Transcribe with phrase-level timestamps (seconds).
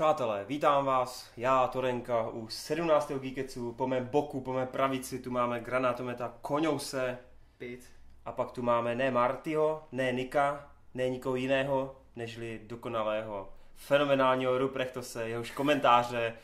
[0.00, 3.12] Přátelé, vítám vás, já, Torenka, u 17.
[3.12, 7.18] Geeketsu, po mém boku, po mé pravici, tu máme granátometa Koňouse
[7.58, 7.90] Pít.
[8.24, 15.28] a pak tu máme ne Martyho, ne Nika, ne nikoho jiného, nežli dokonalého, fenomenálního Ruprechtose,
[15.28, 16.34] jehož komentáře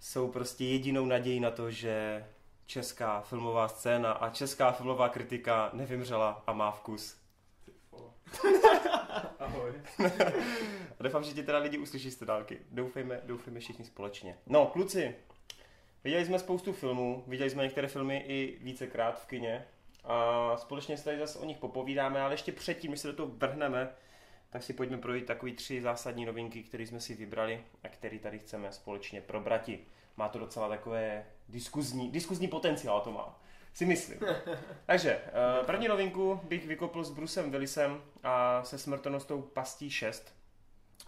[0.00, 2.26] jsou prostě jedinou nadějí na to, že
[2.66, 7.16] česká filmová scéna a česká filmová kritika nevymřela a má vkus.
[9.38, 9.72] Ahoj.
[10.98, 12.58] A doufám, že ti teda lidi uslyší z dálky.
[12.70, 14.38] Doufejme, doufejme všichni společně.
[14.46, 15.14] No, kluci,
[16.04, 19.64] viděli jsme spoustu filmů, viděli jsme některé filmy i vícekrát v kině
[20.04, 23.32] a společně se tady zase o nich popovídáme, ale ještě předtím, než se do toho
[23.36, 23.88] vrhneme,
[24.50, 28.38] tak si pojďme projít takový tři zásadní novinky, které jsme si vybrali a které tady
[28.38, 29.78] chceme společně probrati.
[30.16, 33.40] Má to docela takové diskuzní, diskuzní potenciál to má,
[33.76, 34.18] si myslím.
[34.86, 40.34] Takže, eh, první novinku bych vykopl s Brusem Willisem a se smrtonostou Pastí 6,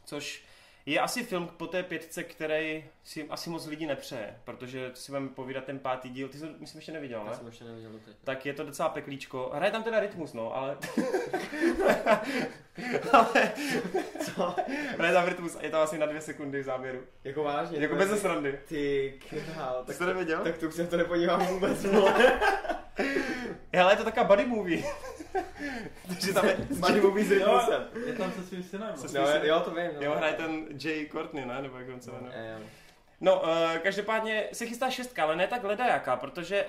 [0.04, 0.44] což
[0.88, 5.28] je asi film po té pětce, který si asi moc lidí nepřeje, protože si budeme
[5.28, 7.36] povídat ten pátý díl, ty jsi myslím, ještě neviděl, Já ne?
[7.36, 8.16] jsem ještě neviděl doteď.
[8.24, 9.50] Tak je to docela peklíčko.
[9.54, 10.78] Hraje tam teda rytmus, no, ale...
[13.12, 13.52] ale...
[14.24, 14.54] Co?
[14.98, 17.00] Hraje tam rytmus a je to asi na dvě sekundy v závěru.
[17.24, 17.78] Jako vážně?
[17.78, 18.58] Jako bez srandy.
[18.68, 19.84] Ty král.
[19.84, 20.40] Ty jsi to neviděl?
[20.44, 21.86] Tak tu se to nepodívám vůbec.
[23.80, 24.82] Ale je to taková buddy movie.
[26.08, 26.56] Takže tam je...
[26.70, 27.88] Buddy movie s rytmusem.
[28.06, 28.96] Je tam se svým synem.
[28.96, 29.26] Se no.
[29.26, 29.90] No, jo, to vím.
[29.94, 30.02] No.
[30.02, 31.62] Jo, hraje ten Jay Courtney, ne?
[31.62, 32.56] Nebo jak on se jmenuje.
[32.58, 32.66] Jo.
[33.20, 36.66] No, uh, každopádně se chystá šestka, ale ne tak ledajaká, protože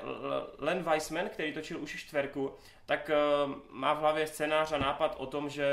[0.57, 2.53] Len Weissman, který točil už čtverku,
[2.85, 3.11] tak
[3.45, 5.67] uh, má v hlavě scénář a nápad o tom, že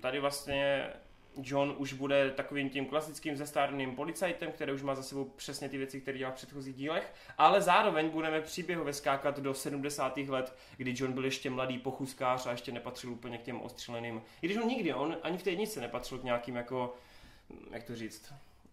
[0.00, 0.90] tady vlastně
[1.42, 5.78] John už bude takovým tím klasickým zestárným policajtem, který už má za sebou přesně ty
[5.78, 10.16] věci, které dělal v předchozích dílech, ale zároveň budeme příběhově skákat do 70.
[10.16, 14.22] let, kdy John byl ještě mladý pochůzkář a ještě nepatřil úplně k těm ostřeleným.
[14.42, 16.94] I když on nikdy, on ani v té jedničce nepatřil k nějakým jako,
[17.70, 18.32] jak to říct,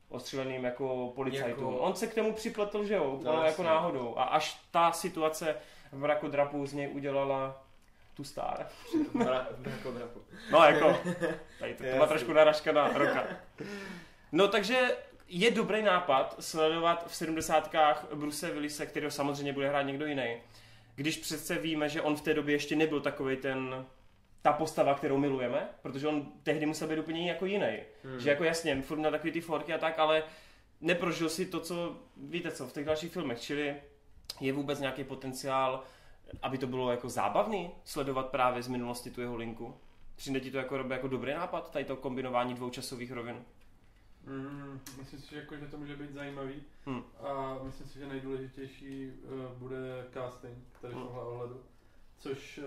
[0.09, 1.63] ostřeleným jako policajtům.
[1.73, 4.13] Jako- On se k tomu připletl, že jo, úplně No, jako náhodou.
[4.17, 5.55] A až ta situace
[5.91, 7.64] v mraku drapu z něj udělala
[8.15, 8.67] tu star.
[10.51, 10.97] No jako,
[11.59, 13.23] tady to, to má trošku narážka na roka.
[14.31, 20.05] No takže je dobrý nápad sledovat v sedmdesátkách Bruce Willise, kterého samozřejmě bude hrát někdo
[20.05, 20.37] jiný.
[20.95, 23.85] Když přece víme, že on v té době ještě nebyl takový ten
[24.41, 27.77] ta postava, kterou milujeme, protože on tehdy musel být úplně jako jiný.
[28.03, 28.19] Hmm.
[28.19, 30.23] Že jako jasně, furt na takový ty forky a tak, ale
[30.81, 33.75] neprožil si to, co víte co, v těch dalších filmech, čili
[34.41, 35.83] je vůbec nějaký potenciál,
[36.41, 39.75] aby to bylo jako zábavný sledovat právě z minulosti tu jeho linku.
[40.15, 43.43] Přijde ti to jako, jako dobrý nápad, tady to kombinování dvou časových rovin.
[44.25, 46.63] Mm, myslím si, že, jako, že to může být zajímavý.
[46.85, 47.03] Hmm.
[47.19, 51.05] A myslím si, že nejdůležitější uh, bude casting tady v Hmm.
[51.05, 51.61] tomhle ohledu.
[52.19, 52.65] Což uh,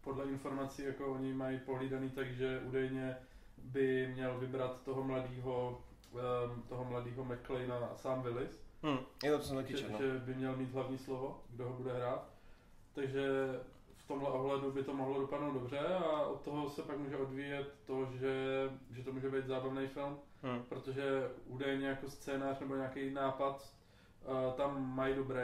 [0.00, 3.16] podle informací jako oni mají pohlídaný, takže údajně
[3.58, 5.82] by měl vybrat toho mladého
[6.12, 8.65] um, toho mladého McLeana Sam Willis.
[8.82, 9.98] Hm, je to, co taky že, no.
[9.98, 12.24] že by měl mít hlavní slovo, kdo ho bude hrát.
[12.94, 13.28] Takže
[13.96, 17.74] v tomhle ohledu by to mohlo dopadnout dobře a od toho se pak může odvíjet
[17.86, 18.34] to, že,
[18.90, 20.62] že to může být zábavný film, Hm.
[20.68, 23.72] protože údajně jako scénář nebo nějaký nápad
[24.26, 25.42] uh, tam mají dobrý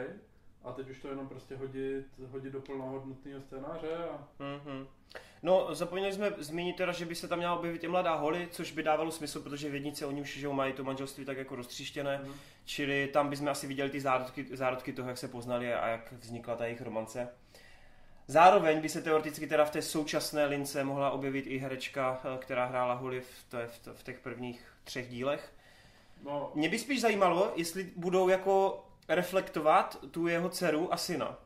[0.63, 4.87] a teď už to jenom prostě hodit, hodit do plnohodnotného scénáře a Mhm.
[5.43, 8.71] No, zapomněli jsme zmínit teda, že by se tam měla objevit i mladá Holly, což
[8.71, 12.21] by dávalo smysl, protože v jednice oni už že mají to manželství tak jako roztříštěné,
[12.23, 12.33] Mhm.
[12.65, 16.55] Čili tam bychom asi viděli ty zárodky, zárodky toho, jak se poznali a jak vznikla
[16.55, 17.27] ta jejich romance.
[18.27, 22.65] Zároveň by se teoreticky teda v té současné lince mohla objevit i herečka, eh, která
[22.65, 25.53] hrála Holly v, té, v, t- v těch prvních třech dílech.
[26.23, 31.37] no, Mě by spíš zajímalo, jestli budou jako reflektovat tu jeho dceru a syna.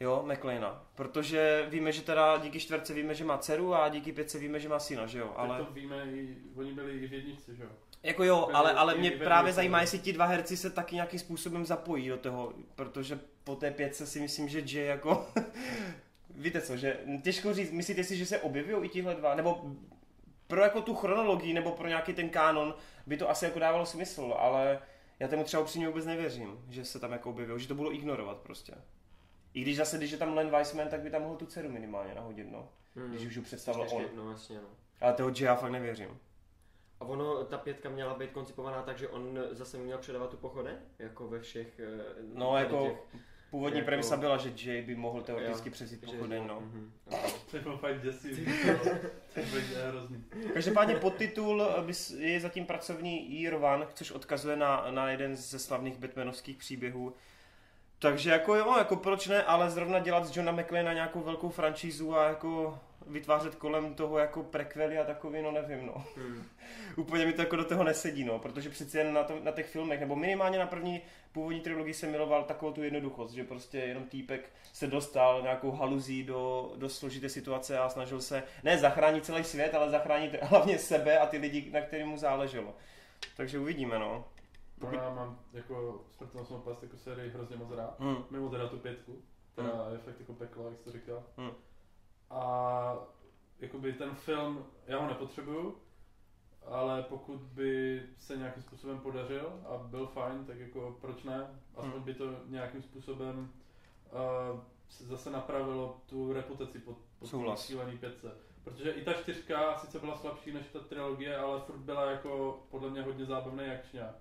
[0.00, 0.84] Jo, McLeana.
[0.94, 4.68] Protože víme, že teda díky čtverce víme, že má dceru a díky pětce víme, že
[4.68, 5.32] má syna, že jo?
[5.36, 5.64] ale...
[5.64, 6.04] To víme,
[6.54, 7.68] oni byli i v jedničce, že jo?
[8.02, 9.82] Jako jo, ale, ale mě právě zajímá, no.
[9.82, 14.06] jestli ti dva herci se taky nějakým způsobem zapojí do toho, protože po té pětce
[14.06, 15.26] si myslím, že Jay jako...
[16.34, 19.76] Víte co, že těžko říct, myslíte si, že se objevují i tihle dva, nebo
[20.46, 22.74] pro jako tu chronologii, nebo pro nějaký ten kánon
[23.06, 24.78] by to asi jako dávalo smysl, ale
[25.20, 28.36] já tomu třeba upřímně vůbec nevěřím, že se tam jako objevil, že to budou ignorovat
[28.36, 28.74] prostě.
[29.54, 32.14] I když zase, když je tam Len Weissman, tak by tam mohl tu dceru minimálně
[32.14, 32.68] nahodit, no.
[32.96, 33.10] Hmm.
[33.10, 34.04] Když už ji představil on.
[34.14, 34.68] No jasně, no.
[35.00, 36.18] Ale toho Jaya fakt nevěřím.
[37.00, 40.74] A ono, ta pětka měla být koncipovaná tak, že on zase měl předávat tu pochodeň?
[40.98, 41.80] Jako ve všech...
[41.80, 42.04] eh,
[42.34, 43.20] No jako těch-
[43.50, 45.70] původní jako- premisa byla, že Jay by mohl teoreticky
[46.02, 46.60] Jo, pochodeň, no.
[46.60, 46.92] mhm.
[47.50, 48.46] To byl fakt děsivý.
[49.34, 50.24] to byl hrozný.
[50.54, 55.98] Každopádně podtitul eh, je zatím pracovní Year One, což odkazuje na, na jeden ze slavných
[55.98, 57.14] Batmanovských příběhů.
[57.98, 62.14] Takže jako jo, jako proč ne, ale zrovna dělat z Johna McClana nějakou velkou franšízu
[62.16, 66.04] a jako vytvářet kolem toho jako prekvely a takový, no nevím, no.
[66.16, 66.44] Hmm.
[66.96, 69.66] Úplně mi to jako do toho nesedí, no, protože přeci jen na, to, na těch
[69.66, 71.02] filmech, nebo minimálně na první
[71.32, 76.24] původní trilogii jsem miloval takovou tu jednoduchost, že prostě jenom týpek se dostal nějakou haluzí
[76.24, 81.18] do, do složité situace a snažil se ne zachránit celý svět, ale zachránit hlavně sebe
[81.18, 82.74] a ty lidi, na kterým mu záleželo.
[83.36, 84.24] Takže uvidíme, no.
[84.80, 84.96] Pokud...
[84.96, 88.00] No já mám jako smrtelnou past jako sérii hrozně moc rád.
[88.00, 88.24] Hmm.
[88.30, 89.22] Mimo teda tu pětku,
[89.52, 89.92] která hmm.
[89.92, 91.22] je fakt jako peklo, jak jsi to říkal.
[91.36, 91.50] Hmm.
[92.30, 92.96] A
[93.58, 95.76] jakoby ten film, já ho nepotřebuju,
[96.66, 101.60] ale pokud by se nějakým způsobem podařil a byl fajn, tak jako proč ne?
[101.76, 102.02] Aspoň hmm.
[102.02, 103.52] by to nějakým způsobem
[104.52, 108.32] uh, zase napravilo tu reputaci pod, pod šílený pětce.
[108.64, 112.90] Protože i ta čtyřka sice byla slabší než ta trilogie, ale furt byla jako podle
[112.90, 114.16] mě hodně zábavný akčňák.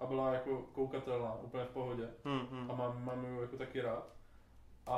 [0.00, 2.08] A byla jako koukatelná, úplně v pohodě.
[2.24, 2.70] Hmm, hmm.
[2.70, 4.19] A mám, mám ji jako taky rád.
[4.86, 4.96] A,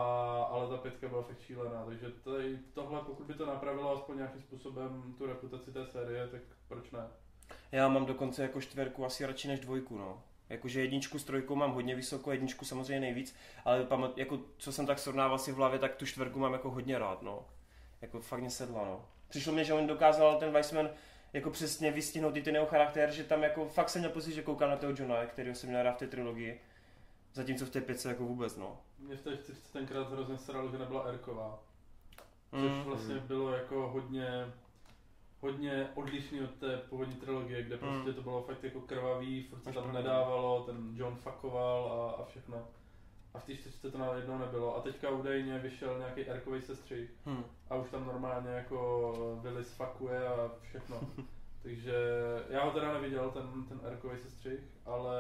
[0.50, 4.43] ale ta pětka byla fakt šílená, takže tady, tohle, pokud by to napravilo aspoň nějakým
[4.43, 7.06] způsobem tu reputaci té série, tak proč ne?
[7.73, 10.23] Já mám dokonce jako čtverku asi radši než dvojku, no.
[10.49, 14.87] Jakože jedničku s trojkou mám hodně vysoko, jedničku samozřejmě nejvíc, ale pamat, jako, co jsem
[14.87, 17.44] tak srovnával si v hlavě, tak tu čtverku mám jako hodně rád, no.
[18.02, 19.05] Jako fakt mě sedla, no.
[19.28, 20.90] Přišlo mi, že on dokázal ten Weissman
[21.32, 24.43] jako přesně vystihnout i ten jeho charakter, že tam jako fakt jsem měl pocit, že
[24.43, 26.61] koukám na toho Johna, který jsem měl rád v té trilogii.
[27.34, 28.81] Zatímco v té pětce jako vůbec, no.
[28.99, 31.62] Mě v té čtyřce tenkrát hrozně sralo, že nebyla Erková.
[32.50, 32.82] Což mm.
[32.82, 33.26] vlastně mm.
[33.26, 34.52] bylo jako hodně
[35.43, 38.14] hodně odlišný od té původní trilogie, kde prostě mm.
[38.14, 42.69] to bylo fakt jako krvavý, furt se tam nedávalo, ten John fakoval a, a všechno.
[43.35, 44.76] A v té čtyřce to najednou nebylo.
[44.76, 47.11] A teďka údajně vyšel nějaký Erkový sestřih.
[47.25, 47.44] Hmm.
[47.70, 51.00] A už tam normálně jako Willis fakuje a všechno.
[51.62, 51.94] Takže
[52.49, 55.17] já ho teda neviděl, ten, ten Erkový sestřih, ale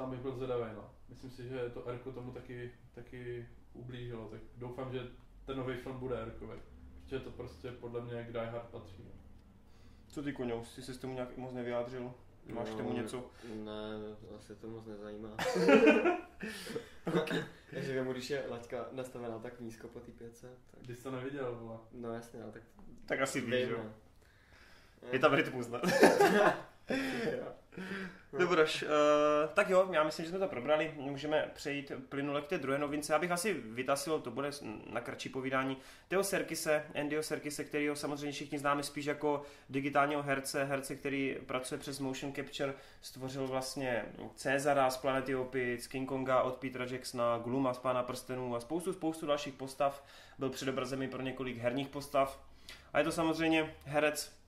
[0.00, 0.90] sám bych byl zvědavý, no.
[1.08, 5.00] Myslím si, že to Erko tomu taky, taky ublížilo, tak doufám, že
[5.46, 6.60] ten nový film bude Erkový.
[7.02, 9.04] Protože to prostě podle mě k Die Hard patří.
[9.04, 9.10] No.
[10.08, 12.14] Co ty Koňous, ty jsi s tomu nějak moc nevyjádřil?
[12.46, 13.30] Máš no, k tomu něco?
[13.54, 13.72] Ne,
[14.38, 15.28] asi to moc nezajímá.
[17.70, 20.48] Takže vemu, když je laťka nastavená tak nízko po té pětce.
[20.70, 20.80] Tak...
[20.82, 21.78] Když jsi to neviděl, vole.
[21.92, 22.62] No jasně, ale tak...
[23.06, 23.92] Tak asi víš, jo.
[25.12, 25.80] Je tam rytmus, ne?
[28.38, 28.88] Dobroš, uh,
[29.54, 33.12] tak jo, já myslím, že jsme to probrali, můžeme přejít plynule k té druhé novince.
[33.12, 34.50] Já bych asi vytasil, to bude
[34.92, 35.76] na kratší povídání,
[36.08, 41.78] Teo Serkise, Andyho Serkise, kterýho samozřejmě všichni známe spíš jako digitálního herce, herce, který pracuje
[41.78, 44.04] přes motion capture, stvořil vlastně
[44.34, 48.92] Cezara z Planety Opic, King Konga od Petra Jacksona, Gluma z Pána prstenů a spoustu,
[48.92, 50.04] spoustu dalších postav.
[50.38, 52.40] Byl předobrazem i pro několik herních postav.
[52.92, 54.39] A je to samozřejmě herec,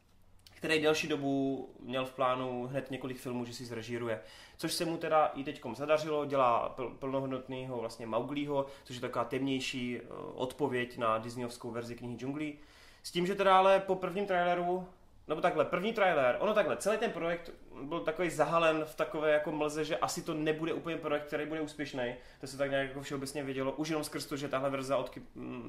[0.62, 4.20] který delší dobu měl v plánu hned několik filmů, že si zrežíruje.
[4.56, 9.24] Což se mu teda i teď zadařilo, dělá pl- plnohodnotného vlastně Mauglího, což je taková
[9.24, 12.58] temnější uh, odpověď na Disneyovskou verzi knihy džunglí.
[13.02, 14.88] S tím, že teda ale po prvním traileru
[15.28, 17.50] nebo takhle, první trailer, ono takhle, celý ten projekt
[17.82, 21.60] byl takový zahalen v takové jako mlze, že asi to nebude úplně projekt, který bude
[21.60, 22.14] úspěšný.
[22.40, 25.18] To se tak nějak jako všeobecně vědělo, už jenom skrz to, že tahle verze od,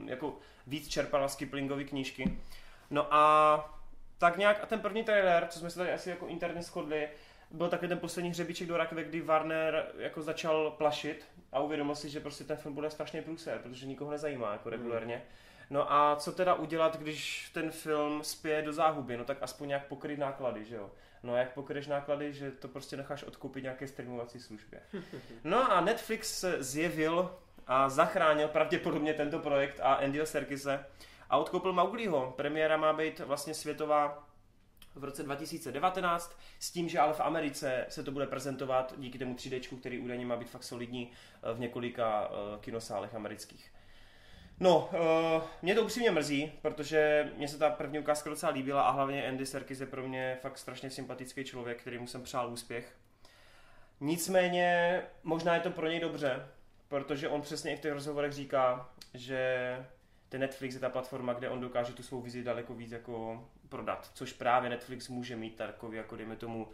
[0.06, 0.36] jako
[0.68, 2.38] víc čerpala z Kiplingovy knížky.
[2.90, 3.83] No a
[4.18, 7.10] tak nějak a ten první trailer, co jsme se tady asi jako interně shodli,
[7.52, 12.10] byl takový ten poslední hřebíček do rakve, kdy Warner jako začal plašit a uvědomil si,
[12.10, 14.78] že prostě ten film bude strašně průser, protože nikoho nezajímá jako hmm.
[14.78, 15.24] regulérně.
[15.70, 19.18] No a co teda udělat, když ten film spěje do záhuby?
[19.18, 20.92] No tak aspoň nějak pokryt náklady, že jo?
[21.24, 24.80] No a jak pokryješ náklady, že to prostě necháš odkoupit nějaké streamovací službě.
[25.44, 27.36] No a Netflix se zjevil
[27.68, 30.86] a zachránil pravděpodobně tento projekt a Andyho Serkise
[31.34, 32.34] a odkoupil Maugliho.
[32.38, 34.28] Premiéra má být vlastně světová
[34.96, 39.36] v roce 2019, s tím, že ale v Americe se to bude prezentovat díky tomu
[39.36, 43.72] 3D, který údajně má být fakt solidní eh, v několika uh, kinosálech amerických.
[44.60, 44.90] No,
[45.38, 49.28] uh, mě to upřímně mrzí, protože mě se ta první ukázka docela líbila a hlavně
[49.28, 52.96] Andy Serkis je pro mě fakt strašně sympatický člověk, kterýmu jsem přál úspěch.
[54.00, 56.48] Nicméně, možná je to pro něj dobře,
[56.88, 59.78] protože on přesně i v těch rozhovorech říká, že
[60.34, 64.12] ten Netflix je ta platforma, kde on dokáže tu svou vizi daleko víc jako prodat,
[64.14, 66.68] což právě Netflix může mít takový, jako dejme tomu,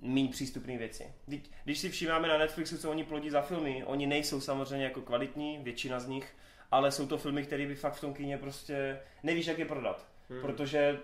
[0.00, 1.12] méně přístupné věci.
[1.64, 5.58] Když si všímáme na Netflixu, co oni plodí za filmy, oni nejsou samozřejmě jako kvalitní,
[5.62, 6.34] většina z nich,
[6.70, 10.06] ale jsou to filmy, které by fakt v tom kyně prostě nevíš, jak je prodat.
[10.30, 10.40] Hmm.
[10.40, 10.98] Protože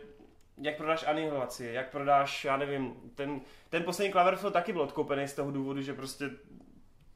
[0.58, 5.34] jak prodáš Anihilaci, jak prodáš, já nevím, ten, ten poslední Cloverfield taky byl odkoupený z
[5.34, 6.30] toho důvodu, že prostě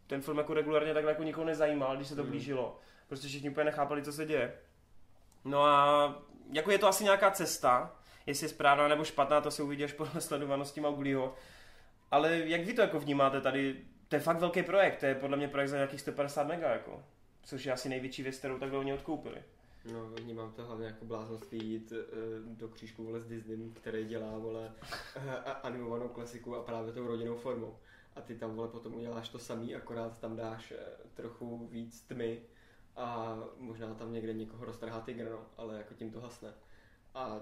[0.06, 2.30] ten film jako regulárně takhle jako nikoho nezajímal, když se to hmm.
[2.30, 2.78] blížilo.
[3.10, 4.52] Prostě všichni úplně nechápali, co se děje.
[5.44, 9.62] No a jako je to asi nějaká cesta, jestli je správná nebo špatná, to se
[9.62, 11.34] uvidí až podle sledovanosti Maugliho.
[12.10, 13.80] Ale jak vy to jako vnímáte tady?
[14.08, 17.04] To je fakt velký projekt, to je podle mě projekt za nějakých 150 mega, jako.
[17.42, 19.42] Což je asi největší věc, kterou takhle oni odkoupili.
[19.92, 21.98] No, vnímám to hlavně jako bláznost jít uh,
[22.56, 24.72] do křížku vole s Disney, který dělá vole
[25.16, 25.22] uh,
[25.62, 27.76] animovanou klasiku a právě tou rodinnou formou.
[28.16, 30.78] A ty tam vole potom uděláš to samý, akorát tam dáš uh,
[31.14, 32.42] trochu víc tmy
[32.96, 36.54] a možná tam někde někoho roztrhá tygr, no, ale jako tím to hasne.
[37.14, 37.40] A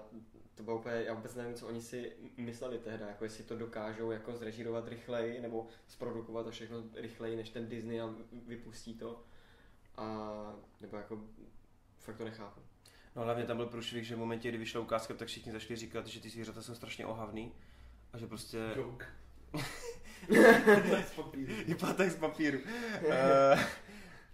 [0.55, 4.11] to bylo úplně, já vůbec nevím, co oni si mysleli tehdy, jako jestli to dokážou
[4.11, 8.13] jako zrežírovat rychleji, nebo zprodukovat to všechno rychleji než ten Disney a
[8.47, 9.23] vypustí to.
[9.97, 10.29] A,
[10.81, 11.21] nebo jako,
[11.99, 12.61] fakt to nechápu.
[13.15, 16.07] No hlavně tam byl průšvih, že v momentě, kdy vyšla ukázka, tak všichni začali říkat,
[16.07, 17.53] že ty zvířata jsou strašně ohavný.
[18.13, 18.57] A že prostě...
[18.75, 19.05] Joke.
[21.07, 21.53] z papíru.
[21.65, 22.59] Je pátek z papíru.
[22.59, 23.59] uh,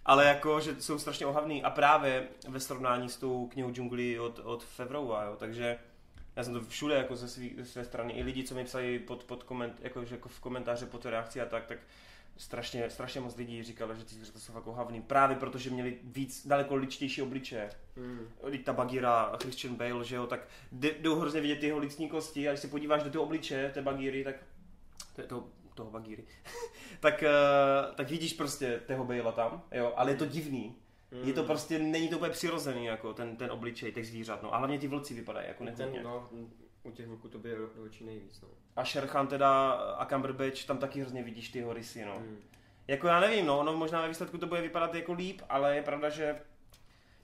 [0.05, 1.63] ale jako, že jsou strašně ohavný.
[1.63, 5.77] A právě ve srovnání s tou knihou džunglí od, od Fevrova, jo, takže
[6.35, 9.00] já jsem to všude jako ze, svý, ze své strany, i lidi, co mi psali
[9.00, 11.77] pod, pod koment, jako, že jako v komentáře pod reakci a tak, tak
[12.38, 16.47] strašně, strašně moc lidí říkalo, že ty zvířata jsou fakt ohavný, právě protože měli víc,
[16.47, 17.69] daleko ličtější obličeje.
[17.97, 18.27] Hmm.
[18.63, 22.47] Ta Bagira, Christian Bale, že jo, tak jdou hrozně vidět ty jeho lidský kosti.
[22.47, 24.35] A když se podíváš do toho obličeje té Bagiry, tak
[25.15, 25.27] to je
[25.75, 26.24] toho, toho Bagiry,
[27.00, 30.75] tak, uh, tak vidíš prostě tého Bale tam, jo, ale je to divný.
[31.24, 34.53] Je to prostě, není to úplně přirozený, jako ten, ten obličej těch zvířat, no.
[34.53, 35.86] A hlavně ty vlci vypadají jako nechutně.
[35.86, 36.29] Ten, no,
[36.84, 38.48] u těch vlků to by do, očí nejvíc, no.
[38.75, 42.17] A Sherkhan teda a Cumberbatch, tam taky hrozně vidíš ty rysy, no.
[42.17, 42.38] Hmm.
[42.88, 45.82] Jako já nevím, no, no možná ve výsledku to bude vypadat jako líp, ale je
[45.82, 46.41] pravda, že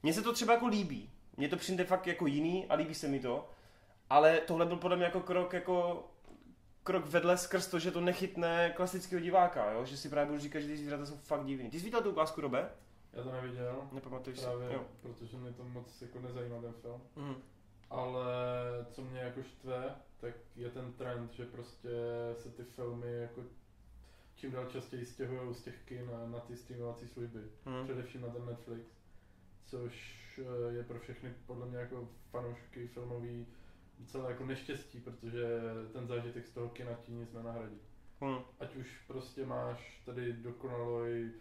[0.04, 1.10] mně se to třeba jako líbí.
[1.38, 3.50] Mně to přijde fakt jako jiný a líbí se mi to.
[4.10, 6.04] Ale tohle byl podle mě jako krok jako
[6.84, 9.86] krok vedle skrz to, že to nechytne klasického diváka, jo?
[9.86, 11.70] že si právě budu říkat, že ty zvířata jsou fakt divný.
[11.70, 12.70] Ty jsi viděl tu ukázku, Robe?
[13.14, 14.46] Já to neviděl, Nepamatuješ si?
[14.46, 14.84] právě, Jo.
[15.02, 17.02] protože mě to moc jako nezajímá ten film.
[17.16, 17.36] Mhm.
[17.90, 18.16] Ale
[18.92, 21.90] co mě jako štve, tak je ten trend, že prostě
[22.38, 23.42] se ty filmy jako
[24.36, 27.40] čím dál častěji stěhují z těch kin na, na ty streamovací služby.
[27.66, 27.84] Mhm.
[27.84, 28.86] Především na ten Netflix.
[29.66, 30.20] Což
[30.70, 33.48] eh, je pro všechny podle mě jako fanoušky filmový
[34.02, 35.46] docela jako neštěstí, protože
[35.94, 37.80] ten zážitek z toho kina ti nic nenahradí.
[38.22, 38.40] Mhm.
[38.60, 41.32] Ať už prostě máš tady dokonalý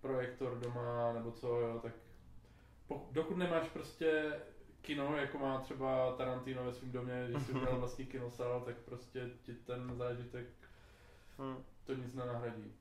[0.00, 1.92] projektor doma nebo co, jo, tak
[2.86, 4.40] po, dokud nemáš prostě
[4.80, 9.30] kino, jako má třeba Tarantino ve svém domě, že si udělal vlastní kinosál, tak prostě
[9.42, 10.46] ti ten zážitek
[11.38, 11.64] Mhm.
[11.84, 12.72] to nic nenahradí.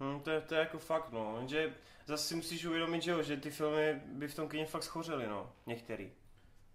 [0.00, 1.36] Hmm, to, je, to je jako fakt, no.
[1.38, 1.74] Jenže
[2.06, 5.26] zase si musíš uvědomit, že, jo, že ty filmy by v tom kině fakt schořely,
[5.26, 5.52] no.
[5.66, 6.12] Některý.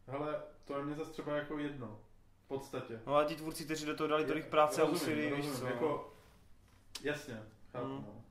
[0.07, 1.99] Hele, to je mě zase třeba jako jedno.
[2.45, 2.99] V podstatě.
[3.07, 5.65] No a ti tvůrci, kteří do toho dali tolik práce a Rozumím, úsilí, víš co.
[5.65, 6.13] Jako,
[7.03, 8.05] jasně, chápu, Hmm.
[8.07, 8.21] no.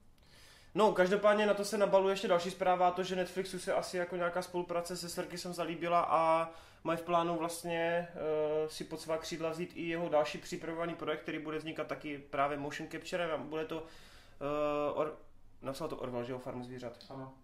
[0.74, 3.96] No, každopádně na to se nabaluje ještě další zpráva, a to, že Netflixu se asi
[3.96, 6.50] jako nějaká spolupráce se Serkisem zalíbila a
[6.84, 11.20] mají v plánu vlastně uh, si pod svá křídla vzít i jeho další připravovaný projekt,
[11.22, 15.16] který bude vznikat taky právě motion capturem a bude to, uh, or,
[15.62, 16.98] napsal to Orwell, že jo, Farmu zvířat.
[17.10, 17.34] Ano.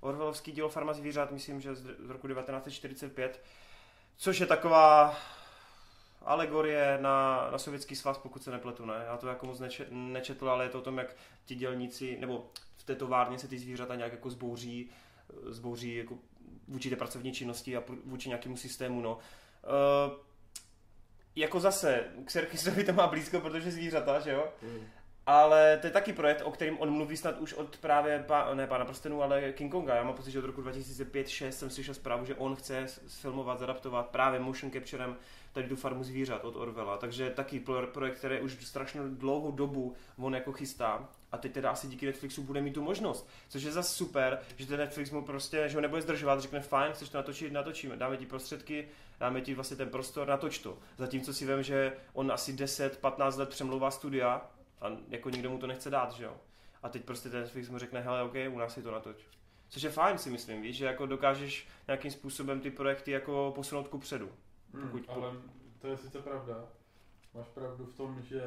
[0.00, 3.40] Orwellovský dílo Farma zvířat, myslím, že z z roku 1945,
[4.22, 5.16] což je taková
[6.24, 8.94] alegorie na, na sovětský svaz, pokud se nepletu, ne?
[9.06, 12.50] Já to jako moc neče, nečetl, ale je to o tom, jak ti dělníci, nebo
[12.76, 14.90] v té továrně se ty zvířata nějak jako zbouří,
[15.46, 16.18] zbouří jako
[16.68, 19.18] vůči té pracovní činnosti a vůči nějakému systému, no.
[19.18, 20.12] Uh,
[21.36, 24.48] jako zase, k Serkisovi to má blízko, protože zvířata, že jo?
[24.62, 24.86] Hmm.
[25.26, 28.66] Ale to je taky projekt, o kterém on mluví snad už od právě, pá, ne
[28.66, 29.94] pána prstenů, ale King Konga.
[29.94, 34.06] Já mám pocit, že od roku 2005-2006 jsem slyšel zprávu, že on chce sfilmovat, zadaptovat
[34.06, 35.16] právě motion capturem
[35.52, 36.96] tady tu farmu zvířat od Orwella.
[36.96, 41.08] Takže taky pro- projekt, který už strašně dlouhou dobu on jako chystá.
[41.32, 43.28] A teď teda asi díky Netflixu bude mít tu možnost.
[43.48, 46.92] Což je zase super, že ten Netflix mu prostě, že ho nebude zdržovat, řekne fajn,
[46.92, 48.88] chceš to natočit, natočíme, dáme ti prostředky,
[49.20, 50.78] dáme ti vlastně ten prostor, natoč to.
[50.98, 54.50] Zatímco si vím, že on asi 10-15 let přemlouvá studia
[54.82, 56.36] a jako nikdo mu to nechce dát, že jo.
[56.82, 59.26] A teď prostě ten Netflix mu řekne, hele, OK, u nás si to natoč.
[59.68, 63.88] Což je fajn, si myslím, víš, že jako dokážeš nějakým způsobem ty projekty jako posunout
[63.88, 64.28] ku předu.
[64.74, 65.32] Hmm, Pokud- ale
[65.78, 66.64] to je sice pravda.
[67.34, 68.42] Máš pravdu v tom, že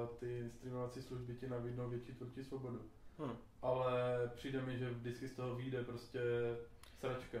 [0.00, 2.82] uh, ty streamovací služby ti nabídnou větší tvůrčí svobodu.
[3.18, 3.36] Hm.
[3.62, 3.92] Ale
[4.34, 6.20] přijde mi, že vždycky z toho vyjde prostě
[6.98, 7.38] sračka.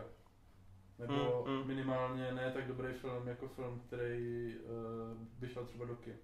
[0.98, 1.66] Nebo Hmm, hmm.
[1.68, 6.14] minimálně ne tak dobrý film jako film, který uh, by šel třeba do kin.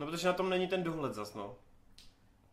[0.00, 1.56] No, protože na tom není ten dohled zas, no.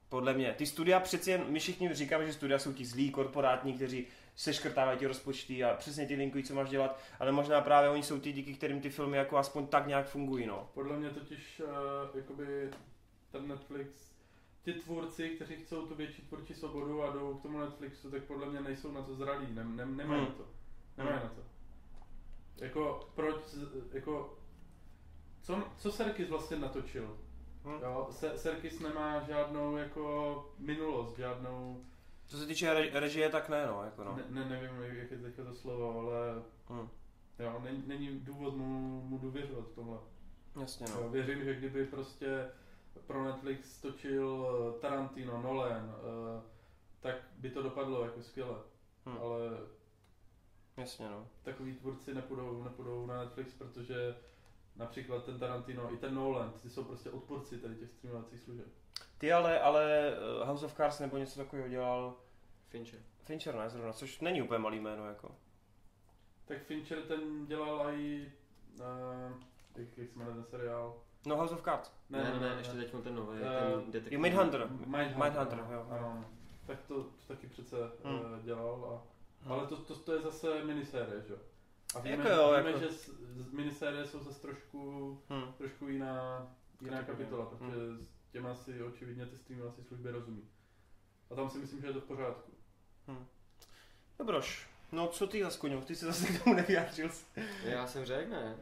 [0.10, 0.53] Podle mě.
[0.53, 5.00] Ty studia přeci jen, my všichni říkáme, že studia jsou ti zlí, korporátní, kteří seškrtávají
[5.00, 8.31] ti rozpočty a přesně ty linkují, co máš dělat, ale možná právě oni jsou ty,
[8.33, 10.69] díky kterým ty filmy jako aspoň tak nějak fungují, no.
[10.74, 12.69] Podle mě totiž uh, jakoby
[13.31, 13.89] ten Netflix,
[14.63, 18.45] ti tvůrci, kteří chcou tu větší tvůrčí svobodu a jdou k tomu Netflixu, tak podle
[18.50, 20.29] mě nejsou na to zralí, ne, ne, nemají Hmm.
[20.29, 20.45] na to.
[20.98, 21.25] Nemají Hmm.
[21.25, 21.41] na to.
[22.65, 23.36] Jako, proč,
[23.93, 24.38] jako,
[25.41, 27.17] co, co Serkis vlastně natočil?
[27.65, 27.79] Hm.
[27.81, 31.85] Jo, Se, Serkis nemá žádnou jako minulost, žádnou,
[32.25, 34.15] Co se týče re- režie, tak ne, no, jako no.
[34.15, 36.87] Ne, ne, nevím, jak je teďka to slovo, ale Hm.
[37.39, 39.97] jo, není, není důvod mu, mu důvěřovat v tomhle.
[40.61, 41.09] Jasně, Jo, no.
[41.09, 42.49] věřím, že kdyby prostě
[43.07, 46.41] pro Netflix točil eh, Tarantino, Nolan, eh,
[46.99, 48.55] tak by to dopadlo jako skvěle.
[49.05, 49.17] Hm.
[49.21, 49.41] Ale
[50.77, 51.27] Jasně, no.
[51.43, 54.15] takový tvůrci nepůjdou, nepůjdou na Netflix, protože
[54.75, 58.65] například ten Tarantino i ten Nolan, ty jsou prostě odporci tady těch streamovacích služeb.
[59.17, 62.15] Ty ale, ale eh, House of Cards nebo něco takového dělal
[62.69, 62.99] Fincher.
[63.23, 65.35] Fincher, ne, zrovna, což není úplně malý jméno, jako.
[66.45, 68.31] Tak Fincher ten dělal i,
[68.79, 69.41] uh,
[69.75, 70.95] jak, jak se jmenuje ten seriál?
[71.25, 71.91] No, House of Cards.
[72.09, 74.19] Ne, ne, ne, ještě teď ten nový, Eh, ten detektiv.
[74.19, 74.67] Mindhunter.
[74.69, 75.87] Mindhunter, Mindhunter, jo.
[75.89, 76.25] ano.
[76.67, 78.19] Tak to, to taky přece Hmm.
[78.19, 79.07] uh, dělal, a,
[79.45, 79.51] Hm.
[79.51, 81.39] ale to, to, to je zase minisérie, že jo?
[81.95, 85.53] A víme, Jako jo, víme jako- že s, z minisérie jsou zase trošku, Hm.
[85.57, 86.48] trošku jiná,
[86.81, 87.03] jiná Kategorie.
[87.03, 87.75] kapitola, protože
[88.27, 90.50] s těma si očividně ty streamovací služby rozumí.
[91.31, 92.51] A tam si myslím, že je to v pořádku.
[94.19, 94.67] Dobroš.
[94.91, 95.81] No, co ty zas, Koňo?
[95.81, 97.10] Ty se zase k tomu nevyjádřil.
[97.63, 98.55] Já jsem řekl, ne?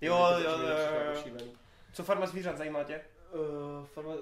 [0.00, 1.46] Jo, jo, to jo, jo.
[1.92, 3.00] Co farma zvířat, zajímá tě?
[3.32, 4.12] Uh, farma...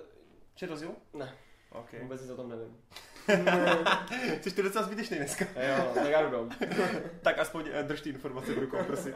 [0.55, 0.89] Četl jsi?
[1.15, 1.35] Ne.
[1.71, 1.93] OK.
[2.03, 2.77] Vůbec nic o tom nevím.
[4.41, 5.45] Jsi to docela zbytečný dneska.
[5.69, 6.51] jo, tak já jdu
[7.23, 9.15] tak aspoň eh, drž ty informace v rukou, prosím.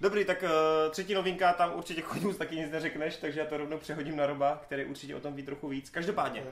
[0.00, 3.78] Dobrý, tak uh, třetí novinka, tam určitě chodím, taky nic neřekneš, takže já to rovnou
[3.78, 5.90] přehodím na Roba, který určitě o tom ví trochu víc.
[5.90, 6.44] Každopádně,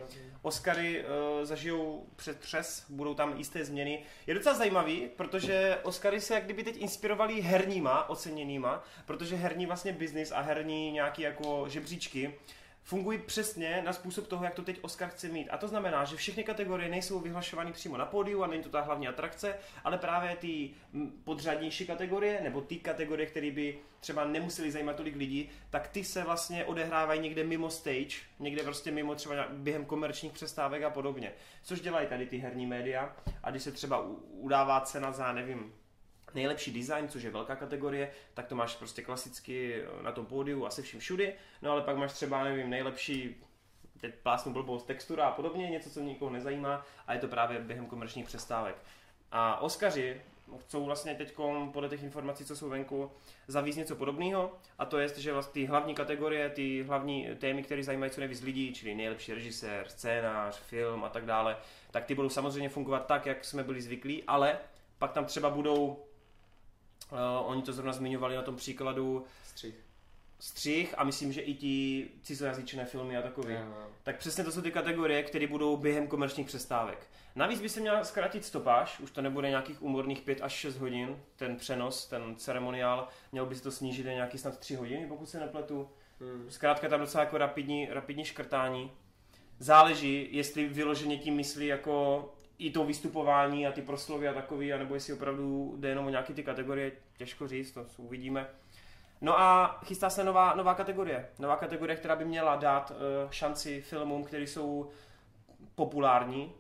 [0.42, 4.02] Oscary uh, zažijou před přes, budou tam jisté změny.
[4.26, 9.92] Je docela zajímavý, protože Oscary se jak kdyby teď inspirovali herníma oceněnýma, protože herní vlastně
[9.92, 12.35] biznis a herní nějaký jako žebříčky
[12.83, 15.49] fungují přesně na způsob toho, jak to teď Oscar chce mít.
[15.49, 18.81] A to znamená, že všechny kategorie nejsou vyhlašovány přímo na pódiu a není to ta
[18.81, 20.71] hlavní atrakce, ale právě ty
[21.25, 26.25] podřadnější kategorie, nebo ty kategorie, které by třeba nemuseli zajímat tolik lidí, tak ty se
[26.25, 31.33] vlastně odehrávají někde mimo stage, někde prostě mimo třeba během komerčních přestávek a podobně.
[31.63, 33.17] Což dělají tady ty herní média.
[33.43, 35.73] A když se třeba udává cena za, nevím,
[36.35, 40.67] nejlepší design, což je velká kategorie, tak to máš prostě klasicky eh, na tom pódiu
[40.67, 43.37] asi vším všudy, no ale pak máš třeba, nevím, nejlepší
[44.01, 47.87] teď plásnu blbost, textura a podobně, něco, co nikoho nezajímá a je to právě během
[47.87, 48.76] komerčních přestávek.
[49.33, 50.21] A Oscaři
[50.59, 51.35] chcou vlastně teď
[51.73, 53.11] podle těch informací, co jsou venku,
[53.49, 57.83] zavízt něco podobného a to je, že vlastně ty hlavní kategorie, ty hlavní témy, které
[57.83, 61.57] zajímají co nejvíc lidí, čili nejlepší režisér, scénář, film a tak dále,
[61.91, 64.59] tak ty budou samozřejmě fungovat tak, jak jsme byli zvyklí, ale
[64.99, 66.04] pak tam třeba budou
[67.13, 67.19] Uh,
[67.51, 69.75] oni to zrovna zmiňovali na tom příkladu Střih.
[70.41, 73.55] střih a myslím, že i ti cizojazyčné filmy a takový.
[73.55, 73.87] Jo, jo.
[74.03, 77.07] Tak přesně to jsou ty kategorie, které budou během komerčních přestávek.
[77.35, 81.17] Navíc by se měla zkrátit stopáž, už to nebude nějakých úmorných 5 až 6 hodin,
[81.37, 85.29] ten přenos, ten ceremoniál, měl by se to snížit na nějaký snad 3 hodiny, pokud
[85.29, 85.89] se nepletu.
[86.21, 86.47] Hmm.
[86.51, 88.91] Zkrátka tam docela jako rapidní, rapidní škrtání.
[89.59, 92.25] Záleží, jestli vyloženě tím myslí jako
[92.61, 96.35] i to vystupování a ty proslovy a takový, anebo jestli opravdu jde jenom o nějaké
[96.35, 98.47] ty kategorie, těžko říct, to uvidíme.
[99.21, 101.29] No a chystá se nová, nová kategorie.
[101.39, 104.91] Nová kategorie, která by měla dát uh, šanci filmům, které jsou
[105.75, 106.53] populární,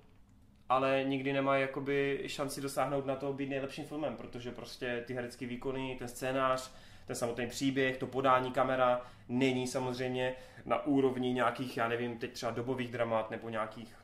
[0.68, 5.46] ale nikdy nemají jakoby šanci dosáhnout na to být nejlepším filmem, protože prostě ty herecké
[5.46, 6.72] výkony, ten scénář,
[7.06, 10.34] ten samotný příběh, to podání kamera není samozřejmě
[10.64, 13.99] na úrovni nějakých, já nevím, teď třeba dobových dramat nebo nějakých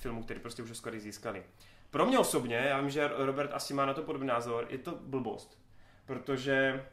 [0.00, 1.42] filmů, které prostě už Oscary získali.
[1.90, 4.98] Pro mě osobně, já vím, že Robert asi má na to podobný názor, je to
[5.00, 5.58] blbost.
[6.06, 6.86] Protože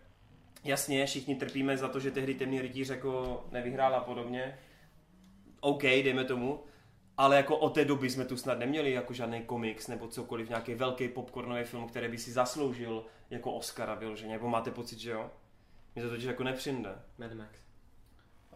[0.64, 4.60] jasně, všichni trpíme za to, že tehdy Temný rytíř jako nevyhrál a podobně.
[5.60, 6.64] OK, dejme tomu.
[7.18, 10.76] Ale jako od té doby jsme tu snad neměli jako žádný komiks nebo cokoliv, nějaký
[10.76, 14.34] velký popcornový film, který by si zasloužil jako Oscara vyloženě.
[14.34, 15.32] Nebo máte pocit, že jo?
[15.96, 16.96] Mě to totiž jako nepřinde.
[17.18, 17.67] Mad Max.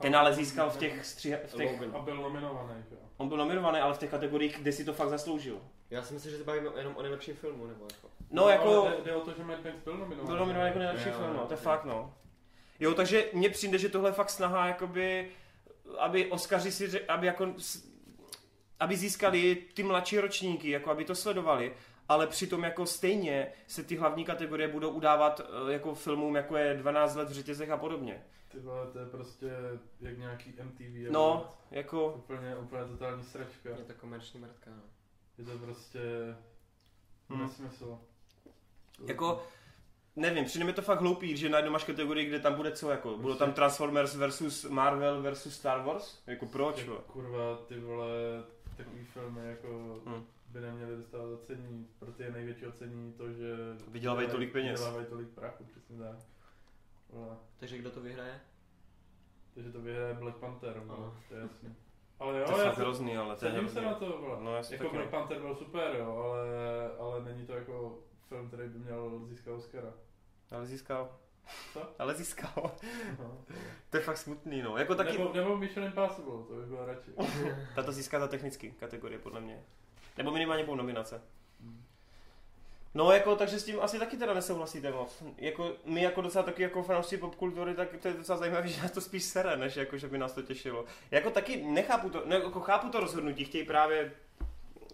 [0.02, 1.82] Ten ale získal v těch, stři- v těch.
[1.94, 2.98] A byl nominovaný, jo.
[3.18, 5.58] On byl nominovaný, ale v těch kategoriích, kde si to fakt zasloužil.
[5.90, 8.08] Já si myslím, že se bavíme jenom o nejlepším filmu, nebo jako...
[8.32, 10.28] No, jako ale jde, jde, o to, že Mad Max byl nominovaný.
[10.28, 11.64] byl nominovaný jako nejlepší Jo, film, no, to je jo.
[11.64, 12.14] fakt, no.
[12.80, 15.30] Jo, takže mně přijde, že tohle je fakt snaha, jakoby,
[16.00, 17.48] aby Oscaři si, ře- aby jako,
[18.80, 21.74] aby získali ty mladší ročníky, jako aby to sledovali,
[22.10, 26.74] ale přitom jako stejně se ty hlavní kategorie budou udávat eh, jako filmům, jako je
[26.74, 28.24] 12 let v řetězech a podobně.
[28.52, 29.52] Ty vole, to je prostě
[30.02, 31.12] jak nějaký MTV.
[31.12, 31.56] No, Awards.
[31.72, 33.70] jako, Úplně, úplně totální sračka.
[33.70, 34.84] Je to komerční mrtka, no.
[35.38, 36.00] Je to prostě
[37.30, 37.42] Hmm.
[37.42, 38.00] nesmysl.
[39.08, 39.44] jako,
[40.16, 43.18] nevím, přijde mi to fakt hloupý, že najednou máš kategorii, kde tam bude co, jako,
[43.18, 47.04] budou tam Transformers versus Marvel versus Star Wars, jako proč, Ty, jo?
[47.08, 48.08] kurva, ty vole,
[48.78, 50.26] takový filmy jako Hmm.
[50.48, 51.88] by neměly dostávat ocenění.
[52.00, 53.56] Pro ty je největší ocenění to, že
[53.88, 54.80] Vydělávají tolik peněz.
[54.80, 56.16] Vydělávají tolik prachu, přesně tak.
[57.12, 57.38] Vole.
[57.58, 58.40] Takže kdo to vyhraje?
[59.54, 61.16] Takže to vyhraje Black Panther, vole, Ano.
[61.30, 61.76] to je jasný.
[62.20, 64.06] Ale jo, To je se, hrozný, ale to je sadím se hrozný.
[64.06, 64.44] na to, vole.
[64.44, 65.12] No, Jako Black no.
[65.20, 66.48] Panther byl super, jo, ale,
[67.00, 69.94] ale není to jako film, který by měl získat Oscara.
[70.52, 71.10] Ale získal.
[71.74, 71.82] Co?
[72.00, 72.72] Ale získal.
[73.20, 73.46] No.
[73.90, 74.78] To je fakt smutný, no.
[74.78, 77.12] Jako taky, Nebo, nebo Mission Impossible, to bych byl radši.
[77.76, 79.64] tato získá za technický kategorie, podle mě.
[80.18, 81.22] Nebo minimálně půl nominace.
[82.94, 85.24] No jako, takže s tím asi taky teda nesouhlasíte moc.
[85.38, 88.92] Jako, my jako docela taky jako fanoušci popkultury, tak to je docela zajímavé, že nás
[88.92, 90.86] to spíš sere, než jako, že by nás to těšilo.
[91.12, 94.12] Jako taky nechápu to, ne, jako chápu to rozhodnutí, chtějí právě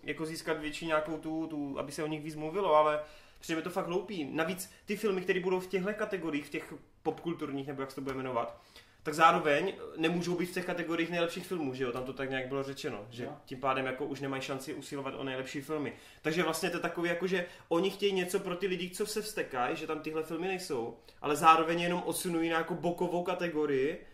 [0.03, 2.99] jako získat větší nějakou tu, tu, aby se o nich víc mluvilo, ale
[3.39, 4.25] přijde to fakt hloupý.
[4.25, 8.01] Navíc ty filmy, které budou v těchto kategoriích, v těch popkulturních, nebo jak se to
[8.01, 8.62] bude jmenovat,
[9.08, 11.91] tak zároveň nemůžou být v těch kategoriích nejlepších filmů, že jo?
[11.91, 13.38] Tam to tak nějak bylo řečeno, že No.
[13.46, 15.93] tím pádem jako už nemají šanci usilovat o nejlepší filmy.
[16.22, 19.22] Takže vlastně to je takový, jako že oni chtějí něco pro ty lidi, co se
[19.22, 24.06] vstekají, že tam tyhle filmy nejsou, ale zároveň jenom odsunují na jako bokovou kategorii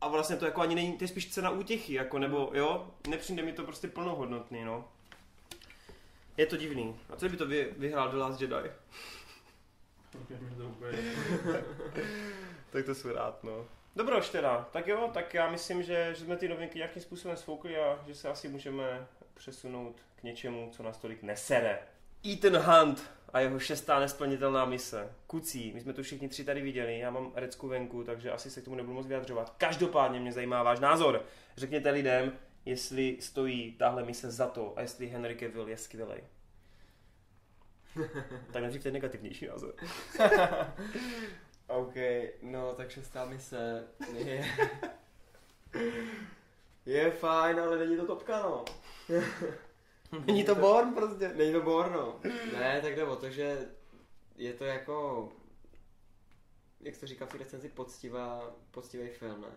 [0.00, 3.42] a vlastně to jako ani není, to je spíš cena útěchy, jako nebo jo, nepřijde
[3.42, 4.88] mi to prostě plnohodnotný, no.
[6.36, 6.96] Je to divný.
[7.10, 8.54] A co by to vy, vyhrál The Last Jedi?
[12.70, 13.66] Tak to jsem rád, no.
[13.96, 17.76] Dobroš teda, tak jo, tak já myslím, že, že jsme ty novinky nějakým způsobem svoukli
[17.76, 21.78] a že se asi můžeme přesunout k něčemu, co nás tolik nesere.
[22.26, 25.12] Ethan Hunt a jeho šestá nesplnitelná mise.
[25.26, 28.60] Kucí, my jsme to všichni tři tady viděli, já mám Recku venku, takže asi se
[28.60, 29.54] k tomu nebudu moc vyjadřovat.
[29.58, 31.24] Každopádně mě zajímá váš názor.
[31.56, 32.32] Řekněte lidem,
[32.64, 36.20] jestli stojí tahle mise za to a jestli Henry Cavill je skvělý.
[38.52, 39.74] tak nejdřív ten negativnější názor.
[41.70, 41.94] OK,
[42.42, 44.44] no tak šestá mise je...
[46.86, 48.64] je fajn, ale není to topka, no.
[50.26, 51.28] Není to Born prostě.
[51.28, 52.20] Není to Borno.
[52.52, 53.68] Ne, tak jde o to, že
[54.36, 55.28] je to jako...
[56.80, 59.48] Jak se to říká v té recenzi, poctivá, poctivý film, ne?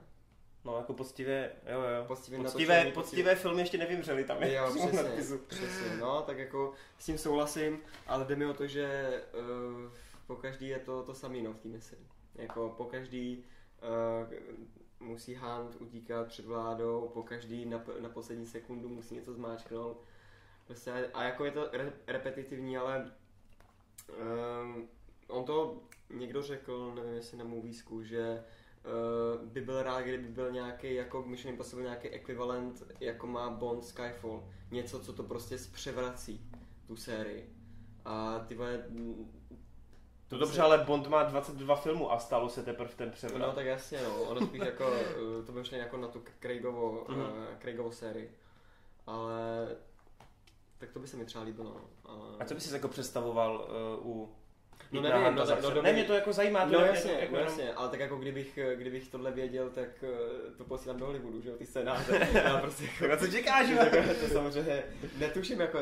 [0.66, 2.06] No, jako poctivě, jo, jo.
[2.08, 6.74] Poctivě Poctivé, natočený, poctivé filmy ještě nevymřely, tam je Jo, přesně, přesně, no, tak jako
[7.00, 9.92] s tím souhlasím, ale jde mi o to, že uh,
[10.28, 11.98] po každý je to to samý, no, v té misi.
[12.36, 13.44] Jako po každý
[13.82, 20.04] uh, musí Hunt utíkat před vládou, po každý na, na poslední sekundu musí něco zmáčknout.
[20.68, 23.12] Prostě, a jako je to re, repetitivní, ale
[24.64, 24.88] um,
[25.28, 28.44] on to někdo řekl, nevím jestli na Moviesku, že
[29.42, 33.86] uh, by byl rád, kdyby byl nějaký jako Mission Impossible nějaký ekvivalent, jako má Bond
[33.86, 34.44] Skyfall.
[34.72, 36.52] Něco, co to prostě zpřevrací,
[36.88, 37.56] tu sérii.
[38.06, 38.86] A ty vole,
[40.28, 43.42] To dobře, ale Bond má 22 filmů a stalo se teprve ten převrat.
[43.42, 44.24] No tak jasně, no.
[44.24, 44.94] Ono spíš jako,
[45.42, 47.20] eh, to by šlo jako na tu Craigovo, Mhm.
[47.22, 47.28] uh,
[47.60, 48.32] Craigovo sérii.
[49.08, 49.68] Ale
[50.78, 52.12] tak to by se mi třeba líbilo, no.
[52.12, 52.28] Ale...
[52.40, 53.68] A co bys si jako představoval
[54.02, 54.36] uh, u
[54.92, 55.82] No nevím, no no dobrý.
[55.82, 56.66] Ne, mě to jako zajímá.
[56.66, 60.04] To No jasně, jako no jenom- jasně, ale tak jako kdybych, kdybych tohle věděl, tak
[60.58, 62.28] to posílám do Hollywoodu, že jo, ty scénáře.
[62.44, 63.70] Já prostě Tak a co čekáš?
[63.70, 64.84] jako, to, to samozřejmě
[65.18, 65.80] netuším jako,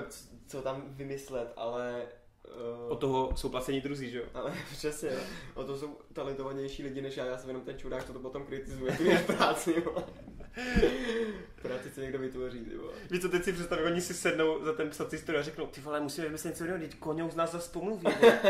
[0.47, 2.01] co tam vymyslet, ale...
[2.47, 4.23] Uh, Od toho jsou placení druzí, že jo?
[4.33, 5.09] Ale přesně,
[5.53, 8.45] o to jsou talentovanější lidi než já, já jsem jenom ten čurák, co to potom
[8.45, 10.03] kritizuje, tu jejich práci, vole.
[11.61, 12.93] Práci se někdo vytvoří, ty vole.
[13.11, 15.81] Víš co, teď si představit, oni si sednou za ten psací stroj a řeknou, ty
[15.81, 18.03] vole, musíme vymyslet něco jiného, teď koňou z nás zase pomluví.
[18.03, 18.39] vole."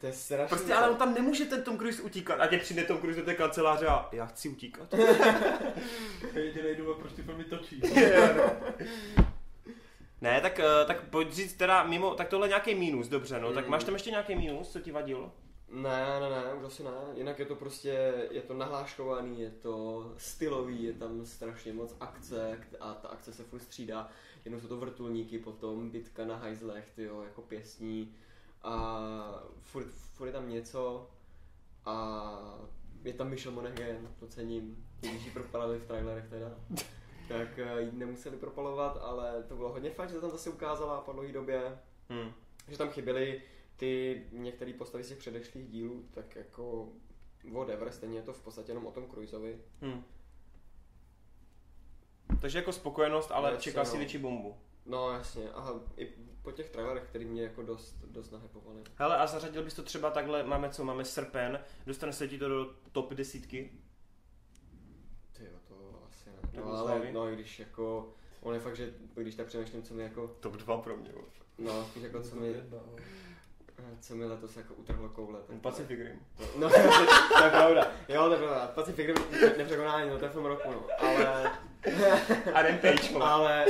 [0.00, 0.48] To je strašné.
[0.56, 2.34] Prostě, ale on tam nemůže ten Tom Cruise utíkat.
[2.40, 4.94] A tě přijde Tom Cruise do té kanceláře a já chci utíkat.
[6.34, 7.82] Jediný důvod, proč ty filmy točí.
[10.20, 13.52] Ne, tak, eh, tak pojď říct teda mimo, tak tohle nějaký mínus, dobře, no.
[13.52, 13.70] Tak Mm.
[13.70, 15.32] máš tam ještě nějaký mínus, co ti vadilo?
[15.72, 16.90] Ne, ne, ne, už asi ne.
[17.14, 22.58] Jinak je to prostě, je to nahláškovaný, je to stylový, je tam strašně moc akce
[22.80, 24.08] a ta akce se furt střídá.
[24.44, 28.14] Jednou jsou to vrtulníky, potom bitka na hajzlech, tyjo, jako pěsní
[28.62, 29.00] a
[29.60, 31.10] furt, furt je tam něco
[31.84, 32.32] a
[33.04, 36.50] je tam Michelle Monaghan, to cením, když ji propalili v trailerech teda.
[37.38, 41.00] Tak eh, ji nemuseli propalovat, ale to bylo hodně fajn, že to tam zase ukázala
[41.00, 41.78] po dlouhé době
[42.10, 42.32] Hm.
[42.68, 43.42] že tam chyběly
[43.76, 46.88] ty některé postavy z těch předešlých dílů, tak jako
[47.52, 49.58] whatever, stejně je to v podstatě jenom o tom Cruiseovi.
[49.82, 50.02] Hm.
[52.40, 53.98] Takže jako spokojenost, ale Jasně, čekal si no.
[53.98, 54.56] větší bombu.
[54.86, 56.06] No jasně, aha, i
[56.42, 58.82] po těch trailerech, který mě jako dost, dost nahypovaly.
[58.94, 62.48] Hele, a zařadil bys to třeba takhle, máme co, máme srpen, dostane se ti to
[62.48, 63.70] do top desítky?
[66.62, 67.06] Ty jo, to asi ne.
[67.06, 68.08] To No, ale no, i když jako,
[68.42, 71.10] on je fakt, že když tak přemýšlím, co mi jako, Top 2 pro mě.
[71.58, 72.54] no, spíš jako, co mi,
[74.00, 75.38] co mi letos jako utrhlo koule.
[75.46, 76.20] tak- Pacific Rim.
[76.56, 76.70] No,
[77.38, 77.86] to je pravda.
[78.08, 78.66] Jo, to je pravda.
[78.74, 80.82] Pacific Rim ne- nepřekonání, no, to je film roku, no.
[80.98, 81.50] Ale,
[82.54, 83.24] A Rampage, vole.
[83.30, 83.64] ale,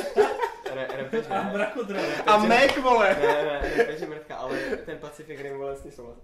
[0.75, 1.53] re, Rampage, A ne.
[1.53, 2.05] mrakodrap.
[2.27, 3.17] A Mac, vole!
[3.21, 6.19] Ne, ne, Rampage je mrtka, ale ten Pacific Rim vole s ní souhlas.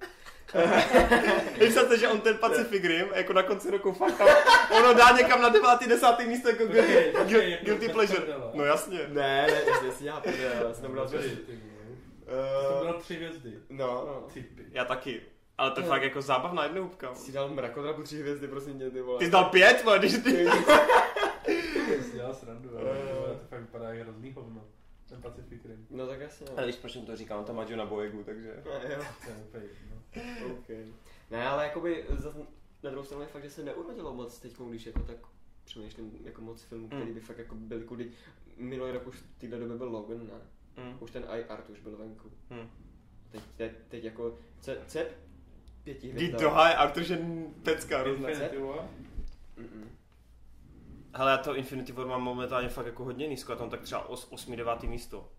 [1.59, 4.29] Představte, že on ten Pacific Rim, jako na konci roku fakt tam,
[4.79, 8.23] ono dá někam na devátý, desátý místo jako guilty, guilty, jako guilty pleasure.
[8.55, 8.99] No jasně.
[9.09, 10.23] Ne, ne, ne, si já
[10.73, 11.09] jsem vole.
[12.69, 13.53] To bylo tři hvězdy.
[13.71, 14.27] no, no.
[14.73, 15.21] Já taky.
[15.59, 17.15] Ale to je fakt jako zábavná jednohubka.
[17.15, 19.19] Jsi dal mrakodrapu tři hvězdy, prosím tě, ty vole.
[19.19, 20.49] Ty jsi dal pět, vole, když ty...
[22.03, 23.09] Jsi dělal srandu, ale Eh.
[23.15, 24.65] to- to fakt vypadá jak hrozný hovno.
[25.09, 25.87] Ten Pacific Rim.
[25.91, 26.47] No tak jasně.
[26.57, 28.63] Ale když proč mu to říkám, on tam má na Boegu, takže...
[28.65, 29.05] No, jo.
[29.25, 30.57] To je úplně jedno.
[30.57, 30.87] Okay.
[31.31, 32.35] Ne, ale jakoby zas
[32.83, 35.17] na druhou stranu je fakt, že se neurodilo moc teď, když jako tak
[35.65, 37.15] přemýšlím jako moc filmů, který Mm.
[37.15, 38.11] by fakt jako byly kudy.
[38.57, 40.41] Minulý rok už v téhle době byl Logan, ne?
[40.85, 40.97] Mm.
[41.01, 42.31] Už ten I Art už byl venku.
[42.51, 42.71] Mm.
[43.31, 45.07] Teď, teď, teď jako, co, co je
[45.85, 46.39] pěti Ty hvězda?
[46.39, 47.19] doha je Arthur, že
[47.63, 48.89] pecka War?
[49.59, 49.85] Mm-mm.
[51.17, 54.09] Hele, já to Infinity War mám momentálně fakt jako hodně nízko, a tam tak třeba
[54.09, 54.57] 8.
[54.57, 54.83] 9.
[54.83, 55.33] místo.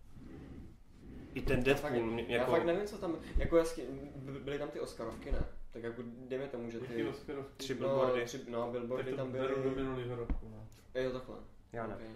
[1.34, 2.50] I ten Já fakt, Deadpool, mě- já jako...
[2.50, 3.84] fakt nevím, co tam, jako jasně,
[4.16, 5.44] by- byly tam ty Oscarovky, ne?
[5.72, 7.52] Tak jako dejme tomu, že ty, Oscarovky?
[7.56, 8.24] Tři no, billboardy.
[8.24, 10.48] tři, no, Tak billboardy to tam do byly, minulého roku.
[10.50, 10.66] No.
[11.02, 11.36] jo takhle.
[11.72, 11.94] Já ne.
[11.94, 12.06] Okay.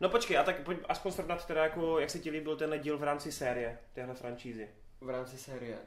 [0.00, 2.98] No počkej, a tak pojď aspoň srovnat teda jako, jak se ti líbil tenhle díl
[2.98, 4.68] v rámci série, téhle franšízy.
[5.00, 5.78] V rámci série.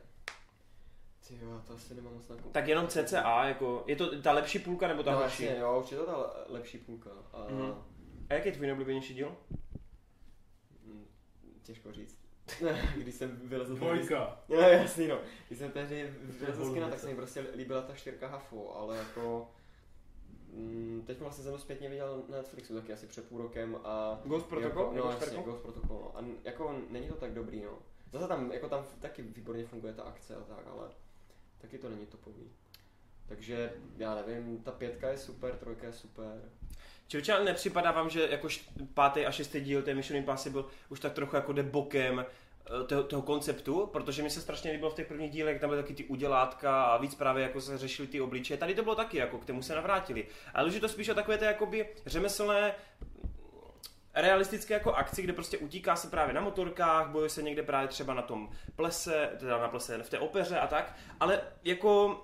[1.27, 4.59] Ty jo, to asi nemám moc na Tak jenom CCA, jako, je to ta lepší
[4.59, 5.43] půlka nebo ta no, horší?
[5.43, 7.09] jasně, jo, určitě ta le- lepší půlka.
[7.33, 7.73] A, Mhm.
[8.29, 9.35] A jaký je tvůj nejoblíbenější díl?
[10.85, 11.05] mm,
[11.63, 12.17] Těžko říct.
[12.97, 14.39] Když jsem vylezl z Dvojka.
[14.49, 15.19] No jasný no.
[15.47, 18.97] Když jsem tehdy vylezl z kina, tak se mi prostě líbila ta čtyřka Hafu, ale
[18.97, 19.51] jako...
[20.53, 24.19] Mm, teď vlastně jsem to zpětně viděl na Netflixu taky asi před půl rokem a...
[24.25, 24.81] Ghost Protocol?
[24.83, 25.43] Jako, no Jako jasně?
[25.43, 25.97] Ghost Protocol.
[25.99, 26.11] No.
[26.19, 27.79] A jako není to tak dobrý, no.
[28.11, 30.89] Zase tam, jako tam taky výborně funguje ta akce a tak, ale
[31.58, 32.52] taky to není topový.
[33.28, 36.41] Takže já nevím, ta pětka je super, trojka je super.
[37.08, 38.48] Čili ale nepřipadá vám, že jako
[38.94, 43.04] pátý a šestý díl té Mission Impossible už tak trochu jako jde bokem eh, toho,
[43.04, 46.04] toho konceptu, protože mi se strašně líbilo v těch prvních dílech, tam byly taky ty
[46.04, 48.58] udělátka a víc právě jako se řešili ty obličeje.
[48.58, 50.28] Tady to bylo taky, jako k tomu se navrátili.
[50.54, 52.76] Ale už je to spíš o takové té jakoby řemeslné
[54.15, 58.13] realistické jako akci, kde prostě utíká se právě na motorkách, bojuje se někde právě třeba
[58.13, 62.21] na tom plese, teda na plese, v té opeře a tak, ale jako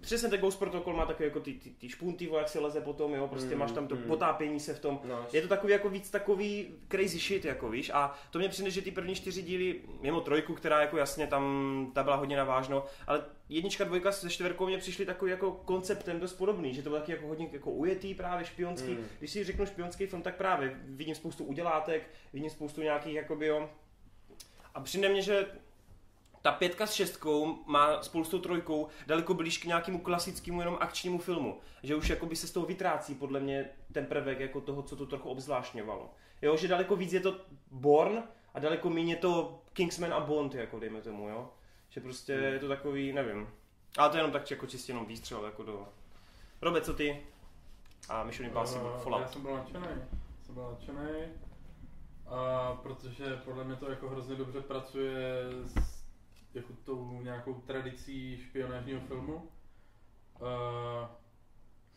[0.00, 3.14] Přesně ten Ghost Protocol má takové jako ty, ty, ty špunty, jak se leze potom,
[3.14, 4.02] jo, prostě Mm, máš tam to mm.
[4.02, 7.90] potápění se v tom, No, je to takový jako víc takový crazy shit, jako víš,
[7.94, 11.90] a to mě přijde, že ty první čtyři díly, mimo trojku, která jako jasně tam,
[11.94, 16.32] ta byla hodně navážno, ale jednička, dvojka se čtverkou mě přišly takový jako konceptem dost
[16.32, 19.06] podobný, že to bylo taky jako hodně jako ujetý právě špionský, Mm.
[19.18, 23.70] když si řeknu špionský film, tak právě vidím spoustu udělátek, vidím spoustu nějakých jakoby jo,
[24.74, 25.46] a přijde mě, že
[26.42, 30.76] ta pětka s šestkou má spolu s tou trojkou daleko blíž k nějakému klasickému jenom
[30.80, 31.60] akčnímu filmu.
[31.82, 35.06] Že už jakoby se z toho vytrácí podle mě ten prvek jako toho, co to
[35.06, 36.10] trochu obzvláštňovalo.
[36.42, 37.36] Jo, že daleko víc je to
[37.70, 38.22] Born
[38.54, 41.50] a daleko méně to Kingsman a Bond, jako dejme tomu, jo.
[41.88, 43.48] Že prostě je to takový, nevím.
[43.98, 45.88] Ale to je jenom tak jako čistě jenom výstřel jako do...
[46.62, 47.22] Robe, co ty?
[48.08, 49.30] A Mission Impossible, Já Fallout.
[49.30, 49.86] jsem byl nadšený.
[50.42, 51.08] Jsem byl nadšený.
[52.26, 55.14] A protože podle mě to jako hrozně dobře pracuje
[55.64, 55.89] s
[56.54, 59.34] jako tou nějakou tradicí špionážního filmu.
[60.40, 60.48] Uh,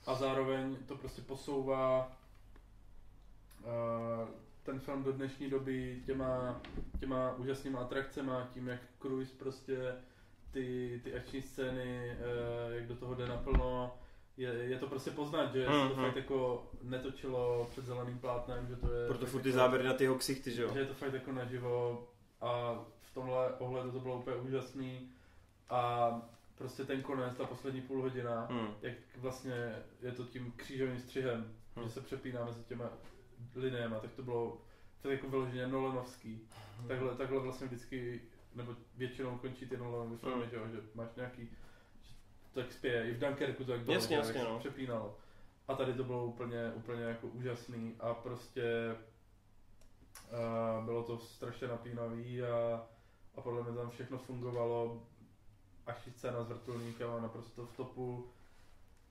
[0.05, 2.11] a zároveň to prostě posouvá
[3.65, 4.29] uh,
[4.63, 6.61] ten film do dnešní doby těma,
[6.99, 9.95] těma úžasnýma atrakcema, tím jak Cruise prostě
[10.51, 13.97] ty, ty akční scény, uh, jak do toho jde naplno,
[14.37, 16.05] je, je to prostě poznat, že se to Mhm.
[16.05, 19.07] fakt jako netočilo před zeleným plátnem, že to je...
[19.07, 20.73] Proto furt ty jako- záběry na ty jeho ksichty, že jo.
[20.73, 22.07] že je to fakt jako naživo
[22.41, 22.79] a
[23.13, 25.09] v tomhle ohledu to bylo úplně úžasný
[25.69, 26.11] a
[26.55, 28.67] prostě ten konec, ta poslední půl hodina, Hmm.
[28.81, 31.85] jak vlastně je to tím křížovým střihem, Hmm.
[31.85, 32.89] že se přepíná mezi těma
[33.55, 34.57] liniemi, tak to bylo
[35.01, 36.47] to jako vyloženě Nolanovský.
[36.87, 38.21] Takhle, takhle vlastně vždycky,
[38.55, 40.71] nebo většinou končí ty Nolanovy filmy, Hmm.
[40.71, 41.41] že, máš nějaký,
[42.01, 42.13] že
[42.53, 44.59] to tak spěje, i v Dunkerku to tak bylo, Jasně, jasně, no.
[44.59, 45.17] přepínalo.
[45.67, 48.95] A tady to bylo úplně, úplně jako úžasný a prostě
[50.31, 52.85] uh, bylo to strašně napínavý a,
[53.35, 55.03] a podle mě tam všechno fungovalo
[55.87, 58.27] až i scéna s vrtulníkem a naprosto v topu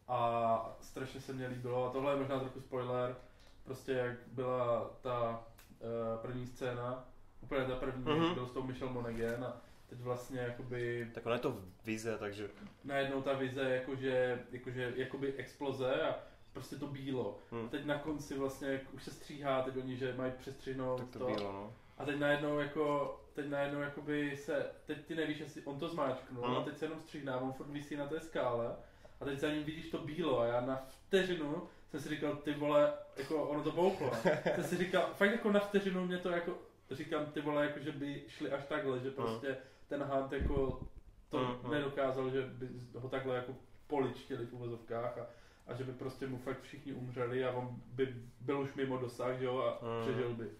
[0.08, 3.16] a strašně se mě líbilo a tohle je možná trochu spoiler,
[3.64, 5.44] prostě jak byla ta
[5.80, 7.04] uh, první scéna,
[7.40, 8.12] úplně ta první, Mhm.
[8.22, 8.34] mm-hmm.
[8.34, 9.56] byl s tou Michelle Monaghan a
[9.86, 12.50] teď vlastně jakoby Tak ono je to vize, takže...
[12.84, 16.14] najednou ta vize jakože, jakože jakoby exploze a
[16.52, 17.38] prostě to bílo.
[17.50, 17.68] Hmm.
[17.68, 21.18] Teď na konci vlastně, jak už se stříhá, teď oni, že mají přestřihnout Tak to,
[21.18, 21.24] to.
[21.24, 21.72] bylo, no.
[21.98, 26.48] A teď najednou jako, teď najednou jakoby se, teď ty nevíš, jestli on to zmáčknul,
[26.48, 26.56] Mhm.
[26.56, 28.76] a teď se jenom stříhná, on furt visí na té skále
[29.20, 32.52] a teď za ním vidíš to bílo a já na vteřinu jsem si říkal, ty
[32.54, 34.10] vole, jako ono to bouchlo.
[34.54, 36.58] jsem si říkal, fakt jako na vteřinu mě to jako,
[36.90, 39.56] říkám, ty vole, jako že by šli až takhle, že prostě
[39.88, 40.80] ten Hunt jako
[41.28, 41.70] to Mhm.
[41.70, 43.54] nedokázal, že by ho takhle jako
[43.86, 45.26] poličtili v uvozovkách a,
[45.66, 49.40] a že by prostě mu fakt všichni umřeli a on by byl už mimo dosah,
[49.40, 50.02] jo, a Mhm.
[50.02, 50.50] přežil by.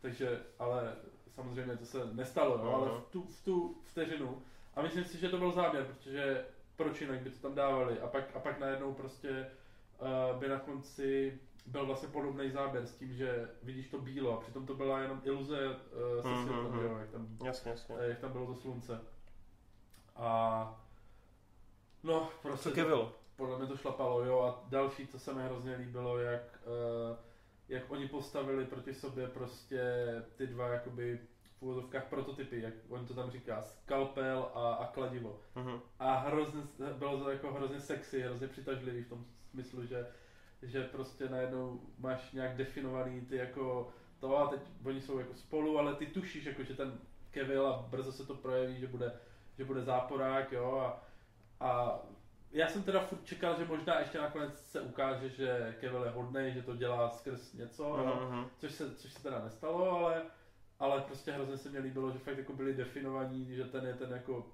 [0.00, 0.96] Takže, ale
[1.30, 3.00] samozřejmě to se nestalo, no, ale Mhm.
[3.00, 4.42] v tu, v tu vteřinu.
[4.74, 6.44] A myslím si, že to byl záměr, protože
[6.76, 8.00] proč jinak by to tam dávali.
[8.00, 9.46] A pak, a pak najednou prostě
[10.32, 14.40] uh, by na konci byl vlastně podobný záběr s tím, že vidíš to bílo a
[14.40, 16.84] přitom to byla jenom iluze uh, se Mhm, světlem, mhm.
[16.84, 17.94] jo, jak tam Jasně, jasně.
[17.98, 19.00] eh, jak tam bylo to slunce.
[20.16, 20.80] A
[22.02, 23.12] no, Co prostě to, Kevil?
[23.42, 24.40] Podle mě to šlapalo, jo.
[24.40, 27.16] A další, co se mi hrozně líbilo, jak, uh,
[27.68, 29.82] jak oni postavili proti sobě prostě
[30.36, 31.20] ty dva jakoby
[31.58, 35.40] v úvodovkách prototypy, jak on to tam říká, skalpel a, a kladivo.
[35.54, 35.80] Mhm.
[35.98, 36.62] A hrozně,
[36.98, 40.06] bylo to jako hrozně sexy, hrozně přitažlivý v tom smyslu, že,
[40.62, 45.78] že prostě najednou máš nějak definovaný ty jako to a teď oni jsou jako spolu,
[45.78, 46.98] ale ty tušíš jako, že ten
[47.30, 49.12] Kevil a brzo se to projeví, že bude,
[49.58, 51.02] že bude záporák, jo, a,
[51.60, 52.00] a
[52.52, 56.52] já jsem teda furt čekal, že možná ještě nakonec se ukáže, že Kevil je hodnej,
[56.52, 58.44] že to dělá skrz něco, jo, Mhm.
[58.58, 60.22] což se, což se teda nestalo, ale,
[60.78, 64.10] ale prostě hrozně se mi líbilo, že fakt jako byli definovaní, že ten je ten
[64.12, 64.46] jako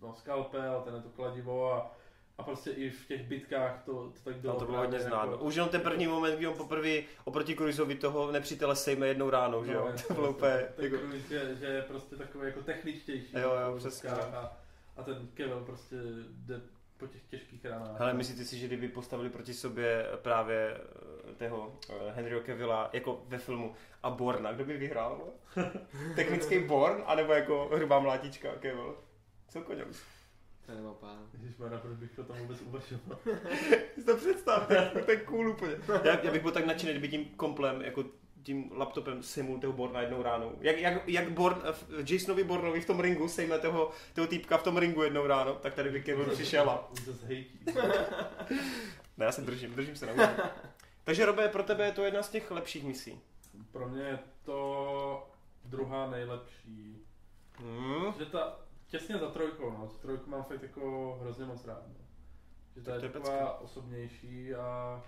[0.00, 1.96] no, skalpel, ten je to kladivo a,
[2.38, 4.52] a prostě i v těch bitkách to, to tak bylo.
[4.52, 5.30] Tam to bylo hodně znát.
[5.30, 6.90] Jako, Už jenom ten první moment, kdy on poprvé
[7.24, 9.86] oproti Cruisovi toho nepřítele sejme jednou ránou, že jo?
[9.86, 10.96] jasně, To bylo úplně, jako,
[11.28, 13.36] že, že, je prostě takový jako techničtější.
[13.38, 14.10] Jo, jo, v přesně.
[14.10, 14.52] A,
[14.96, 15.96] a ten Kevin prostě
[16.28, 16.60] jde
[17.00, 17.98] po těch těžkých ranách.
[17.98, 20.76] Hele, myslíte si, že kdyby postavili proti sobě právě
[21.30, 25.28] eh, toho eh, Henryho Cavilla jako ve filmu a Borna, kdo by vyhrál?
[26.16, 28.96] Technický Born, anebo jako hrubá mlátička Cavill?
[29.48, 30.02] Co koňous?
[30.66, 31.16] To nemám pár.
[31.42, 33.18] Ježišmarja, proč bych to tam vůbec uvažoval?
[33.94, 35.72] Si to představ, to je- to je cool úplně.
[36.04, 38.04] Já, já bych byl tak nadšený, kdyby tím komplem, jako
[38.42, 40.52] tím laptopem sejmul toho Borna jednou ránou.
[40.60, 44.62] Jak, jak, jak Born, v Jasonovi Bornovi v tom ringu sejme toho, toho týpka v
[44.62, 46.90] tom ringu jednou ráno, tak tady by Cavill přišel a...
[49.16, 50.36] Ne, já se držím, držím se na úrovni.
[51.04, 53.20] Takže Robe, pro tebe je to jedna z těch lepších misí.
[53.72, 55.30] Pro mě je to
[55.64, 57.06] druhá nejlepší.
[57.58, 58.12] Hmm.
[58.18, 59.86] Že ta, těsně za trojkou, no.
[59.86, 61.82] Tu trojku mám fakt jako hrozně moc rád.
[61.88, 61.94] No.
[62.76, 65.02] Že ta je je taková osobnější a,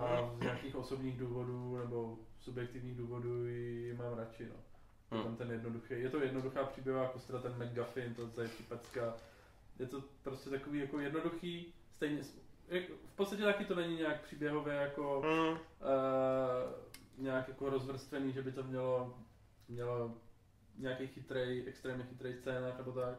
[0.00, 4.54] a z nějakých osobních důvodů nebo subjektivních důvodů ji mám radši, no.
[5.10, 5.22] Je Hmm.
[5.24, 9.14] tam ten jednoduchý, je to jednoduchá příběhová kostra, ten McGuffin, to je pecka.
[9.78, 12.22] Je to prostě takový jako jednoduchý, stejně,
[13.06, 15.48] v podstatě taky to není nějak příběhově jako Hmm.
[15.48, 15.58] uh,
[17.18, 19.18] nějak jako rozvrstvený, že by to mělo,
[19.68, 20.14] mělo
[20.78, 23.18] nějaký chytrej, extrémně chytrý scénář nebo tak.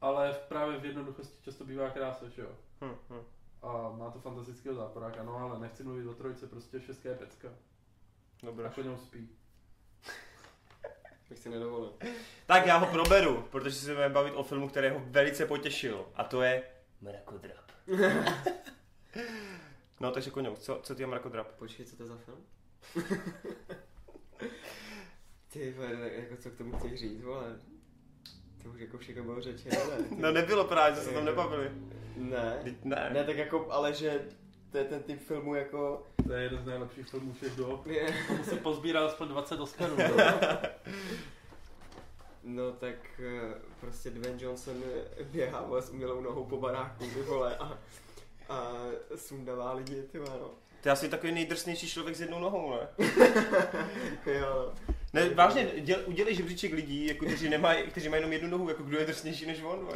[0.00, 2.50] Ale v, právě v jednoduchosti často bývá krása, že jo.
[2.80, 2.94] Hmm.
[3.10, 3.20] Hmm.
[3.64, 7.48] A má to fantastického záporáka, no ale nechci mluvit o trojce, prostě šestka je pecka.
[8.42, 8.70] A Dobrá.
[8.70, 9.28] po něm spí.
[11.30, 11.92] Bych si nedovolil.
[12.46, 16.06] Tak já ho proberu, protože se budeme bavit o filmu, který ho velice potěšil.
[16.14, 16.62] A to je
[17.00, 17.70] Mrakodrap.
[20.00, 21.52] no takže koňou, co, co ty je Mrakodrap?
[21.52, 22.44] Počkej, co to je za film?
[25.48, 27.60] Ty vole, jako co k tomu chceš říct, vole?
[28.64, 30.06] To už jako všechno bylo řečeno, ne?
[30.18, 31.70] No nebylo právě, že se tam nebavili.
[32.16, 32.76] Ne.
[32.84, 33.10] Ne.
[33.12, 34.24] Ne, tak jako, ale že
[34.70, 36.06] to je ten typ filmu jako...
[36.26, 37.86] To je jeden z nejlepších filmů všech dob.
[37.86, 39.96] Je, Tomu si pozbíral aspoň 20 Oscarů.
[40.16, 40.34] no.
[42.42, 44.82] no tak eh, prostě Dwayne Johnson
[45.24, 47.78] běhá vole, s umělou nohou po baráku, ty vole, a,
[48.48, 48.72] a
[49.16, 50.50] sundává lidi, ty vole, no.
[50.80, 53.06] To je asi takový nejdrsnější člověk s jednou nohou, ne?
[54.26, 54.72] Jo,
[55.14, 58.82] Ne, vážně, děl, udělej žebříček lidí, jako, kteří, nemají, kteří mají jenom jednu nohu, jako
[58.82, 59.88] kdo je drsnější než on.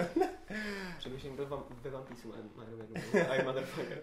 [0.98, 3.32] přemýšlím ve, vam, ve One Piece má jenom jednu nohu.
[3.32, 4.02] I motherfucker.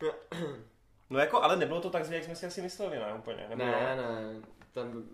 [1.10, 3.46] No jako, ale nebylo to tak zlé, jak jsme si asi mysleli, ne úplně.
[3.48, 3.96] Nebo Ne, jo?
[4.02, 4.40] ne,
[4.72, 5.04] tam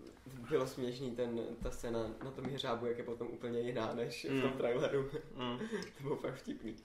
[0.49, 4.41] bylo směšný ten, ta scéna na tom hřábu, jak je potom úplně jiná než v
[4.41, 4.57] tom Mm.
[4.57, 5.09] traileru.
[5.35, 5.59] Mm.
[5.97, 6.75] to bylo fakt vtipný.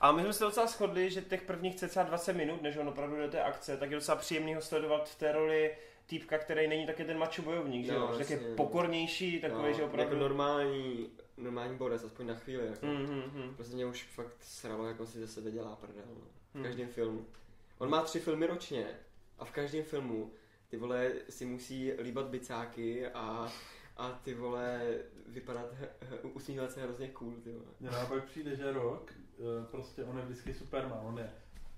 [0.00, 3.16] A my jsme se docela shodli, že těch prvních cca 20 minut, než on opravdu
[3.16, 5.74] do té akce, tak je docela příjemný ho sledovat v té roli
[6.06, 8.12] týpka, který není taky ten macho bojovník, že No, jo?
[8.12, 10.14] Že tak je pokornější, takový, že opravdu...
[10.14, 12.66] Jako normální, normální borec, aspoň na chvíli.
[12.66, 12.86] Jako.
[12.86, 13.54] Mm, mm, mm.
[13.54, 16.04] Prostě mě už fakt sralo, jak on si ze sebe dělá prdel.
[16.54, 16.60] No.
[16.60, 17.26] V každém filmu.
[17.78, 18.86] On má tři filmy ročně
[19.38, 20.32] a v každém filmu
[20.68, 23.52] ty vole si musí líbat bicáky a,
[23.96, 25.66] a ty vole vypadat,
[26.22, 27.64] usmívat se hrozně cool, ty vole.
[27.80, 31.30] Mně naopak přijde, že rok, eh, prostě on je vždycky Superman, on je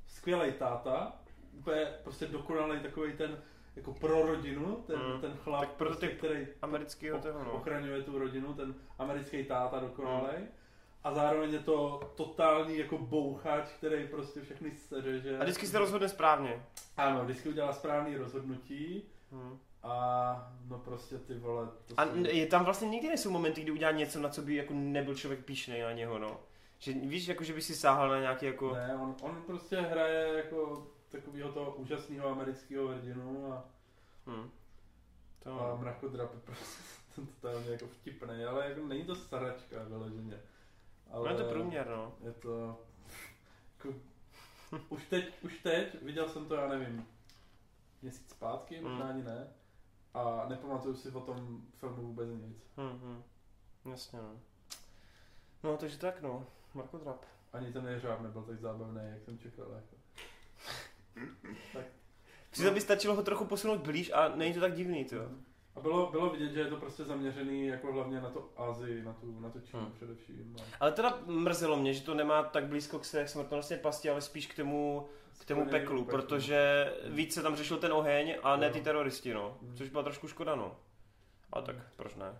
[0.06, 1.20] skvělý táta,
[1.52, 3.42] úplně prostě dokonalý takový ten,
[3.78, 5.20] jako pro rodinu, ten, Mm.
[5.20, 7.52] ten chlap, Tak proto prostě, který Amerického toho, no.
[7.52, 10.32] ochraňuje tu rodinu, ten americký táta dokonalý.
[11.04, 15.38] A zároveň je to totální jako bouchač, který prostě všechny seře, že...
[15.38, 16.62] A vždycky se rozhodne správně.
[16.96, 19.02] Ano, vždycky udělá správný rozhodnutí
[19.32, 19.58] Hmm.
[19.82, 23.72] A no prostě ty vole, to A jsou- je tam vlastně nikdy nejsou momenty, kdy
[23.72, 26.40] udělá něco, na co by jako nebyl člověk píšnej na něho, no.
[26.78, 28.74] Že víš, jako že by si sáhal na nějaký jako...
[28.74, 33.64] Ne, on, on prostě hraje jako takového toho úžasného amerického hrdinu a,
[34.26, 34.50] Hm.
[35.42, 35.60] To...
[35.60, 36.82] a mrakodrap je prostě
[37.14, 40.40] totálně jako vtipný, ale jako není to staračka vyloženě.
[41.10, 41.28] Ale...
[41.32, 42.14] No je to průměr, no.
[42.24, 42.80] Je to...
[43.76, 43.94] Jako,
[44.88, 47.06] už, teď, už teď, viděl jsem to, já nevím,
[48.02, 49.10] měsíc zpátky, možná Mm.
[49.10, 49.48] ani ne.
[50.14, 52.56] A nepamatuju si o tom filmu vůbec nic.
[52.76, 53.22] Hm, hm.
[53.90, 54.40] Jasně, no.
[55.62, 56.46] No, takže tak, no.
[56.74, 57.24] Marko Drap.
[57.52, 59.66] Ani ten jeřáb nebyl tak zábavný, jak jsem čekal.
[59.72, 59.96] Jako.
[62.50, 65.16] Přitom by stačilo ho trochu posunout blíž a není to tak divný, to.
[65.76, 69.12] A bylo, bylo vidět, že je to prostě zaměřený jako hlavně na to Azii, na
[69.12, 69.92] tu, na tu Čínu Hmm.
[69.92, 70.56] především.
[70.60, 74.20] A Ale teda mrzelo mě, že to nemá tak blízko k své smrtonosné pasti, ale
[74.20, 75.08] spíš k tomu,
[75.40, 78.84] k tomu skleněnému peklu, protože víc se tam řešil ten oheň a ne ty Jo.
[78.84, 79.58] teroristi, no.
[79.62, 79.76] Hmm.
[79.76, 80.76] Což byla trošku škoda, no.
[81.52, 82.38] A tak, proč ne?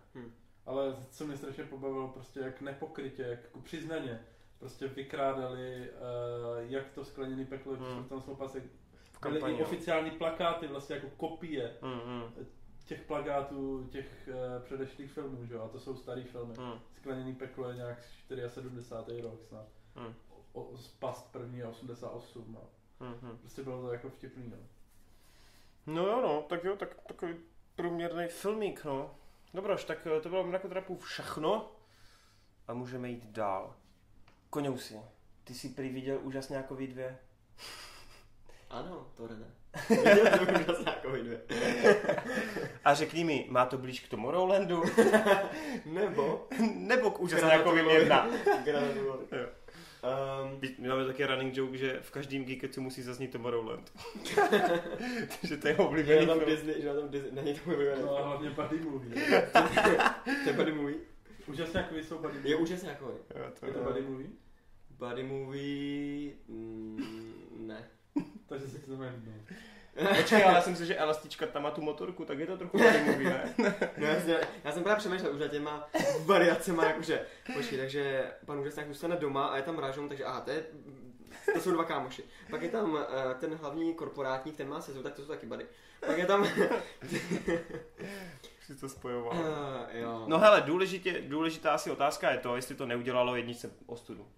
[0.66, 4.26] Ale co mě strašně pobavilo, prostě jak nepokrytě, jak jako přiznaně,
[4.59, 8.04] prostě vykrádali, uh, jak to skleněný peklo je Hmm.
[8.04, 8.61] v tom sloupase.
[9.12, 12.46] V Byly i oficiální plakáty, vlastně jako kopie Hmm, hmm,
[12.86, 15.62] těch plakátů těch uh, předešlých filmů, že jo?
[15.62, 16.54] A to jsou starý filmy.
[16.59, 17.98] hmm, Skleněný peklo je nějak
[18.48, 19.20] 74.
[19.20, 19.66] rok snad.
[19.96, 20.14] hmm,
[20.52, 22.59] O, z past první je 88.
[22.62, 23.38] A hmm, hmm.
[23.38, 24.56] prostě bylo to jako vtipný, no.
[25.86, 27.34] No jo, no, tak jo, tak takový
[27.76, 29.14] průměrný filmík, no.
[29.54, 31.70] Dobroš, tak eh, to bylo Mrakodrapů všechno
[32.68, 33.74] a můžeme jít dál.
[34.51, 34.94] Koňousi,
[35.44, 37.18] ty jsi prý viděl úžasňákový dvě.
[38.70, 39.46] Ano, to ne.
[39.88, 41.40] Viděl jsem úžasně jako dvě.
[42.84, 44.82] A řekni mi, má to blíž k Tomorrowlandu?
[45.84, 48.28] Nebo Nebo k úžasňákovým jedna?
[48.64, 49.28] Gratuluju.
[49.32, 49.46] Jo.
[50.42, 53.92] Um, My máme taky running joke, že v každém Geeketsu musí zaznít Tomorrowland.
[55.40, 56.44] Takže to je jeho že oblíbený na tam.
[56.44, 58.03] Disney, že na tam Disney, není to můj oblíbený.
[58.03, 59.42] No a hlavně buddy movie.
[60.44, 60.96] To je buddy movie.
[61.49, 62.53] Úžasně jako jsou buddy movie.
[62.53, 64.28] Je úžasně jako Jo, to Je to buddy movie?
[64.90, 67.88] Buddy movie, mm, ne.
[68.49, 69.12] Takže se to jmenuje.
[70.03, 70.16] No.
[70.16, 72.78] Počkej, ale já jsem si, že Elastička tam má tu motorku, tak je to trochu
[72.78, 73.55] buddy movie, ne?
[73.99, 75.88] No, jasně, já jsem právě přemýšlel už nad těma
[76.24, 80.51] variacema, jakože, počkej, takže pan úžasně zůstane doma a je tam rážom, takže aha, to,
[80.51, 80.64] je,
[81.55, 82.24] to jsou dva kámoši.
[82.51, 83.01] Pak je tam uh,
[83.41, 85.66] ten hlavní korporátník, ten má sezu, tak to jsou taky buddy.
[86.07, 86.49] Pak je tam, uh,
[88.61, 89.37] si to spojoval.
[89.93, 90.24] jo.
[90.26, 94.29] No hele, důležitě, důležitá asi otázka je to, jestli to neudělalo jedničce ostudu.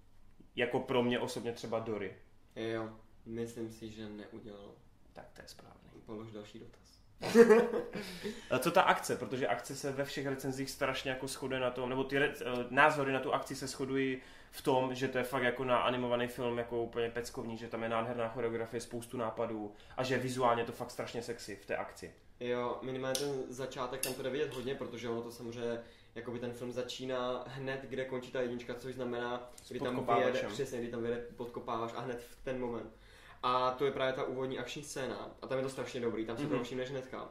[0.57, 2.17] Jako pro mě osobně třeba Dory.
[2.57, 2.91] Jo,
[3.27, 4.75] myslím si, že neudělalo.
[5.13, 5.91] Tak to je správný.
[6.07, 6.81] Polož další dotaz.
[8.51, 9.17] A co ta akce?
[9.17, 12.45] Protože akce se ve všech recenzích strašně jako shoduje na tom, nebo ty re, eh,
[12.71, 14.19] názory na tu akci se shodují
[14.51, 17.83] v tom, že to je fakt jako na animovaný film jako úplně peckovní, že tam
[17.83, 22.15] je nádherná choreografie, spoustu nápadů a že vizuálně to fakt strašně sexy v té akci.
[22.41, 25.81] Jo, minimálně ten začátek tam to jde vidět hodně, protože ono to samozřejmě,
[26.15, 30.79] jakoby ten film začíná hned, kde končí ta jednička, což znamená, kdy tam vyjede, přesně,
[30.79, 32.97] kdy tam vyjede podkopáváš a hned v ten moment.
[33.43, 36.37] A to je právě ta úvodní akční scéna a tam je to strašně dobrý, tam
[36.37, 36.59] se Mhm.
[36.59, 37.29] to všimneš hnedka.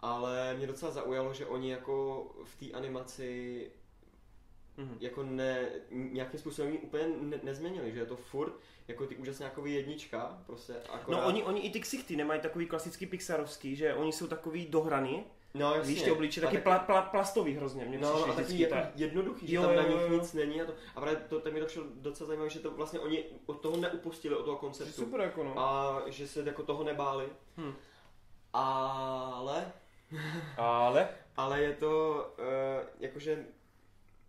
[0.00, 3.70] Ale mě docela zaujalo, že oni jako v té animaci
[4.76, 4.96] Mhm.
[5.00, 8.52] jako ne, nějakým způsobem ji úplně ne, nezměnili, že je to furt
[8.88, 11.18] jako ty úžasně jako jednička, prostě akorát.
[11.20, 15.24] No oni, oni i ty ksichty nemají takový klasický pixarovský, že oni jsou takový dohrany,
[15.54, 15.94] no, jasně.
[15.94, 18.90] víš ty obliče, taky tak- pla, pla, plastový hrozně, mě No, a taky jako ta-
[18.94, 20.08] jednoduchý, že Jo, tam na jo, nich jo.
[20.08, 22.70] nic není a to, a právě to, tak mi to přišlo docela zajímavé, že to
[22.70, 24.92] vlastně oni od toho neupustili, od toho konceptu.
[24.92, 25.58] Super jako no.
[25.58, 27.28] A že se jako toho nebáli.
[27.56, 27.74] Hm.
[28.52, 29.72] Ale,
[30.56, 33.44] Ale, ale je to, uh, jakože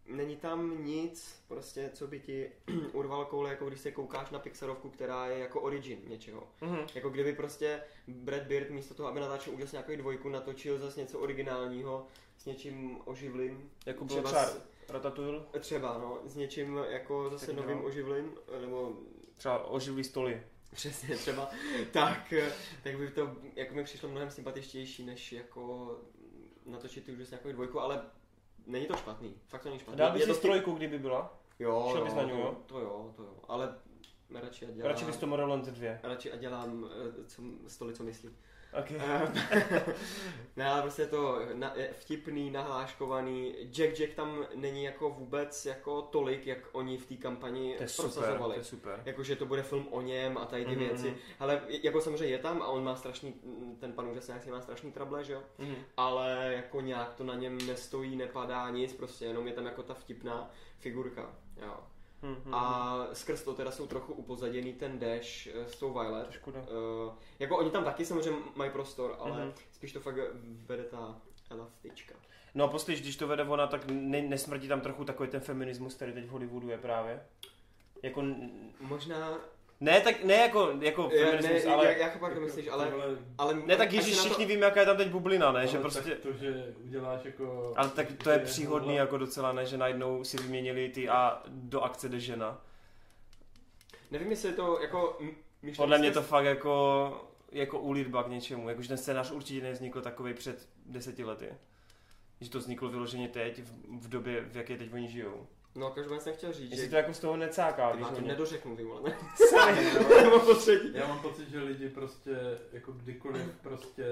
[0.08, 2.52] není tam nic, prostě, co by ti
[2.93, 6.47] urval koule, jako když se koukáš na Pixarovku, která je jako origin něčeho.
[6.62, 6.80] mhm.
[6.95, 11.20] Jako kdyby prostě Brad Bird místo toho, aby natáčel úžasně nějakou dvojku, natočil zase něco
[11.20, 13.72] originálního s něčím oživlým.
[13.86, 17.84] jako bylo Třeba třeba s- Ratatouille, Třeba, no, s něčím jako zase Tak novým no.
[17.84, 18.32] oživlým,
[18.62, 18.97] nebo
[19.38, 20.43] třeba oživlý stoly.
[20.74, 21.49] přesně třeba,
[21.91, 22.34] tak,
[22.84, 25.95] tak by to jako mi přišlo mnohem sympatičtější, než jako
[26.66, 28.02] natočit už nějakou dvojku, ale
[28.68, 29.97] není to špatný, fakt to není špatný.
[29.97, 31.38] Dál bys si to strojku, kdyby byla?
[31.59, 32.57] Jo, šel jo, bys na ní, to, jo?
[32.66, 33.76] to jo, to jo, ale
[34.39, 35.89] radši a dělám, Radši bys to Tomorrowland 2.
[36.03, 38.30] radši a dělám eh, co, stoly, co myslí.
[38.80, 38.97] Okay.
[39.51, 39.84] Eh,
[40.55, 43.55] ne, ale prostě je to na, je vtipný, nahláškovaný.
[43.72, 47.89] Jack Jack tam není jako vůbec jako tolik, jak oni v té kampani To je
[47.89, 48.53] super, prosazovali.
[48.53, 49.01] to je super.
[49.05, 51.07] Jakože to bude film o něm a tady ty Mhm, věci.
[51.07, 51.17] mhm.
[51.39, 53.34] Ale jako samozřejmě je tam a on má strašný,
[53.80, 55.41] ten pan úžasňák si má strašný trable, že jo?
[55.57, 55.76] Mhm.
[55.97, 59.93] Ale jako nějak to na něm nestojí, nepadá nic, prostě jenom je tam jako ta
[59.93, 61.36] vtipná figurka.
[61.61, 61.78] Jo.
[62.24, 62.53] Hm, hm, hm.
[62.55, 66.32] A skrz to teda jsou trochu upozaděný ten Dash eh, s tou To Violet.
[66.32, 66.59] škoda.
[66.59, 69.53] Uh, jako oni tam taky samozřejmě mají prostor, ale Mhm.
[69.72, 70.15] spíš to fakt
[70.65, 72.15] vede ta elastička.
[72.55, 75.95] No a poslyš, když to vede ona, tak ne, nesmrdí tam trochu takový ten feminismus,
[75.95, 77.24] který teď v Hollywoodu je právě.
[78.03, 79.38] Jako, n- Možná,
[79.82, 81.86] ne, tak, ne jako, jako já, feminismus, ne, ale...
[81.86, 84.65] já, já chápu, jak to myslíš, ale, Tohle- ale Ne, tak Ježíš, to- všichni víme,
[84.65, 85.67] jaká je tam teď bublina, ne?
[85.67, 86.15] Že ale prostě...
[86.15, 87.73] to, že uděláš jako...
[87.77, 89.65] Ale tak to je příhodný jako docela, ne?
[89.65, 92.61] Že najednou si vyměnili ty a do akce jde žena.
[94.11, 95.17] Nevím, jestli je to jako...
[95.19, 98.69] m- myšlenky Podle mě to fakt jako, jako úlitba k něčemu.
[98.69, 101.49] Jakože ten scénář určitě nevznikl takový před deseti lety.
[102.41, 103.71] Že to vzniklo vyloženě teď, v,
[104.05, 105.47] v době, v jaké teď oni žijou.
[105.76, 106.89] No, každopádně jsem chtěl říct, Jestli že...
[106.89, 108.05] to jako z toho necáká, víš?
[108.05, 108.28] A to hodně.
[108.28, 109.17] nedořeknu, ty vole, ne?
[109.49, 110.24] Sorry.
[110.24, 110.91] Nebo po třetí.
[110.93, 112.32] Já mám pocit, že lidi prostě
[112.74, 114.05] jako kdykoliv prostě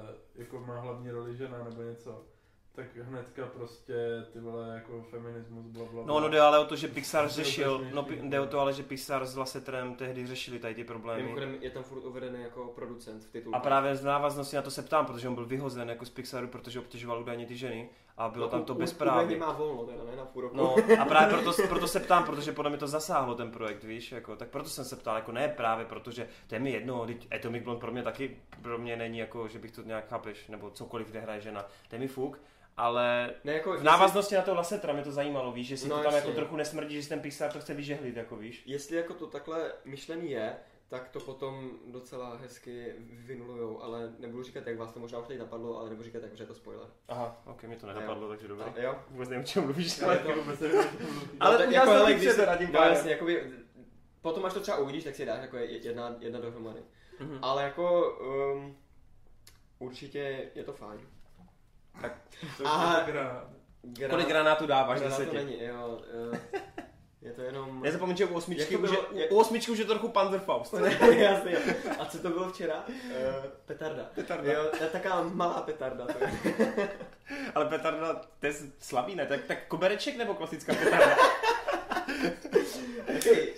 [0.00, 2.24] uh, jako má hlavní roli žena nebo něco,
[2.72, 3.94] tak hnedka prostě
[4.32, 6.20] ty vole jako feminismus bla bla No, bla.
[6.20, 9.26] no jde ale o to, že Pixar řešil, no jde o to ale, že Pixar
[9.26, 11.22] s Lasseterem tehdy řešili tady ty problémy.
[11.22, 13.54] Mimochodem je tam furt uvedený jako producent v titulu.
[13.56, 16.48] A právě z návaznosti na to se ptám, protože on byl vyhozen jako z Pixaru,
[16.48, 17.88] protože obtěžoval údajně ty ženy
[18.18, 19.38] a bylo No, tam to bezprávě.
[19.38, 20.56] má volno, teda ne na půl roku.
[20.56, 24.12] No a právě proto, proto se ptám, protože podle mě to zasáhlo ten projekt, víš,
[24.12, 27.26] jako, tak proto jsem se ptal, jako ne právě, protože to je mi jedno, teď
[27.34, 30.70] Atomic Blonde pro mě taky, pro mě není jako, že bych to nějak chápeš, nebo
[30.70, 32.40] cokoliv, kde hraje žena, to je mi fuk,
[32.76, 35.96] ale ne, jako, v návaznosti na to Lassetra mě to zajímalo, víš, že si No
[35.96, 36.28] to tam jasně.
[36.28, 38.62] jako trochu nesmrdí, že ten Pixar to chce vyžehlit, jako víš.
[38.66, 40.56] Jestli jako to takhle myšlený je,
[40.88, 45.38] tak to potom docela hezky vynulujou, ale nebudu říkat, jak vás to možná už teď
[45.38, 46.86] napadlo, ale nebudu říkat, jak, že je to spoiler.
[47.08, 48.64] Aha, ok, mě to nenapadlo, takže dobré.
[48.76, 48.98] A, jo?
[49.10, 50.34] Vůbec nevím, o čem mluvíš, Ale ale...
[50.34, 51.30] to vůbec nevím, o čem mluvíš.
[51.40, 53.52] Ale No, tak hele, to když předem, tím No jasně, jakoby,
[54.22, 56.80] potom až to třeba uvidíš, tak si dáš jako jedna, jedna dohromady.
[57.20, 57.38] Mhm.
[57.42, 58.16] Ale jako
[58.54, 58.76] um,
[59.78, 61.00] určitě je to fajn.
[62.56, 63.06] To je A-.
[63.06, 65.36] Gra- Kolik granátů dáváš Granát to deseti?
[65.44, 66.00] není, jo.
[66.32, 66.38] Uh,
[67.26, 67.82] je to jenom...
[67.82, 70.72] Nezapomeň, že u osmičky, to už bylo- je, jak- u osmičky už je trochu Panzerfaust.
[71.16, 71.58] Jasně, jo.
[71.98, 72.84] A co to bylo včera?
[72.88, 74.10] Uh, petarda.
[74.14, 74.52] Petarda.
[74.52, 76.06] Jo, to je taková malá petarda.
[76.06, 76.88] To je.
[77.54, 79.26] Ale petarda, to je slabý, ne?
[79.26, 81.16] Tak, tak kobereček nebo klasická petarda?
[83.18, 83.48] Okay.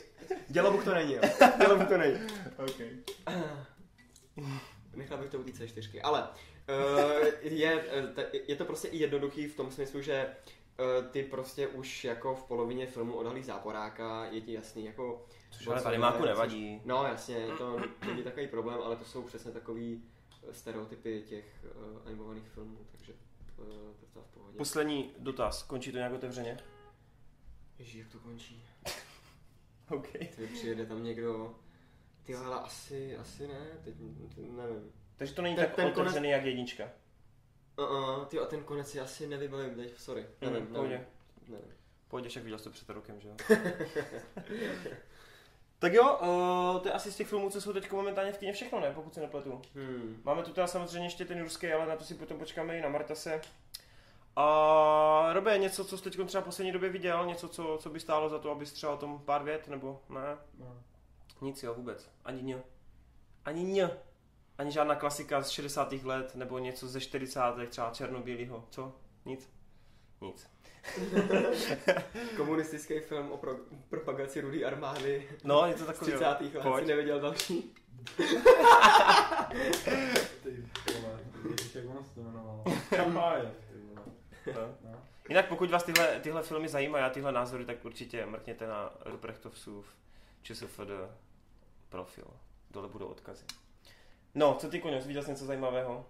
[0.48, 1.20] Dělobuk to není, jo.
[1.58, 2.18] Dělobuk to není.
[2.56, 2.90] okay.
[4.94, 7.84] Nechal bych to u té C4, ale uh, je,
[8.16, 10.32] eh, je to prostě i jednoduchý v tom smyslu, že uh,
[11.10, 15.26] ty prostě už jako v polovině filmu odhalí záporáka, je ti jasný, jako...
[15.50, 16.82] Což ale tady máku nevadí.
[16.84, 20.04] No jasně, to není takový problém, ale to jsou přesně takový
[20.48, 23.66] eh, stereotypy těch uh, animovaných filmů, takže uh,
[24.12, 24.58] to je v pohodě.
[24.58, 26.58] Poslední dotaz, končí to nějak otevřeně?
[27.78, 28.64] Ježí, jak to končí?
[29.90, 30.12] OK.
[30.12, 31.54] Ty přijede tam někdo...
[32.24, 33.94] Ty ale asi, asi ne, teď,
[34.36, 34.92] nevím.
[35.16, 36.84] Takže to není Ten- tak ten otevřený jak jednička.
[37.78, 40.26] Uh, ty a ten konec si asi nevybavím teď, sorry.
[40.40, 41.06] Nevím, Mm, nevím.
[41.48, 41.74] nevím.
[42.08, 43.34] Pojď, však viděl jsi to před rokem, že jo?
[45.78, 48.52] tak jo, uh, to je asi z těch filmů, co jsou teď momentálně v kině
[48.52, 48.92] všechno, ne?
[48.94, 49.62] Pokud se nepletu.
[49.74, 50.20] Hmm.
[50.24, 52.88] Máme tu teda samozřejmě ještě ten ruský, ale na to si potom počkáme i na
[52.88, 53.40] Martase.
[54.36, 58.00] A Robe, něco, co jsi teď třeba v poslední době viděl, něco, co, co by
[58.00, 60.36] stálo za to, abys třeba o tom pár vět, nebo ne?
[60.58, 60.82] No.
[61.40, 62.10] Nic jo, vůbec.
[62.24, 62.62] Ani ně.
[63.44, 63.90] Ani ně.
[64.59, 65.92] Ani žádná klasika z 60.
[65.92, 67.40] let, nebo něco ze 40.
[67.68, 68.64] třeba černobílýho.
[68.70, 68.92] Co?
[69.24, 69.50] Nic?
[70.20, 70.50] Nic.
[72.36, 73.56] Komunistický film o pro,
[73.88, 76.12] propagaci rudé armády No, je to z takový.
[76.12, 76.24] 30.
[76.24, 76.84] let Pojď.
[76.84, 77.74] si neviděl další.
[80.42, 80.64] Ty
[81.00, 82.64] vole, ježiš, jak ono se to jmenovalo?
[82.96, 84.02] Kamájev, ty vole.
[84.54, 84.74] No.
[84.92, 84.98] No.
[85.28, 89.86] Jinak pokud vás tyhle, tyhle filmy zajímají a tyhle názory, tak určitě mrkněte na Ruprechtovsův
[90.42, 90.80] ČSFD
[91.88, 92.24] profil.
[92.70, 93.44] Dole budou odkazy.
[94.34, 96.06] No, co ty koně, viděl jsi něco zajímavého?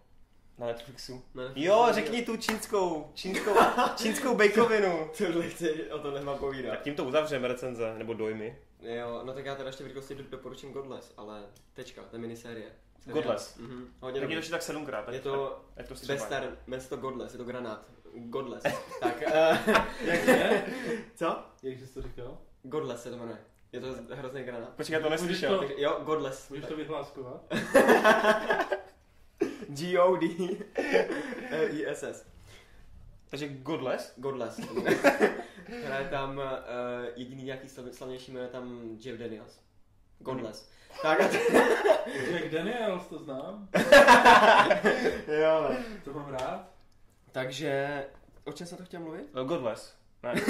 [0.59, 1.23] Na Netflixu.
[1.35, 3.55] Ne, Jo, řekni tu čínskou, čínskou,
[3.97, 5.11] čínskou bejkovinu.
[5.19, 6.83] Tohle chci o to nemám Tak povídat.
[6.83, 8.59] tím to uzavřeme recenze, nebo dojmy.
[8.81, 11.43] Jo, no tak já teda ještě v rychlosti do- doporučím Godless, ale
[11.75, 12.73] tečka, to je minisérie.
[13.01, 13.23] Seriál.
[13.23, 13.57] Godless.
[13.59, 13.87] Mhm.
[14.01, 15.05] Hodně Tak je to tak sedmkrát.
[15.05, 16.15] tak- Je to ať to střebá.
[16.15, 17.85] Western, jmenuje se to Godless, je to granát.
[18.15, 18.63] Godless.
[19.01, 20.65] tak, uh, Jakže?
[21.15, 21.43] co?
[21.63, 22.39] Jakže jsi to říkal?
[22.63, 23.39] Godless se to jmenuje.
[23.73, 24.69] Je to hrozný granát.
[24.69, 25.53] Počkej, já to neslyšel.
[25.55, 26.49] to- Takže, jo, Godless.
[26.51, 27.43] Můžeš to vyhláskovat?
[30.89, 32.27] G-O-D-I-S-S.
[33.31, 34.13] Takže Godless?
[34.17, 34.61] Godless.
[35.85, 36.45] Hraje tam uh,
[37.17, 39.59] jediný nějaký slav, slavnější jméno je tam Jeff Daniels.
[40.19, 40.71] Godless.
[41.03, 41.39] Tak a t-
[42.33, 43.69] Jack Daniels, to znám.
[45.41, 45.85] jo, ne.
[46.05, 46.69] To mám rád.
[47.33, 48.05] Takže,
[48.45, 49.27] o čem jsem to chtěl mluvit?
[49.41, 49.95] Uh, Godless.
[50.23, 50.35] Ne.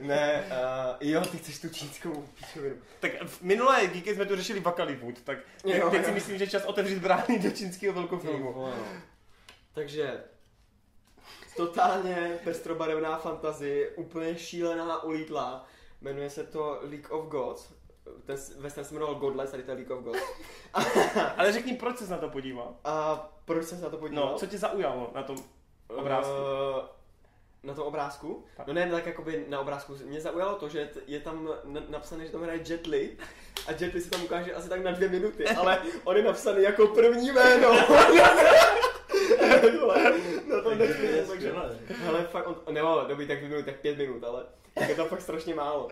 [0.00, 2.76] ne, uh, jo, ty chceš tu čínskou píčovinu.
[3.00, 6.06] Tak v minulé díky jsme tu řešili Vakaliwood, tak teď, Jo, teď jo.
[6.06, 8.68] si myslím, že je čas otevřít brány do čínského velkofilmu.
[9.74, 10.24] Takže,
[11.56, 15.66] totálně pestrobarevná fantazie, úplně šílená, ulítlá.
[16.00, 17.72] Jmenuje se to League of Gods.
[18.24, 20.22] Ten western se jmenoval Godless, tady to je League of Gods.
[21.36, 22.76] Ale řekni, proč se na to podíval?
[22.84, 24.26] A proč jsem se na to podíval?
[24.26, 25.36] No, co tě zaujalo na tom
[25.88, 26.32] obrázku?
[26.32, 27.03] Eh,
[27.64, 28.44] na tom obrázku?
[28.56, 28.66] Tak.
[28.66, 29.94] No ne, tak jakoby na obrázku.
[30.04, 33.16] Mě zaujalo to, že je tam na- napsané, že tam hraje Jet Li
[33.66, 36.62] a Jet Li se tam ukáže asi tak na dvě minuty, ale on je napsaný
[36.62, 37.68] jako první jméno.
[40.48, 41.52] No to nechci, takže...
[42.30, 44.44] fakt, on, nebo dobrý, tak dvě minuty, tak pět minut, ale
[44.88, 45.88] je to fakt strašně málo.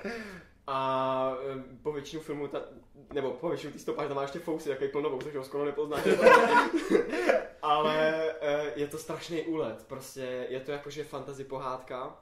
[0.66, 2.62] A eh, po většinu filmu, ta,
[3.12, 6.02] nebo po většinu té stopáže tam má ještě fousy, jaký plnovou, takže ho skoro nepoznáš.
[7.62, 12.16] Ale eh, je to strašný úlet, prostě je to jakože fantasy pohádka.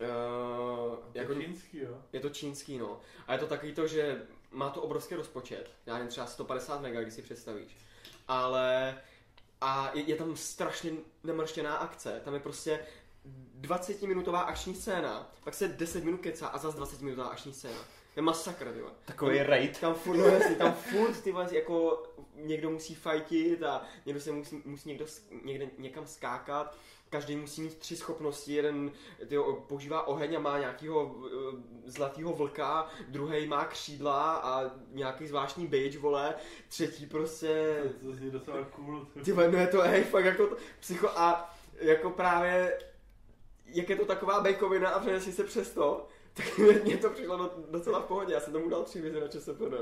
[0.00, 1.98] Uh, Jako čínský, jo.
[2.12, 3.00] je to čínský, no.
[3.26, 5.70] A je to takový to, že má to obrovský rozpočet.
[5.86, 7.76] Já nevím, třeba 150 mega, když si představíš.
[8.28, 8.98] Ale
[9.60, 10.92] a je, je tam strašně
[11.24, 12.20] nemrštěná akce.
[12.24, 12.80] Tam je prostě
[13.60, 17.78] 20-minutová akční scéna, pak se 10 minut kecá a zase 20 minutová akční scéna.
[18.14, 18.92] To je masakr, ty vole.
[19.04, 19.80] Takový raid.
[19.80, 22.02] Tam furt, no jasně, tam furt ty vole, jako
[22.34, 25.06] někdo musí fightit a někdo se musí, musí někdo
[25.44, 26.76] někde někam skákat.
[27.10, 28.92] Každý musí mít tři schopnosti, jeden
[29.28, 31.28] tyjo, používá oheň a má nějakého uh,
[31.84, 36.34] zlatého vlka, druhý má křídla a nějaký zvláštní badge, vole,
[36.68, 39.06] třetí prostě To, to zní docela cool.
[39.24, 42.78] ty vole, no je to, hej, fakt jako to, psycho a jako právě,
[43.68, 47.50] jak je to taková bejkovina a přenesí se přes to, tak mně to přišlo do,
[47.70, 49.74] docela v pohodě, já jsem tomu dal tři vize na ČSPN.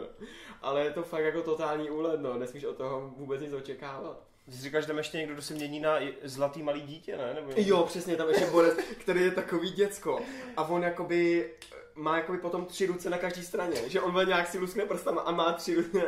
[0.62, 4.22] Ale je to fakt jako totální úlet, no, nesmíš od toho vůbec nic očekávat.
[4.44, 7.34] Ty říkáš, že tam ještě někdo, kdo se mění na zlatý malý dítě, ne?
[7.34, 10.20] Nebo Jo, přesně, tam ještě borec, který je takový děcko.
[10.56, 11.50] A on jakoby
[11.96, 15.30] má jakoby potom tři ruce na každé straně, že on nějak si luskne prstama a
[15.30, 16.02] má tři ruce.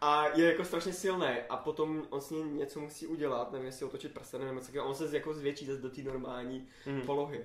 [0.00, 1.26] A je jako strašně silný.
[1.48, 4.94] A potom on s ním něco musí udělat, nevím jestli otočit prstem nebo něco on
[4.94, 7.00] se jako zvětší zase do té normální Mhm.
[7.00, 7.44] polohy.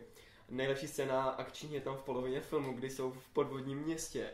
[0.49, 4.29] Nejlepší scéna akční je tam v polovině filmu, kdy jsou v podvodním městě.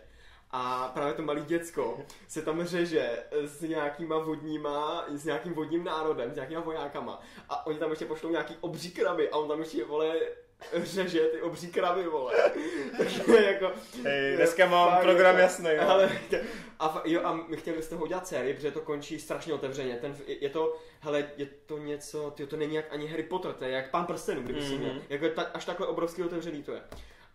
[0.56, 6.32] A právě to malé děcko se tam řeže s nějakýma vodníma, s nějakým vodním národem,
[6.32, 7.22] s nějakýma vojákama.
[7.50, 10.16] A oni tam ještě pošlou nějaký obří kraby a on tam ještě, vole,
[10.84, 12.34] řeže ty obří kraby, vole.
[12.98, 13.72] Takže jako...
[14.04, 15.82] Hej, dneska mám fakt program jako- jasný, jo.
[15.88, 16.12] Ale,
[16.80, 19.96] a, jo, a my chtěli jste ho udělat sérii, protože to končí strašně otevřeně.
[19.96, 23.66] Ten, je to, hele, je to něco, tyjo, to není jak ani Harry Potter, to
[23.66, 24.80] je jak Pán prstenů, kdyby si Mhm.
[24.80, 24.94] měl.
[25.10, 26.82] Jako ta, až takhle obrovský otevřený to je.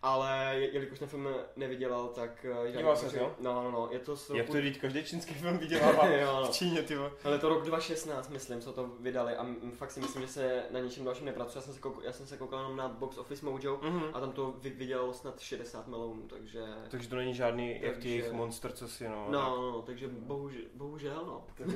[0.01, 2.45] Ale je, jelikož ten film nevydělal, tak...
[2.67, 3.31] eh, Díval ses, počet- jo?
[3.39, 4.51] No, no, no, je to z Jak roku...
[4.51, 6.47] to říct, každý čínský film vydělává Jo, no.
[6.47, 6.95] v Číně, ty.
[7.23, 10.63] Ale to rok 2016, myslím, co to vydali a m- fakt si myslím, že se
[10.71, 11.57] na ničem dalším nepracuje.
[11.59, 14.03] Já jsem se, koukal, já jsem se koukal jenom na Box Office Mojo Mhm.
[14.13, 16.59] a tam to vy, vydělalo snad 60 milionů, takže...
[16.89, 19.27] Takže to není žádný jak Takže- těch monster, co si, no.
[19.29, 21.45] No, no, no, takže bohužel, bohužel no.
[21.57, 21.67] Tak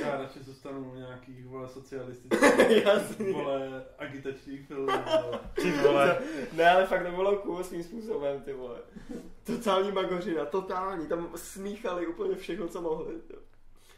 [0.00, 4.86] já, radši zůstanu u nějakých vole socialistických vole agitačních filmů.
[4.86, 5.40] vole.
[5.54, 6.18] Ty vole.
[6.52, 8.78] Ne, ale fakt to bylo cool svým způsobem, ty vole.
[9.44, 13.14] Totální magořina, totální, tam smíchali úplně všechno, co mohli.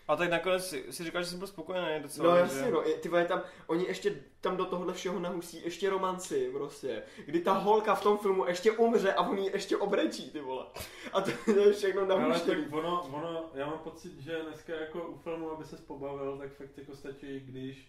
[0.08, 2.30] A tak nakonec si, si říkal, že jsi byl spokojený docela.
[2.30, 5.62] No že- jasně, no, je- ty vole, tam, oni ještě tam do tohohle všeho nahusí
[5.64, 7.02] ještě romanci, prostě.
[7.26, 10.66] Kdy ta holka v tom filmu ještě umře a on ji ještě obrečí, ty vole.
[11.12, 12.64] A to je všechno Ale nahuštěný.
[12.64, 16.52] tak ono, ono, já mám pocit, že dneska jako u filmu, aby se pobavil, tak
[16.52, 17.88] fakt jako stačí, když,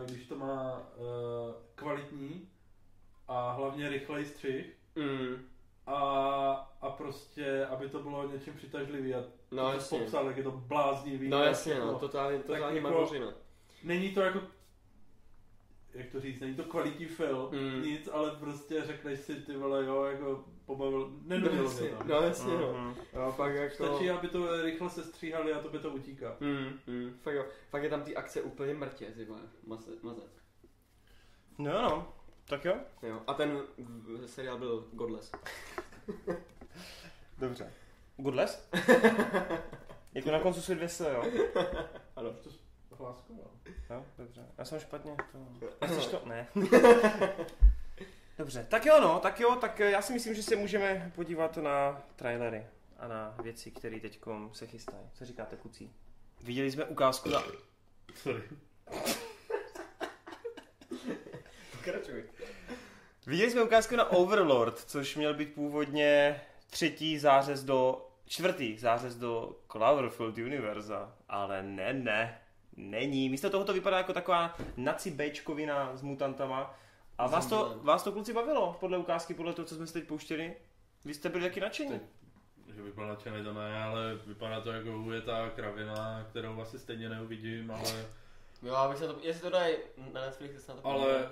[0.00, 1.04] uh, když to má uh,
[1.74, 2.48] kvalitní
[3.28, 4.66] a hlavně rychlej střih
[4.96, 5.46] Mm,
[5.86, 5.96] a,
[6.80, 9.98] a prostě, aby to bylo něčím přitažlivý a no to jasně.
[9.98, 11.28] popsal, jak je to bláznivý.
[11.28, 13.34] No jasně, no, totální, totální jako- magořina.
[13.84, 14.40] Není to jako
[15.94, 17.82] jak to říct, není to kvalitní film, Mm.
[17.82, 22.04] nic, ale prostě řekneš si ty vole, jo, jako pobavil, nenudilo mě jasně, to.
[22.04, 22.72] no jasně, no.
[22.72, 22.94] Mhm.
[23.12, 23.74] Jo, pak jako...
[23.86, 26.36] Stačí, aby to rychle se stříhali a to by to utíká.
[26.40, 30.40] Mm, mm, fakt, jo, fakt je tam ty akce úplně mrtě, ty vole, mazec, mazec.
[31.58, 32.12] No, no.
[32.50, 32.74] Tak jo.
[33.02, 33.62] Jo, a ten
[34.26, 35.32] seriál byl Godless.
[37.38, 37.72] Dobře.
[38.16, 38.68] Goodless?
[40.14, 41.24] jako na koncu jsou dvě se, jo?
[42.16, 42.34] Ano.
[42.98, 43.72] Hlásku, no.
[43.90, 44.46] Jo, dobře.
[44.58, 45.16] Já jsem špatně.
[45.32, 45.86] To...
[45.86, 46.22] Chceš to?
[46.24, 46.46] Ne.
[48.38, 52.02] Dobře, tak jo no, tak jo, tak já si myslím, že se můžeme podívat na
[52.16, 52.66] trailery
[52.98, 54.20] a na věci, které teď
[54.52, 55.10] se chystají.
[55.12, 55.92] Co říkáte, kucí?
[56.42, 57.42] Viděli jsme ukázku na...
[58.14, 58.42] Sorry.
[61.72, 62.24] Pokračuj.
[63.26, 66.40] Viděli jsme ukázku na Overlord, což měl být původně
[66.70, 68.06] třetí zářez do...
[68.26, 72.40] čtvrtý zářez do Cloverfield univerza, ale ne, ne,
[72.76, 73.28] není.
[73.28, 76.74] Místo toho to vypadá jako taková naci Bčkovina s mutantama.
[77.18, 80.04] A vás to, vás to kluci bavilo podle ukázky, podle toho, co jsme si teď
[80.04, 80.56] pouštěli?
[81.04, 82.00] Vy jste byli taky nadšení?
[82.74, 87.08] Že bych byl nadšený, to ne, ale vypadá to jako ujetá kravina, kterou asi stejně
[87.08, 88.06] neuvidím, ale,
[88.62, 89.76] Jo, abych se to, jestli to dají
[90.12, 91.30] na Netflix, se na to ale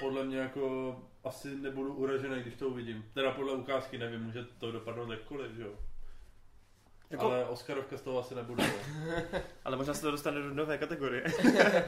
[0.00, 3.04] podle mě jako asi nebudu uražený, když to uvidím.
[3.14, 5.72] Teda podle ukázky nevím, může to dopadnout jakkoliv, že jo.
[7.10, 8.64] Jako- Ale Oscarovka z toho asi nebude.
[9.64, 11.24] Ale možná se to dostane do nové kategorie.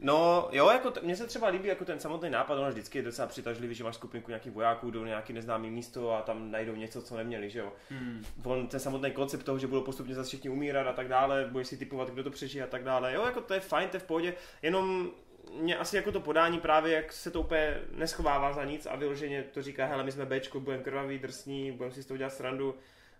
[0.00, 3.02] No jo, jako t- mně se třeba líbí jako ten samotný nápad, ono vždycky je
[3.04, 6.74] docela přitažlivý, že máš skupinku nějakých vojáků, jdou na nějaký neznámý místo a tam najdou
[6.74, 7.72] něco, co neměli, že jo.
[7.90, 8.24] Hmm.
[8.44, 11.68] On, ten samotný koncept toho, že budou postupně zase všichni umírat a tak dále, budeš
[11.68, 13.12] si typovat, kdo to přežije a tak dále.
[13.14, 15.10] Jo, jako to je fajn, to je v pohodě, jenom
[15.52, 19.42] mě asi jako to podání právě, jak se to úplně neschovává za nic a vyloženě
[19.42, 22.74] to říká, hele, my jsme Bčko, budeme krvavý, drsní, budeme si z toho dělat srandu.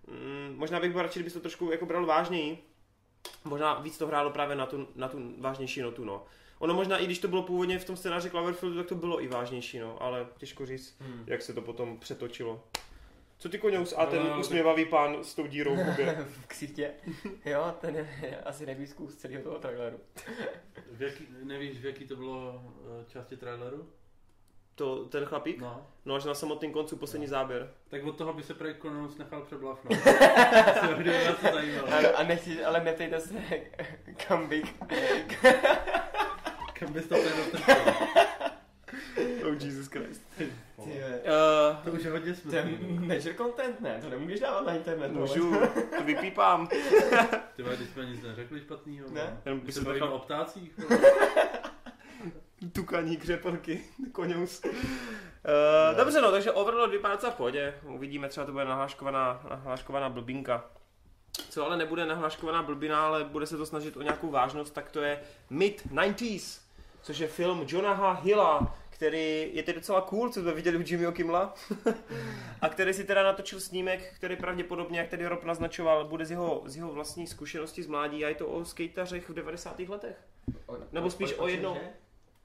[0.07, 2.59] Mm, možná bych byl radši, kdyby to trošku jako bral vážněji.
[3.45, 6.25] Možná víc to hrálo právě na tu, na tu vážnější notu, no.
[6.59, 9.29] Ono možná, i když to bylo původně v tom scénáři Cloverfieldu, tak to bylo i
[9.29, 11.25] vážnější, no, ale těžko říct, Hmm.
[11.27, 12.63] jak se to potom přetočilo.
[13.39, 16.27] Co ty koňous a No, ten ale- usměvavý pán s tou dírou v hubě?
[16.29, 16.91] v ksitě.
[17.45, 20.01] Jo, ten je asi nejvíc kus celého toho traileru.
[20.93, 22.63] V jaký, nevíš, v jaký to bylo
[23.01, 23.89] eh, části traileru?
[24.75, 25.59] To, ten chlapík?
[25.61, 25.87] No.
[26.05, 27.71] No až na samotném koncu, poslední záběr.
[27.89, 29.99] Tak od toho by se prej Cronus nechal přeblafnout.
[31.93, 33.35] Ale, a nechci, ale neptejte se,
[34.29, 34.75] kam bych.
[36.73, 37.77] Kam bys to tady dotrpěl?
[39.49, 40.23] Oh Jesus Christ.
[40.39, 40.87] Ty, Uh,
[41.85, 42.99] To už je hodně to je smutný.
[43.07, 43.99] major content, ne?
[44.03, 45.13] To nemůžeš dávat na internet.
[45.13, 45.57] můžu,
[45.97, 46.67] to vypípám.
[47.57, 49.07] Ty vole, když jsme nic neřekli špatnýho.
[49.11, 49.41] Ne.
[49.45, 50.73] Jenom by se nechal- o ptácích.
[52.73, 53.81] Tukaní, křepelky,
[54.13, 54.63] koňous.
[54.65, 54.71] Uh,
[55.97, 57.75] dobře no, takže Overlord vypadá docela v pohodě.
[57.83, 60.65] Uvidíme, třeba to bude nahláškovaná, nahláškovaná blbinka.
[61.51, 65.01] Co ale nebude nahláškovaná blbina, ale bude se to snažit o nějakou vážnost, tak to
[65.01, 66.61] je Mid-90s,
[67.03, 71.13] což je film Jonaha Hilla, který je tedy docela cool, co jsme viděli u Jimmyho
[71.13, 71.55] Kimla.
[72.61, 76.63] a který si teda natočil snímek, který pravděpodobně, jak tedy Rob naznačoval, bude z jeho,
[76.67, 79.79] z jeho vlastní zkušenosti z mládí a je to o skejtařech v 90.
[79.79, 80.17] letech.
[80.93, 81.77] Nebo spíš o jednou-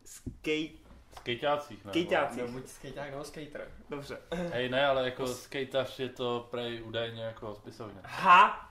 [0.05, 0.81] Skate,
[1.17, 1.91] Skejťácích, ne?
[1.91, 2.41] skejťácích.
[2.43, 3.67] No, buď skejťák nebo skater.
[3.89, 4.17] Dobře.
[4.31, 7.99] Hej, ne, ale jako skejtař je to prej údajně jako spisovně.
[8.03, 8.67] Ha!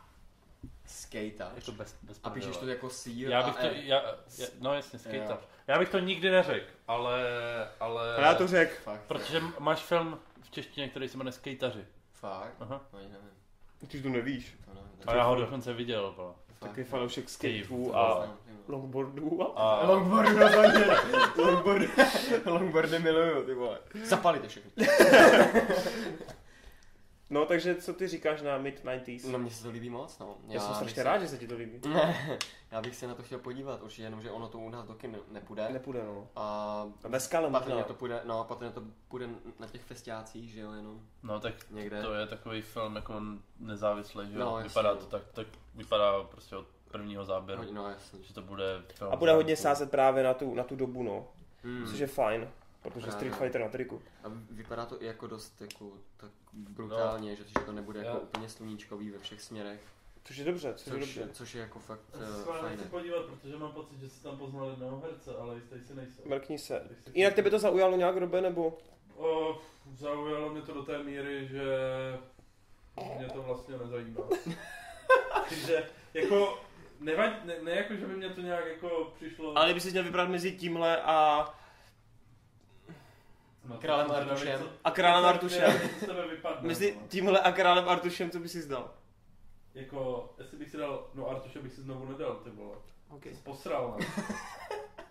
[0.86, 1.52] Skejtař.
[1.56, 3.72] Jako bez, bez A píšeš to jako C já bych a to, E.
[3.74, 4.02] já,
[4.38, 5.38] já, no jasně, skejtař.
[5.70, 7.22] Já bych to nikdy neřekl, ale,
[7.80, 8.16] ale...
[8.16, 8.72] A já to řekl.
[8.84, 9.00] Fakt.
[9.06, 11.84] Protože máš film v češtině, který se jmenuje Skejtaři.
[12.12, 12.54] Fakt?
[12.60, 12.80] Aha.
[12.92, 13.30] No, ani nevím.
[13.88, 14.56] Ty to nevíš.
[14.64, 14.90] To nevím.
[15.06, 16.32] A já ho dokonce viděl, vole.
[16.46, 16.68] Fakt.
[16.68, 18.28] Taky fanoušek skateů To a vole.
[18.68, 19.58] longboardů.
[19.58, 19.74] A...
[19.74, 20.84] A Longboard rozhodně.
[21.36, 21.90] Longboard.
[22.46, 23.78] Longboardy miluju, ty vole.
[24.04, 24.70] Zapalit je všechno.
[27.30, 29.30] No takže co ty říkáš na mid-90s?
[29.30, 30.36] No mně se to líbí moc, no.
[30.48, 31.88] Já, jsem bych strašně se- rád, že se ti to líbí.
[31.88, 32.38] Ne,
[32.70, 34.94] já bych se na to chtěl podívat, určitě jenom, že ono to u nás do
[34.94, 35.68] kin nepůjde.
[35.72, 36.28] Nepůjde, no.
[36.36, 37.86] A A dneska ale patrně možná.
[37.88, 39.28] to půjde, no patrně to půjde
[39.60, 42.02] na těch festiácích, že jo, jenom no tak někde.
[42.02, 43.20] to je takový film jako
[43.58, 44.44] nezávislý, že jo?
[44.44, 44.96] No, jasně, vypadá no.
[44.96, 48.18] to tak, tak vypadá prostě od prvního záběru, no jasně.
[48.22, 49.12] že to bude film.
[49.12, 51.28] A bude hodně sázet právě na tu, na tu dobu, no.
[51.62, 51.86] Hmm.
[51.86, 52.48] Což je fajn.
[52.82, 53.12] Protože Právě.
[53.12, 54.02] Street Fighter na triku.
[54.24, 58.48] A vypadá to i jako dost jako tak brutálně, že, že to nebude jako úplně
[58.48, 59.80] sluníčkový ve všech směrech,
[60.24, 61.34] Což je dobře, což je což, dobře.
[61.34, 62.80] což je jako fakt Já se uh, fajn.
[62.90, 66.24] podívat, protože mám pocit, že si tam poznal jednoho herce, ale jistý si nejsem.
[66.28, 66.88] Mrkni se.
[67.14, 68.78] Jinak tebe to zaujalo nějak, Robe, nebo?
[69.16, 69.58] O,
[69.96, 71.64] zaujalo mě to do té míry, že
[73.18, 74.22] mě to vlastně nezajímá.
[75.48, 76.58] Takže jako,
[77.00, 79.58] nevadí, ne, ne jako, že by mě to nějak jako přišlo...
[79.58, 81.54] Ale kdyby si měl vybrat mezi tímhle a, No,
[83.78, 84.60] Králem a Artušem.
[84.84, 85.72] co králem se- Artušem.
[86.60, 87.06] Mezi no.
[87.08, 88.90] tímhle a králem Artušem, co bys si zdal?
[89.74, 92.76] Jako, jestli bych si dal, no Artuše bych si znovu nedal, ty vole.
[93.10, 93.32] Okay.
[93.44, 94.06] Posral, ne?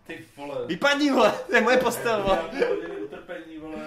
[0.08, 0.66] Ty vole.
[0.68, 2.40] Vypadni, vole, to je moje postel, vole.
[3.04, 3.78] Utrpení, vole.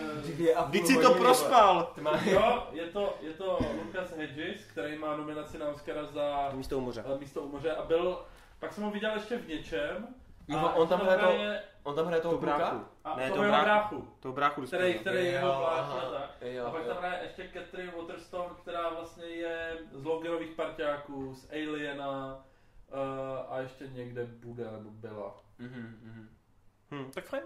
[0.57, 1.93] A Vždyť si to prospal.
[2.01, 2.21] Má...
[2.25, 6.81] Jo, je to, je to Lucas Hedges, který má nominaci na Oscara za Místo u
[6.81, 7.05] moře.
[7.19, 8.23] místo u moře a byl,
[8.59, 10.07] pak jsem ho viděl ještě v něčem.
[10.49, 12.77] Jo, a on tam hraje to- On tam hraje toho To bráchu.
[12.77, 13.95] Ne, ne, to toho jeho bráchu.
[13.97, 16.31] bráchu, To bráchu který, který je jeho brácha a tak.
[16.41, 16.89] Jo, A pak jo.
[16.89, 23.59] tam hraje ještě Catherine Waterstone, která vlastně je z Loganových parťáků, z Aliena uh, a
[23.59, 25.37] ještě někde bude nebo byla.
[25.59, 26.29] Mhm, mhm.
[26.91, 27.43] Hm, tak fajn.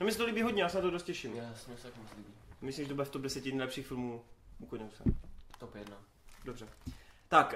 [0.00, 1.36] No mi se to líbí hodně, já se na to dost těším.
[1.36, 2.34] Jasně, se tak moc líbí.
[2.60, 4.24] Myslím, že to bude v top 10 nejlepších filmů
[4.58, 5.04] u Koněuse.
[5.58, 5.96] Top jedna.
[6.44, 6.68] Dobře.
[7.28, 7.54] Tak,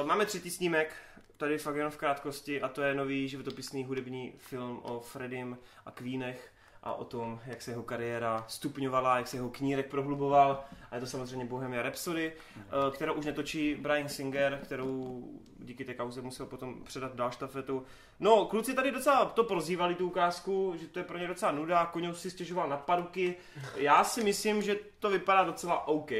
[0.00, 0.96] uh, máme třetí snímek,
[1.36, 5.90] tady fakt jenom v krátkosti, a to je nový životopisný hudební film o Freddym a
[5.90, 6.50] Queenech
[6.82, 10.64] a o tom, jak se jeho kariéra stupňovala, jak se jeho knírek prohluboval.
[10.90, 15.24] A je to samozřejmě Bohemia Rhapsody, uh, kterou už netočí Brian Singer, kterou
[15.58, 17.84] díky té kauze musel potom předat dál štafetu.
[18.20, 21.86] No, kluci tady docela to prozývali tu ukázku, že to je pro ně docela nuda,
[21.86, 23.36] Koňou si stěžoval na paruky.
[23.76, 26.10] Já si myslím, že to vypadá docela OK.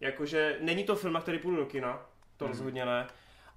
[0.00, 2.06] Jakože není to film, na který půjdu do kina,
[2.36, 2.52] to Mhm.
[2.52, 3.06] rozhodně ne,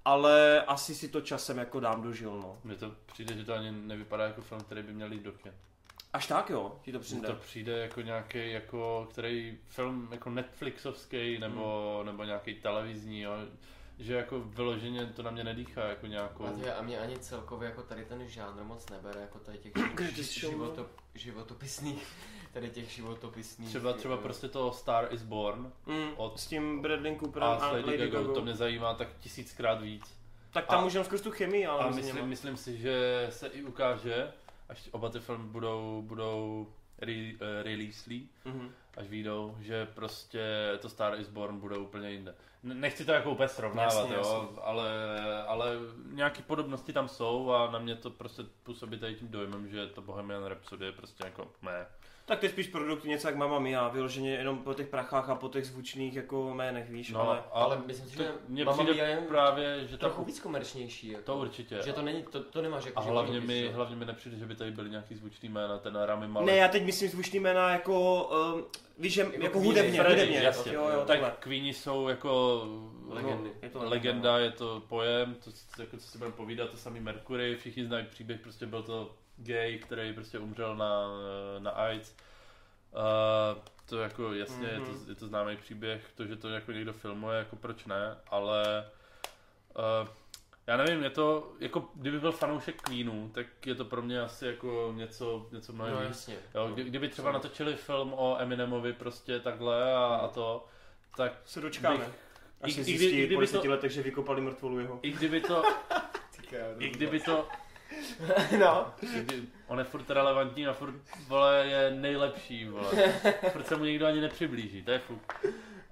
[0.08, 2.58] ale asi si to časem jako dám dožil, no.
[2.64, 5.52] Mně to přijde, že to ani nevypadá jako film, který by měl jít do kin.
[6.14, 7.28] Až tak jo, ti to Mně přijde.
[7.28, 12.06] to přijde jako nějaký, jako, který film jako Netflixovský nebo, Hmm.
[12.06, 13.32] nebo nějaký televizní, jo.
[14.00, 16.46] Že jako vyloženě to na mě nedýchá jako nějakou...
[16.46, 19.72] A, tě, a mě ani celkově jako tady ten žánr moc nebere, jako tady těch
[20.16, 22.08] životop, životopisných,
[22.54, 23.70] tady těch životopisných.
[23.70, 27.54] Třeba, třeba eh, prostě to Star is Born Mm, Od- s tím Bradley Cooperem a
[27.56, 30.18] a, Lady, Lady Gaga, to mě zajímá tak tisíckrát víc.
[30.54, 33.64] Tak tam a- můžeme skrz tu chemii, ale A myslím, myslím si, že se i
[33.64, 34.32] ukáže,
[34.70, 36.68] až oba ty filmy budou, budou
[37.00, 38.72] re, uh, releaselí, Mhm.
[38.98, 42.36] až vyjdou, že prostě to Star is Born bude úplně jinde.
[42.64, 44.62] Nechci to jako úplně srovnávat, Jasně, jo, jasně.
[44.64, 44.90] ale,
[45.44, 45.72] ale
[46.12, 50.02] nějaké podobnosti tam jsou a na mě to prostě působí tady tím dojmem, že to
[50.02, 51.86] Bohemian Rhapsody je prostě jako ne.
[52.28, 55.36] Tak to je spíš produkt něco jak Mamma Mia, vyloženě jenom po těch prachách a
[55.36, 57.44] po těch zvučných jako jménech, víš, No, ale...
[57.52, 61.10] Ale myslím si, to, že mně přijde Mia je právě, že trochu trochu víc komerčnější.
[61.12, 61.80] Jako, to určitě.
[61.86, 64.56] Že to není, to, to nemáš jako a hlavně mi, hlavně mi nepřijde, že by
[64.56, 66.48] tady byly nějaký zvučný jména, ten Rami Malek.
[66.48, 68.24] Ne, já teď myslím zvučný jména jako,
[68.56, 68.66] um,
[68.98, 70.74] víš, že, jako, Jako hudebně, Freddy, hudebně, jasně.
[70.74, 71.30] jo, jo, takhle.
[71.30, 72.64] tak Queeni jsou jako
[73.10, 73.52] Legendy.
[73.62, 77.00] Je to legenda, je to pojem, to, co- jako, co si budeme povídat, to samý
[77.00, 81.08] Mercury, všichni znají příběh, prostě byl to gay, který prostě umřel na,
[81.60, 82.16] na AIDS.
[82.92, 84.72] Uh, to jako jasně, mm-hmm.
[84.74, 85.06] je, Mhm.
[85.06, 88.90] to, je to známý příběh, to, že to jako někdo filmuje, jako proč ne, ale
[90.02, 90.08] uh,
[90.68, 94.46] já nevím, je to, jako kdyby byl fanoušek Queenu, tak je to pro mě asi
[94.48, 96.36] jako něco, něco mnohem No jasně.
[96.56, 100.66] Jo, kdy, kdyby třeba natočili film o Eminemovi prostě takhle a, a to,
[101.18, 101.98] tak Se dočkáme.
[101.98, 102.08] Bych-
[102.62, 104.80] Až i- se i kdy- zjistí i po kdyby deseti to- letech, že vykopali mrtvolu
[104.80, 105.00] jeho.
[105.02, 105.64] i kdyby to,
[106.80, 107.48] i kdyby to,
[108.60, 108.94] no.
[109.68, 110.94] on je furt relevantní a furt,
[111.28, 112.92] vole, je nejlepší, vole.
[113.52, 115.34] Furt se mu nikdo ani nepřiblíží, to je fuk.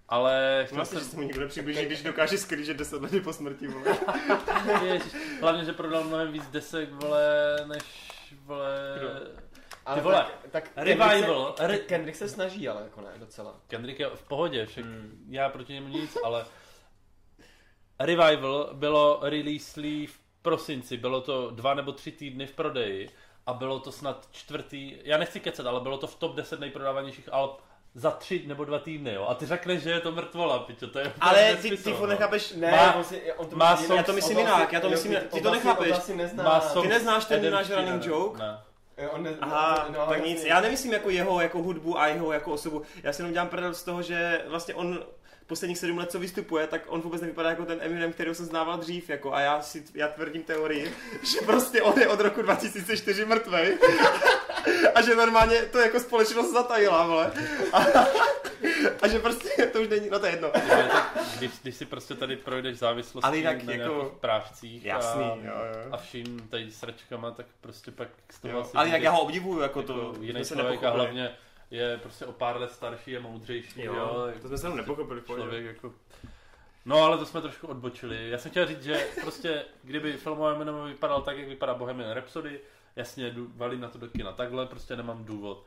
[0.10, 3.34] Ale chtěl Vlastně, že jsem, se mu nikdo nepřiblíží, když dokáže skrýt, 10 let po
[3.34, 3.98] smrti, vole.
[4.86, 7.84] ježiš, hlavně, že prodal mnohem víc desek, vole, než,
[8.46, 9.10] vole, Kdo?
[9.86, 13.56] Ale vole, tak, tak revival, Kendrick se, re- Kendrick se snaží, ale jako ne, docela.
[13.68, 15.26] Kendrick je v pohodě, však Hmm.
[15.30, 16.46] já proti němu nic, ale
[18.00, 20.20] Revival bylo releaselý v
[20.50, 23.10] prosinci, bylo to dva nebo tři týdny v prodeji
[23.46, 27.30] a bylo to snad čtvrtý, já nechci kecat, ale bylo to v top 10 nejprodávanějších
[27.32, 27.62] alb
[27.96, 29.26] za tři nebo dva týdny, jo.
[29.30, 31.96] A ty řekneš, že je to mrtvola, pičo, to je Ale ty, ty no.
[31.98, 33.96] furt nechápeš, Ne, Má- on si, on to má song-.
[33.98, 35.98] Já to myslím to jinak, já to jo, myslím- ty to to nechápeš.
[36.08, 36.60] To nezná.
[36.82, 38.40] Ty neznáš ten náš running joke?
[38.40, 38.58] Ne.
[38.98, 40.34] Jo, on ne, Aha, no, tak jasně.
[40.34, 40.44] nic.
[40.46, 42.82] Já nemyslím jako jeho jako hudbu a jeho jako osobu.
[43.04, 45.00] Já si jenom dělám prdel z toho, že vlastně on
[45.48, 48.78] posledních sedm let, co vystupuje, tak on vůbec nevypadá jako ten Eminem, který jsem znával
[48.78, 49.10] dřív.
[49.10, 50.94] Jako, a já si já tvrdím teorii,
[51.24, 53.78] že prostě on je od roku 2004 mrtvej.
[54.96, 57.32] a že normálně to jako společnost zatajila, vole.
[57.74, 57.78] A,
[59.02, 60.50] a že prostě to už není, no to je jedno.
[60.50, 65.36] Tak, když, když si prostě tady projdeš závislostí Ale jinak na jako- prášcích Jasný, a,
[65.36, 65.90] jo, jo.
[65.92, 69.22] a vším tady sračkama, tak prostě pak z toho Jo, asi ale jak já ho
[69.22, 71.32] obdivuju, jako, jako to, jiný jsme se člověk a hlavně
[71.76, 75.22] je prostě o pár let starší a moudřejší, jo, Jo, to jsme se jenom nepochopili,
[75.22, 75.44] v pohodě.
[75.44, 75.94] člověk jako...
[76.86, 78.30] No ale to jsme trošku odbočili.
[78.30, 82.12] Já jsem chtěl říct, že prostě kdyby film o Eminemovi vypadal tak, jak vypadá Bohemian
[82.12, 82.60] Rhapsody,
[82.96, 85.66] jasně valím na to do kina takhle, prostě nemám důvod.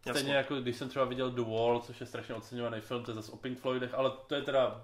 [0.00, 0.34] Stejně Jasně.
[0.34, 3.32] jako když jsem třeba viděl The Wall, což je strašně oceňovaný film, to je zase
[3.32, 4.82] o Pink Floydech, ale to je teda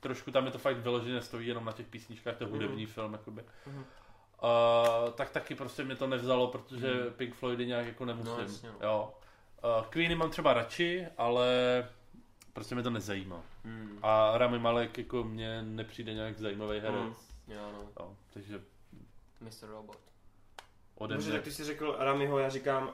[0.00, 3.12] trošku, tam je to fakt vyloženě stojí jenom na těch písničkách, to je hudební film,
[3.12, 3.44] jakoby.
[3.66, 3.78] Mhm.
[4.42, 7.12] Uh, tak taky prostě mě to nevzalo, protože Mhm.
[7.16, 8.32] Pink Floydy nějak jako nemusím.
[8.36, 8.74] No, jasně, no.
[8.88, 9.14] jo.
[9.64, 11.48] Uh, Queeny mám třeba radši, ale
[12.52, 13.42] prostě mě to nezajímá.
[13.64, 13.98] Hmm.
[14.02, 16.94] A Rami Malek jako mě nepřijde nějak zajímavý herec.
[17.02, 17.14] Mm.
[17.54, 17.88] Jo, no.
[18.00, 18.60] No, takže
[19.40, 19.68] Mr.
[19.68, 19.98] Robot.
[20.94, 21.38] ode Dobře, mě.
[21.38, 22.92] tak ty jsi řekl Ramiho, já říkám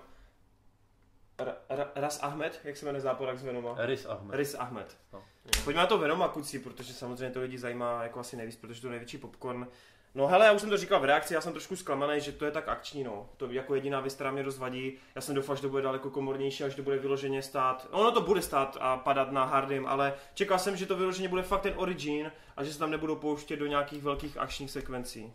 [1.39, 3.75] Ra, Ra, Ras Ahmed, jak se jmenuje záporak z Venoma?
[3.79, 4.35] Riz Ahmed.
[4.35, 4.99] Riz Ahmed.
[5.13, 5.23] No.
[5.65, 8.87] Pojďme na to Venoma, kuci, protože samozřejmě to lidi zajímá jako asi nejvíc, protože to
[8.87, 9.67] je největší popcorn.
[10.15, 12.45] No hele, já už jsem to říkal v reakci, já jsem trošku zklamaný, že to
[12.45, 13.29] je tak akční, no.
[13.37, 14.93] To jako jediná věc, která mě rozvadí.
[15.15, 17.89] Já jsem doufal, že to bude daleko komornější, až to bude vyloženě stát.
[17.91, 21.43] Ono to bude stát a padat na hardym, ale čekal jsem, že to vyloženě bude
[21.43, 25.33] fakt ten origin a že se tam nebudou pouštět do nějakých velkých akčních sekvencí.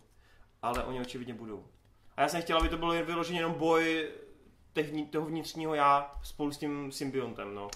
[0.62, 1.66] Ale oni očividně budou.
[2.18, 4.10] A já jsem chtěl, aby to bylo jen vyloženě jenom boj
[5.10, 7.70] toho vnitřního já spolu s tím symbiontem, no.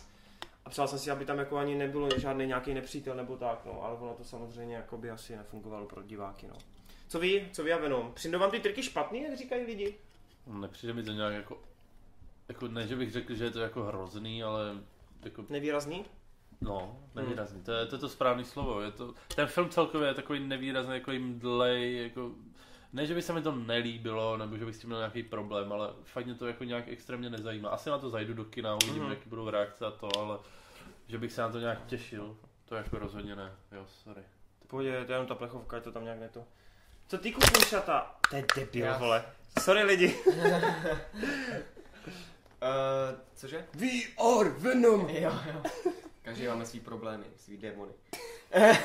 [0.66, 3.84] A přál jsem si, aby tam jako ani nebylo žádný nějaký nepřítel nebo tak, no,
[3.84, 6.56] ale ono to samozřejmě jako by asi nefungovalo pro diváky, no.
[7.08, 8.12] Co ví, co ví a Venom?
[8.14, 9.96] Přijdou vám ty triky špatný, jak říkají lidi?
[10.48, 11.62] Nepřijde mi to nějak jako,
[12.48, 14.76] jako ne, že bych řekl, že je to jako hrozný, ale
[15.24, 16.06] jako, Nevýrazný?
[16.62, 17.62] no, nevýrazný.
[17.64, 18.82] To je, to je to správné slovo.
[18.82, 22.32] Je to, ten film celkově je takový nevýrazný, jako jim dlej, jako,
[22.94, 25.72] ne, že by se mi to nelíbilo, nebo že bych s tím měl nějaký problém,
[25.72, 27.70] ale fakt mě to jako nějak extrémně nezajímá.
[27.70, 29.06] Asi na to zajdu do kina, uvidím, Mhm.
[29.06, 29.10] mm-hmm.
[29.16, 30.40] jaký budou reakce a to, ale
[31.08, 33.52] že bych se na to nějak těšil, to jako rozhodně ne.
[33.72, 34.22] Jo, sorry.
[34.82, 36.44] Je jenom ta plechovka, je to tam nějak neto.
[37.08, 38.16] Co ty kupuj šata?
[38.30, 39.26] To je debil, Já- vole.
[39.62, 40.16] Sorry lidi.
[40.26, 40.30] Uh,
[43.36, 43.66] cože?
[43.74, 43.88] We
[44.18, 45.10] are Venom!
[45.10, 45.62] Jo, jo.
[46.22, 47.92] Každý máme svý problémy, svý démony.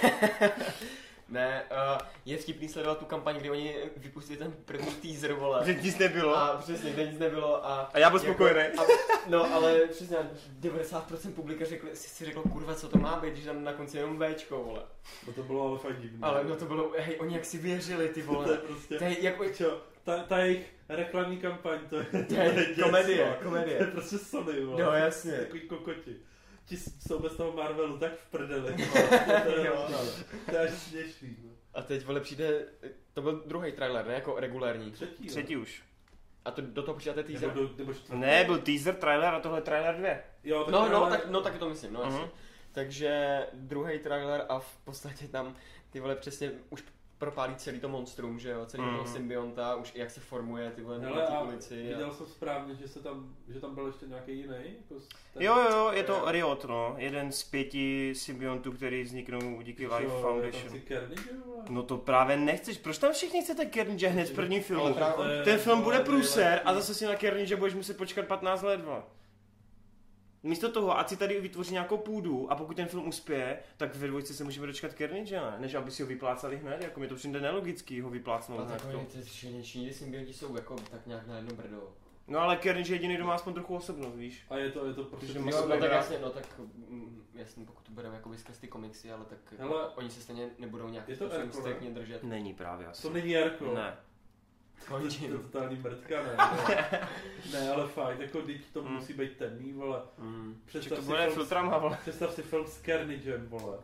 [1.32, 5.62] ne, uh, je vtipný sledovat tu kampaň, kdy oni vypustili ten první teaser, vole.
[5.66, 6.36] Že nic nebylo.
[6.36, 7.90] A přesně, kde nic nebylo a...
[7.94, 8.60] A já byl spokojený.
[8.78, 8.82] a,
[9.28, 10.16] no, ale přesně
[10.60, 13.96] 90% publika řekli, si, si řeklo, kurva, co to má být, když tam na konci
[13.98, 14.82] jenom Bčko, vole.
[15.26, 16.18] No to bylo ale fakt divné.
[16.22, 18.56] Ale no to bylo, hej, oni jak si věřili, ty to je vole.
[18.56, 18.98] prostě...
[18.98, 22.82] To je jako, Čo, ta, ta jejich reklamní kampaň, to je, to je děcko.
[22.82, 23.78] komedie, To je komedie.
[23.92, 24.82] prostě Sony, vole.
[24.84, 25.32] No, jasně.
[25.32, 26.16] Takový kokoti.
[26.64, 28.74] Ti jsou bez toho Marvelu tak v prdeli.
[29.44, 29.98] to, je, Jo, no.
[30.46, 31.36] to je až směšný.
[31.44, 31.50] No.
[31.74, 32.66] A teď, vole, přijde,
[33.12, 34.90] to byl druhý trailer, ne, jako regulární.
[34.90, 35.82] Třetí, Třetí už.
[36.44, 37.50] A to, do toho počítáte Nebo, teaser?
[37.54, 38.20] do, nebo čtvrtý.
[38.20, 40.08] Ne, byl teaser, trailer a tohle je trailer 2.
[40.44, 42.12] Jo, No, no, ale- tak, no, tak to myslím, no, Mhm.
[42.12, 42.30] jasně.
[42.72, 45.56] Takže druhý trailer a v podstatě tam
[45.90, 46.84] ty vole přesně už
[47.22, 48.92] propálí celý to monstrum, že jo, celý Mhm.
[48.92, 51.74] toho symbionta, už jak se formuje ty vole Hele, na té a ulici.
[51.84, 51.88] A...
[51.88, 54.54] viděl jsem správně, že, se tam, že tam byl ještě nějaký jiný?
[54.54, 55.04] Jako
[55.34, 56.94] ten- Jo, jo, je to Riot, no.
[56.98, 60.80] Jeden z pěti symbiontů, který vzniknou díky Life Jo, Foundation.
[61.68, 64.94] No to právě nechceš, proč tam všichni chcete Carnage hned v prvním filmu?
[65.44, 69.02] Ten film bude průser a zase si na Carnage budeš muset počkat 15 let, vole.
[70.42, 74.06] Místo toho, ať si tady vytvoří nějakou půdu a pokud ten film uspěje, tak ve
[74.06, 75.54] dvojce se můžeme dočkat Carnage, ne?
[75.58, 78.76] Než aby si ho vyplácali hned, jako mi to přijde nelogický ho vyplácnout A hned.
[78.82, 79.18] takový to.
[79.18, 81.92] ty šílenější symbionti jsou jako tak nějak na jedno brdo.
[82.28, 84.44] No ale Carnage je jediný, kdo má aspoň trochu osobnost, víš?
[84.50, 85.26] A je to, je to prostě...
[85.26, 88.68] Protože Jo, no tak jasně, no tak mm, jasně, pokud to bereme jako skrz ty
[88.68, 91.90] komiksy, ale tak Hele, oni se stejně nebudou nějak je to způsobem Erko, ne?
[91.90, 92.22] držet.
[92.22, 93.02] Není právě asi.
[93.02, 93.74] To není Jarko.
[93.74, 93.96] Ne.
[94.88, 95.38] To je Končím.
[95.38, 96.36] totální mrtka, ne?
[96.68, 97.08] Ne,
[97.52, 98.92] ne ale fakt, jako teď to Mm.
[98.92, 100.02] musí být temný, vole.
[100.18, 100.60] Mm.
[100.66, 101.98] Představ to si, film, filtrama, vole.
[102.00, 103.78] představ si film s Carnagem, vole.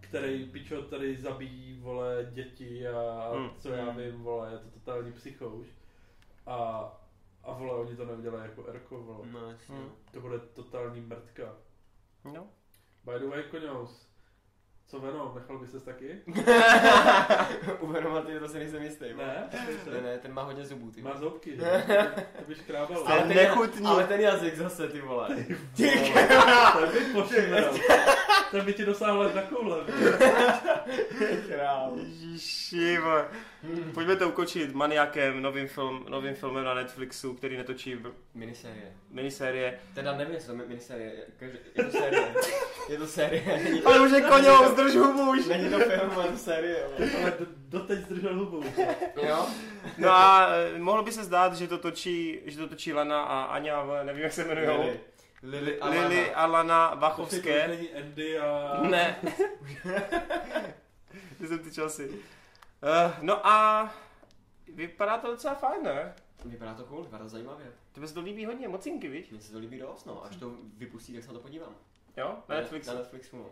[0.00, 3.50] Který pičo tady zabíjí, vole, děti a Mm.
[3.58, 5.66] co já vím, vole, je to totální psychouš.
[6.46, 6.88] A,
[7.44, 9.26] a vole, oni to neudělají jako Erko, vole.
[9.30, 9.74] No jasně.
[9.74, 9.90] Mm.
[10.12, 11.56] To bude totální mrtka.
[12.24, 12.46] No.
[13.04, 14.06] By the way, Koňous,
[14.86, 16.20] co Venom, nechal by ses taky?
[17.80, 19.04] U Venoma ty to si nejsem jistý.
[19.12, 19.26] vole.
[19.26, 19.48] Ne?
[19.94, 21.02] Ne, ne, ten má hodně zubů, ty.
[21.02, 21.20] Má vole.
[21.20, 21.84] zoubky, že?
[22.38, 23.08] To by škrábalo.
[23.10, 23.86] Ale ten, nechutný.
[23.86, 25.28] ale ten jazyk zase, ty vole.
[25.76, 25.90] Ty
[26.72, 27.74] To by pošimel.
[28.54, 29.76] Ten by ti dosáhl na koule.
[31.48, 31.92] Král.
[31.96, 32.98] Ježiši.
[33.94, 38.92] Pojďme to ukočit maniakem, novým, film, novým filmem na Netflixu, který netočí v- Minisérie.
[39.10, 39.78] minisérie.
[39.94, 41.12] Teda nevím, jestli to je minisérie.
[41.38, 42.34] Každý- Je to série.
[42.88, 43.60] Je to série.
[43.64, 45.46] Není, Ale už je koněm, zdrž hubu už.
[45.46, 46.84] není to film, ale to série.
[47.22, 48.64] Ale do, doteď zdržel hubu.
[49.22, 49.46] Jo?
[49.98, 53.82] No a eh, mohlo by se zdát, že to točí, že to točí Lana a
[53.84, 54.90] vole, nevím jak se jmenují.
[55.44, 55.60] Lily.
[55.64, 56.34] Lily a Lily Lana.
[56.36, 57.68] a Lana To Vachovské.
[57.68, 58.80] není Andy a...
[58.90, 59.16] Ne.
[61.38, 62.08] Ty jsem ty časy.
[62.08, 63.90] Uh, no a
[64.74, 66.14] vypadá to docela fajn, ne?
[66.44, 67.66] Vypadá to cool, vypadá to zajímavě.
[67.92, 69.30] Tebe se to líbí hodně, mocinky, víš?
[69.30, 70.24] Mně se to líbí dost, no.
[70.24, 71.74] Až to vypustí, tak se na to podívám.
[72.16, 72.90] Jo, na Netflixu.
[72.90, 73.46] Na Netflixu, no.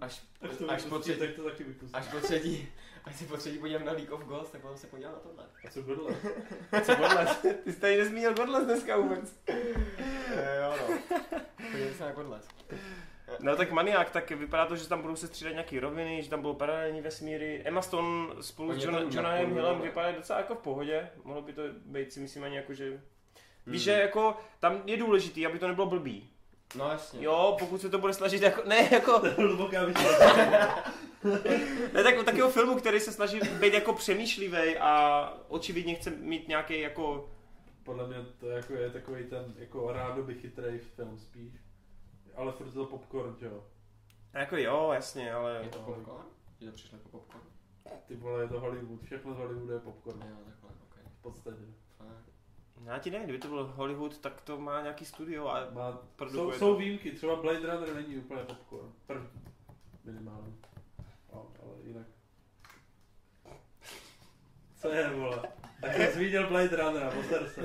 [0.00, 1.94] Až, Až až, po třetí, tak to taky vypustí.
[1.94, 2.68] až po třetí,
[3.06, 5.44] až se po třetí podívám na League of Ghost, tak potom se podívám na tohle.
[5.66, 6.16] A co godle?
[6.82, 7.38] Co Godless?
[7.64, 9.38] Ty jsi tady nezmínil Godless dneska vůbec.
[10.36, 10.98] E, jo, no.
[11.72, 12.48] Podívám se na Godless.
[13.40, 16.42] No tak maniak, tak vypadá to, že tam budou se střídat nějaký roviny, že tam
[16.42, 17.62] budou paralelní vesmíry.
[17.64, 21.08] Emma Stone spolu s John, napojili, Hillem vypadají docela jako v pohodě.
[21.24, 22.90] Mohlo by to být si myslím ani jako, že...
[22.90, 23.00] Víš,
[23.66, 23.78] Hmm.
[23.78, 26.30] že jako tam je důležitý, aby to nebylo blbý.
[26.74, 27.24] No jasně.
[27.24, 29.22] Jo, pokud se to bude snažit jako, ne jako,
[31.92, 36.80] ne tak, takového filmu, který se snaží být jako přemýšlivý a očividně chce mít nějaký
[36.80, 37.30] jako,
[37.86, 41.52] Podle mě to jako je takový ten jako rádoby chytrý film spíš.
[42.34, 43.64] Ale furt je to popcorn, že jo.
[44.32, 45.60] jako jo, jasně, ale...
[45.62, 46.24] Je to popcorn?
[46.60, 47.44] Je to přišlo jako popcorn?
[48.06, 50.22] Ty vole, je to Hollywood, všechno z Hollywoodu je popcorn.
[50.22, 50.96] Jo, takhle, ok.
[51.18, 51.62] V podstatě.
[51.98, 52.35] Fakt.
[52.84, 55.98] Já ti nevím, kdyby to byl Hollywood, tak to má nějaký studio a Má, jsou,
[56.16, 56.58] produkuje to.
[56.58, 58.92] jsou výjimky, třeba Blade Runner není úplně popcorn.
[59.06, 59.28] První.
[60.04, 60.52] Minimálně.
[61.32, 62.06] No, ale jinak.
[64.76, 65.42] Co je, vole?
[65.80, 67.60] Tak jsi viděl Blade Runnera, pozer se.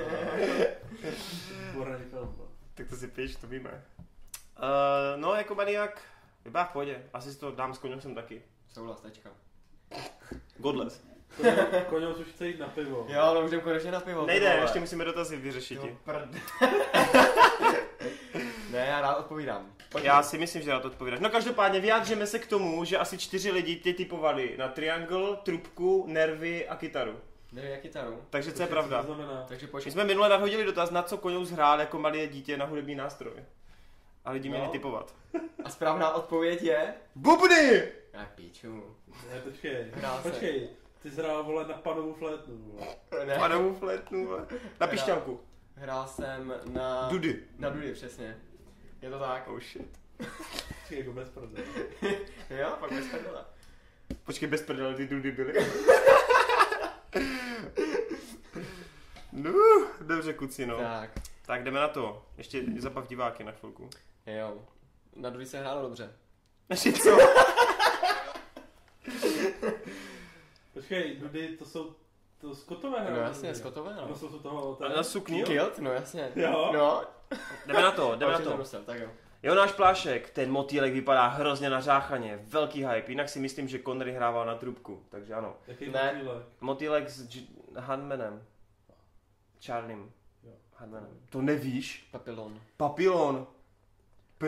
[1.66, 2.34] Výborný film.
[2.38, 2.48] no.
[2.74, 3.84] Tak to si píš, to víme.
[4.58, 6.02] Uh, no, jako maniak,
[6.44, 7.02] vypadá v pohodě.
[7.12, 8.42] Asi si to dám s koněm taky.
[8.68, 9.30] Souhlas, tečka.
[10.58, 11.11] Godless.
[11.36, 13.06] Koně- Koněus už chce jít na pivo.
[13.08, 14.20] Jo, už jdem konečně na pivo.
[14.20, 14.60] ty Nejde, vole.
[14.62, 15.78] ještě musíme dotazy vyřešit.
[15.84, 16.28] Jo, prd.
[18.70, 19.72] ne, já rád odpovídám.
[19.92, 20.04] Pojď.
[20.04, 21.20] Já si myslím, že to odpovídáš.
[21.20, 26.04] No každopádně vyjádřeme se k tomu, že asi čtyři lidi tě typovali na triangle, trubku,
[26.08, 27.16] nervy a kytaru.
[27.52, 28.22] Nevím, jak kytaru.
[28.30, 29.02] Takže co je To pravda?
[29.02, 29.44] znamená?
[29.48, 29.92] Takže My pojď.
[29.92, 33.32] jsme minule nadhodili dotaz, na co Koňous hrál jako malé dítě na hudební nástroj.
[34.24, 34.56] A lidi No.
[34.56, 35.14] měli typovat.
[35.64, 36.94] A správná odpověď je...
[37.14, 37.82] Bubny!
[38.12, 38.96] Já píču.
[39.32, 39.86] Ne, počkej.
[39.94, 40.60] Hrál se.
[41.02, 42.86] Ty jsi hrál, vole, na panovou flétnu, vole.
[43.26, 43.34] Ne.
[43.38, 44.46] Panovou flétnu, vole.
[44.80, 45.40] Na pišťalku.
[45.74, 47.08] Hrál jsem na...
[47.08, 47.42] Dudy.
[47.58, 48.36] Na Dudy, přesně.
[49.02, 49.48] Je to tak?
[49.48, 49.98] Oh shit.
[50.90, 51.66] Jako bez prdele.
[52.50, 53.44] Jo, pak bez prdele.
[54.24, 55.52] Počkej, bez prdele ty dudy byly.
[59.32, 59.52] no,
[60.00, 60.76] dobře kuci, no.
[60.78, 61.10] Tak,
[61.46, 62.26] Tak jdeme na to.
[62.36, 63.90] Ještě zabav diváky na chvilku.
[64.26, 64.62] jo.
[65.16, 66.12] Na Dudy se hrálo dobře.
[66.70, 67.16] Ještě co?
[70.82, 71.94] Počkej, Dudy, to jsou
[72.40, 73.18] to skotové No hry.
[73.18, 74.14] jasně, skotové, No no.
[74.16, 74.78] jsou to toho...
[74.84, 75.42] A na sukni?
[75.44, 76.32] Kilt, no jasně.
[76.36, 76.70] Jo.
[76.74, 77.02] No,
[77.66, 78.50] Jdeme na to, jdeme na to.
[78.54, 79.08] Brusel, tak jo.
[79.42, 84.12] Jonáš Plášek, ten motýlek vypadá hrozně na záchaně, velký hype, jinak si myslím, že Connery
[84.12, 85.56] hrával na trubku, takže ano.
[85.66, 86.12] Jaký Ne.
[86.14, 86.42] motýlek?
[86.60, 88.42] Motýlek s J- Hanmanem.
[89.66, 90.10] Charliem.
[90.76, 91.08] Hanmanem.
[91.30, 92.08] To nevíš?
[92.10, 92.60] Papilon.
[92.76, 93.46] Papilon.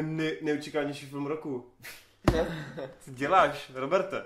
[0.03, 1.71] Ne- neočekávanější film roku.
[3.01, 4.25] Co děláš, Roberte?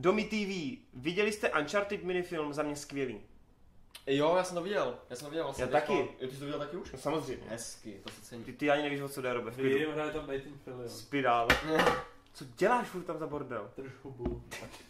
[0.00, 0.78] Domy TV.
[0.94, 2.52] Viděli jste Uncharted minifilm?
[2.52, 3.20] Za mě skvělý.
[4.06, 4.98] Jo, já jsem to viděl.
[5.10, 5.64] Já jsem to viděl vlastně.
[5.64, 5.92] Já taky.
[5.92, 6.92] Jo, ty jsi to viděl taky už?
[6.92, 7.44] No samozřejmě.
[7.48, 8.44] Hezky, to se cení.
[8.44, 9.56] Ty, ty ani nevíš, o co jde, Robert.
[9.56, 10.88] Vím, hraje tam Nathan Fillion.
[10.88, 11.48] Spirál.
[12.32, 13.70] Co děláš furt tam za bordel?
[13.74, 14.42] Trošku bu.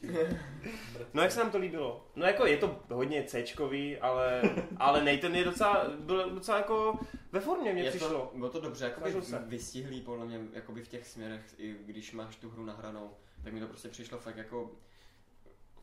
[1.14, 2.06] No jak se nám to líbilo?
[2.16, 4.42] No jako je to hodně Cčkový, ale,
[4.76, 6.98] ale Nathan je docela, byl docela jako
[7.32, 8.08] ve formě, mně Je přišlo.
[8.08, 9.38] to, bylo to dobře se.
[9.46, 13.10] vystihlý podle mě jakoby v těch směrech, i když máš tu hru nahranou,
[13.44, 14.70] tak mi to prostě přišlo fakt jako...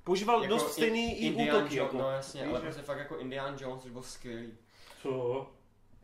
[0.07, 1.75] Používal jako dost stejný i Indiana útoky.
[1.75, 1.97] Jo- Jako.
[1.97, 4.53] No jasně, Víš, ale že- prostě fakt jako Indiana Jones, což byl skvělý.
[5.01, 5.45] Co?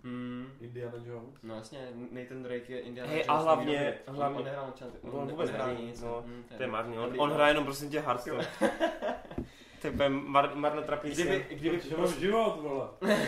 [0.03, 0.47] Hmm.
[0.61, 1.35] Indiana Jones?
[1.43, 3.29] No jasně, Nathan Drake je Indiana Hej, Jones.
[3.29, 6.01] a hlavně- hlavně- On nehrál Uncharted, On on, vůbec nehrál nic.
[6.01, 7.35] no, Hm, To je marný, on, on no.
[7.35, 8.47] hraje jenom prosím tě Hearthstone.
[9.81, 12.87] to je mar, marné trapný Kdyby, kdyby, Protože mám život, vole.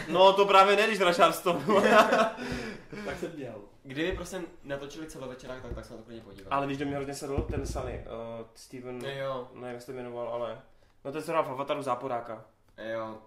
[0.09, 1.59] No to právě ne, když hraješ Hearthstone.
[3.05, 3.61] Tak jsem měl.
[3.85, 6.49] Kdyby prostě natočili celovečerák, tak, tak se na to klidně podívat.
[6.53, 8.05] ale když do mě hrozně sedl ten Sunny,
[8.39, 10.61] uh, Steven, No jo, nevím, jak se to jmenoval, ale...
[11.05, 12.45] No ten, co hrál v Avataru záporáka.
[12.93, 13.17] jo,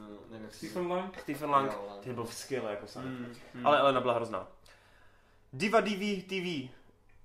[0.00, 1.18] no, nevím, jak se Stephen Lang?
[1.20, 2.04] Stephen Lang, Jo, Lang.
[2.04, 3.08] ten byl skvělý jako Sunny.
[3.08, 3.66] Hmm, hmm.
[3.66, 4.48] Ale Elena byla hrozná.
[5.52, 6.70] Diva DV TV.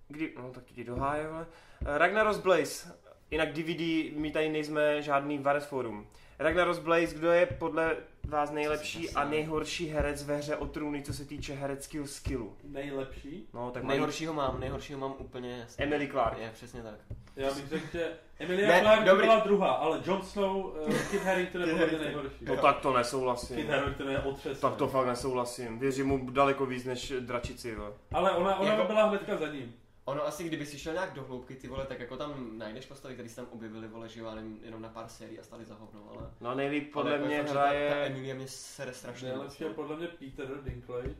[0.07, 1.45] Kdy, no tak ti doháje, vole.
[1.81, 2.97] Ragnaros Blaze.
[3.31, 6.07] Jinak DVD, my tady nejsme žádný Vares Forum.
[6.39, 7.97] Ragnaros Blaze, kdo je podle
[8.27, 12.53] vás nejlepší a nejhorší herec ve hře o trůny, co se týče hereckého skillu?
[12.63, 13.47] Nejlepší?
[13.53, 13.87] No, tak nejhorší.
[13.97, 15.85] Nejhoršího mám, nejhoršího mám úplně jasně.
[15.85, 16.37] Emily Clark.
[16.37, 16.95] Je, přesně tak.
[17.35, 19.27] Já bych řekl, že Emilia Ne, Clarke dobrý.
[19.27, 22.45] byla druhá, ale Jon Snow, uh, Kit Harington je nejhorší.
[22.45, 23.55] No tak to nesouhlasím.
[23.55, 24.61] Kit Harington je otřesný.
[24.61, 25.79] Tak to fakt nesouhlasím.
[25.79, 27.93] Věřím mu daleko víc než dračici, jo.
[28.13, 29.73] Ale ona, ona Jako- by byla hnedka za ním.
[30.05, 33.13] Ono asi, kdyby si šel nějak do hloubky, ty vole, tak jako tam najdeš postavy,
[33.13, 35.65] které se tam objevily, vole, že jo, já nevím, jenom na pár sérií a stali
[35.65, 36.29] za hovno, ale...
[36.41, 38.05] No nejlíp podle ale jako mě fakt, že Ta, ta hraje...
[38.05, 39.75] Emilia mě sere strašně Nejlepší je no.
[39.75, 41.15] podle mě Peter Dinklage.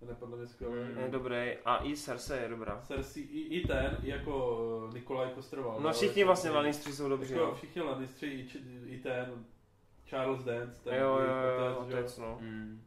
[0.00, 0.74] Ten je podle mě skvělý.
[0.74, 0.98] Mm.
[0.98, 1.56] Je dobrý.
[1.64, 2.80] A i Cersei je dobrá.
[2.86, 5.80] Cersei, i, i ten, i jako uh, Nikolaj Kostroval.
[5.80, 7.54] No všichni vlastně Lannisteri jsou dobří, Jako no.
[7.54, 9.44] všichni Lannisteri, i, či- i ten
[10.08, 12.38] Charles Dance, ten Jo, jo, jo, otec, otec, no.
[12.40, 12.82] Mm.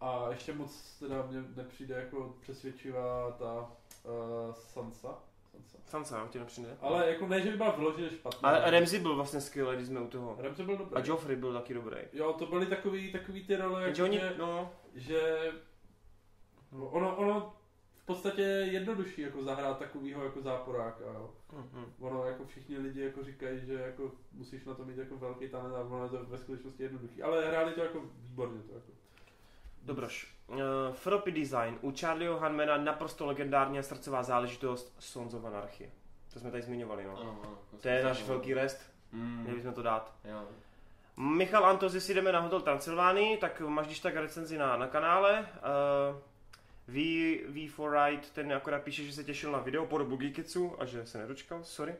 [0.00, 3.70] A ještě moc teda mně nepřijde jako přesvědčivá ta
[4.04, 5.18] uh, Sansa.
[5.52, 5.78] Sansa.
[5.84, 6.76] Sansa, ti nepřijde.
[6.80, 8.48] Ale jako ne, že by byla vyloženě špatná.
[8.48, 10.36] A Ramsey byl vlastně skvělý, když jsme u toho.
[10.38, 10.94] Ramsey byl dobrý.
[10.96, 11.96] A Joffrey byl taky dobrý.
[12.12, 15.52] Jo, to byly takový, takový ty role, jako, oni, že, no, že
[16.72, 17.54] ono, ono
[18.02, 21.30] v podstatě je jednodušší jako zahrát takovýho jako záporáka, jo.
[21.52, 21.92] mhm.
[22.00, 25.74] Ono jako všichni lidi jako říkají, že jako musíš na to mít jako velký talent
[25.74, 27.22] a ono je to ve skutečnosti jednoduchý.
[27.22, 28.92] Ale hráli to jako výborně to jako.
[29.82, 30.34] Dobroš.
[30.48, 30.58] Uh,
[30.92, 31.78] Floppy design.
[31.80, 35.90] U Charlieho Hanmana naprosto legendární a srdcová záležitost Sons of Anarchy.
[36.32, 37.20] To jsme tady zmiňovali, no.
[37.20, 37.58] Ano, ano.
[37.80, 39.40] To je náš velký rest, Mm.
[39.42, 40.14] měli bychom to dát.
[40.24, 40.44] Jo.
[41.16, 45.40] Michal Antoz, jestli jdeme na Hotel Transylvánii, tak máš když tak recenzi na, na kanále.
[45.40, 46.18] Uh,
[46.86, 46.94] v,
[47.52, 51.06] V4 Ride, ten akorát píše, že se těšil na video po dobu Geeketsu a že
[51.06, 51.94] se nedočkal, sorry.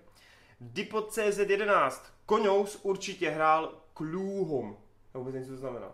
[0.61, 4.77] Dipod CZ11, Koňous určitě hrál Kluhom.
[5.15, 5.89] Já vůbec nevím, co to znamená.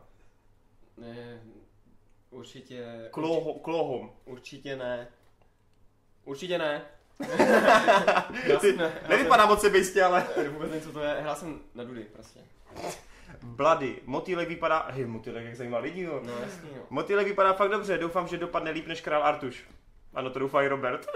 [0.97, 1.41] Ne,
[2.31, 3.09] určitě...
[3.11, 3.59] Klohom.
[3.59, 4.13] Klohom.
[4.25, 5.09] Určitě ne.
[6.25, 6.83] Určitě ne.
[8.61, 8.79] Ty,
[9.09, 10.27] nevypadá moc sebejistě, ale...
[10.51, 11.17] Vůbec nevím, co to je.
[11.21, 12.41] Hrál jsem na Dudy, prostě.
[13.43, 14.01] Bloody.
[14.05, 14.87] Motýlek vypadá...
[14.91, 16.21] Hej, motýlek, jak zajímá lidi, jo.
[16.25, 16.83] No jasný, jo.
[16.91, 19.65] Motýlek vypadá fakt dobře, doufám, že dopadne líp než král Artuš.
[20.15, 21.07] Ano, to doufá i Robert.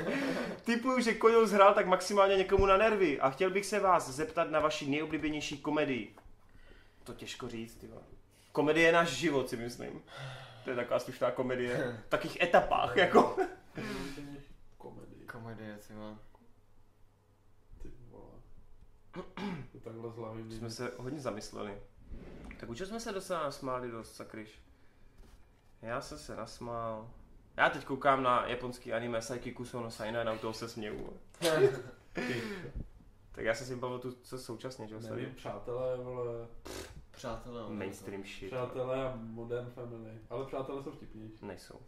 [0.64, 4.50] Typuju, že Koňous hrál tak maximálně někomu na nervy a chtěl bych se vás zeptat
[4.50, 6.14] na vaši nejoblíbenější komedii.
[7.04, 8.02] To těžko říct, ty vole.
[8.52, 10.02] Komedie je náš život, si myslím.
[10.64, 12.00] To je taková slušná komedie.
[12.06, 13.36] V takých etapách, jako.
[14.78, 16.14] Komedii, Komedie, ty vole.
[17.82, 18.32] ty vole.
[19.72, 21.78] To takhle z hlavy mi- Jsme se hodně zamysleli.
[22.60, 24.60] Tak už jsme se docela nasmáli dost, sakryš.
[25.82, 27.10] Já jsem se nasmál.
[27.56, 31.20] Já teď koukám na japonský anime Saiki Kuso no Saina, na toho se směju.
[33.32, 35.00] Tak já jsem si bavil tu, co současně, že jo?
[35.00, 36.46] Nevím, přátelé, vole.
[37.20, 37.60] Přátelé.
[37.62, 37.70] no.
[37.70, 38.50] mainstream shit.
[38.50, 40.10] Přátelé a Modern Family.
[40.30, 41.46] Ale přátelé jsou vtipnější.
[41.46, 41.80] Nejsou.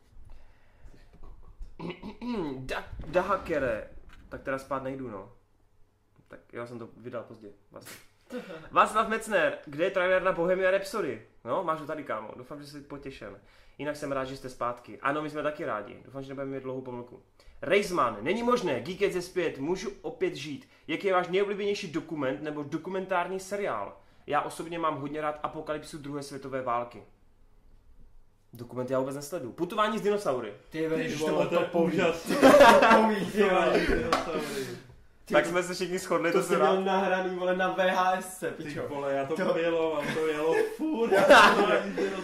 [2.59, 3.91] da, Dahakere.
[4.29, 5.33] Tak teda spát nejdu, no.
[6.29, 7.49] Tak já jsem to vydal pozdě.
[7.71, 7.97] Vlastně.
[8.71, 11.27] Václav Mecner, kde je trailer na Bohemia Rhapsody?
[11.45, 12.31] No, máš ho tady, kámo.
[12.37, 13.41] Doufám, že jsi potěšen.
[13.79, 15.01] Jinak jsem rád, že jste zpátky.
[15.01, 16.03] Ano, my jsme taky rádi.
[16.05, 17.23] Doufám, že nebudeme mít dlouhou pomlku.
[17.63, 20.69] Reisman, není možné, Geekec je zpět, můžu opět žít.
[20.87, 24.02] Jaký je váš nejoblíbenější dokument nebo dokumentární seriál?
[24.27, 27.03] Já osobně mám hodně rád Apokalypsu druhé světové války.
[28.53, 29.53] Dokument já vůbec nesleduju.
[29.53, 30.53] Putování s dinosaury.
[30.71, 32.13] Ty vole, to to.
[32.81, 33.31] Topový,
[35.25, 35.29] ty.
[35.29, 38.63] Ty tak jsme se všichni shodli, to to jsem měl nahraný, vole, na VHS, Ty
[38.63, 38.83] pičo.
[38.89, 41.13] vole, já to, To- bylo, a to jelo furt.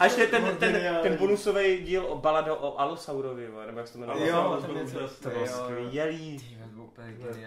[0.00, 1.16] A ještě ten, ten, ten, Geniální.
[1.16, 4.28] bonusový díl o balado o Alosaurovi, vole, nebo jak se to jmenuje.
[4.28, 4.98] Jo, to ten bylo něco.
[4.98, 6.38] to skvělý.
[6.38, 7.46] Ty.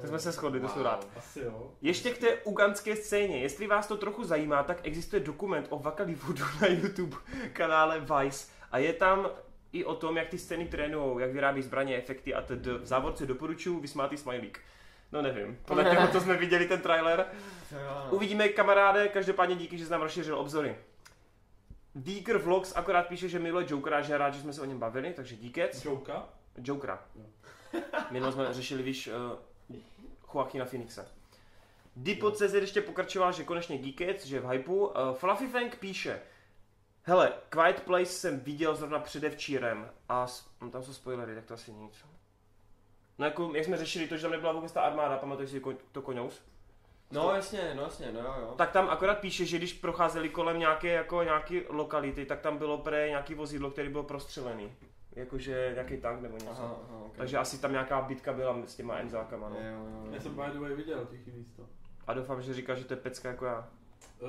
[0.00, 0.84] Tak jsme se shodli, to jsou Wow.
[0.84, 1.06] rád.
[1.16, 1.70] Asi jo.
[1.82, 3.38] Ještě k té ugandské scéně.
[3.38, 7.16] Jestli vás to trochu zajímá, tak existuje dokument o Wakalivoodu na YouTube
[7.52, 8.46] kanále Vice.
[8.72, 9.28] A je tam
[9.74, 12.66] i o tom, jak ty scény trénujou, jak vyrábí zbraně, efekty a td.
[12.66, 14.60] V závorce doporučuji vysmátý smajlík.
[15.12, 17.26] No nevím, podle toho to jsme viděli ten trailer.
[17.72, 18.08] No.
[18.10, 20.76] Uvidíme, kamaráde, každopádně díky, že jsi nám rozšířil obzory.
[21.94, 24.78] Deeker Vlogs akorát píše, že miluje Jokera, že je rád, že jsme se o něm
[24.78, 25.84] bavili, takže díkec.
[25.84, 26.28] Joka?
[26.56, 27.02] Jokera.
[27.16, 27.24] Jo.
[28.10, 29.10] Minule jsme řešili, víš,
[29.68, 29.76] uh,
[30.34, 31.08] Joaquina Phoenixe.
[31.96, 34.74] Dipo.cz ještě pokračoval, že konečně Geekets, že v hypeu.
[34.74, 36.20] Uh, Fluffy Fang píše,
[37.04, 41.54] hele, Quiet Place jsem viděl zrovna předevčírem a s, no, tam jsou spoilery, tak to
[41.54, 42.04] asi nic.
[43.18, 45.62] No jako, jak jsme řešili to, že tam nebyla vůbec ta armáda, pamatuješ si
[45.92, 46.42] to koňous?
[47.12, 48.54] No jasně, no jasně, no jo, jo.
[48.56, 52.78] Tak tam akorát píše, že když procházeli kolem nějaké, jako, nějaké lokality, tak tam bylo
[52.78, 54.72] pre nějaký vozidlo, který byl prostřelený.
[55.12, 56.50] Jakože nějaký tank nebo něco.
[56.50, 57.16] Aha, aha, okay.
[57.16, 59.56] Takže asi tam nějaká bitka byla s těma enzákama, no.
[59.56, 60.20] Jo, jo, Já jo.
[60.20, 61.62] jsem by the way viděl tichý místo.
[62.06, 63.68] A doufám, že říká, že to je pecka jako já.
[64.20, 64.28] Uh,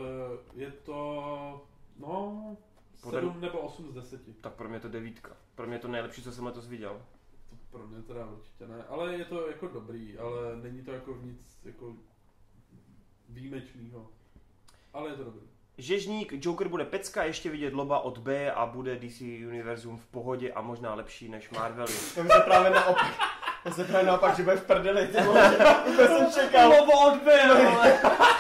[0.54, 1.68] je to,
[2.00, 2.58] no,
[3.04, 4.42] Podle- 7 nebo 8 z 10.
[4.42, 5.38] Tak pro mě je to devítka.
[5.56, 7.02] Pro mě je to nejlepší, co jsem letos viděl.
[7.50, 11.18] To pro mě teda určitě ne, ale je to jako dobrý, ale není to jako
[11.22, 11.94] nic jako
[13.30, 14.10] výjimečného.
[14.94, 15.42] Ale je to dobrý.
[15.78, 20.52] Žežník, Joker bude pecka, ještě vidět loba od B a bude DC Univerzum v pohodě
[20.54, 21.94] a možná lepší než Marvely.
[21.94, 23.36] Já jsem právě naopak.
[23.66, 25.58] Já jsem právě naopak, že bude v prdeli, ty vole.
[25.96, 26.70] Jsem čekal.
[26.70, 28.00] Lobo od B, vole.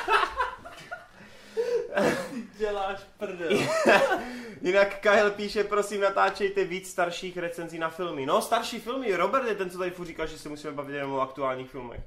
[2.70, 3.50] Děláš prdel.
[4.62, 8.26] Jinak Kyle píše, prosím natáčejte víc starších recenzí na filmy.
[8.26, 11.14] No, starší filmy, Robert je ten, co tady furt říkal, že se musíme bavit jenom
[11.14, 12.02] o aktuálních filmech.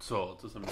[0.00, 0.36] Co?
[0.40, 0.64] To jsem.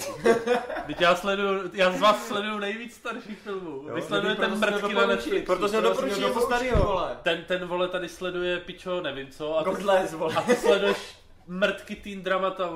[0.87, 3.89] Teď já sleduju, já z vás sleduju nejvíc starších filmů.
[3.95, 5.07] Vy sledujete jsem mrtky na.
[5.07, 5.47] Netflixu.
[5.47, 6.85] Proto jsem doporučil něco doporučil, starýho.
[6.85, 7.19] vole.
[7.23, 9.59] Ten, ten vole tady sleduje pičo, nevím co.
[9.59, 10.35] A ty, Godless, vole.
[10.35, 12.67] a ty sleduješ mrtky teen dramata,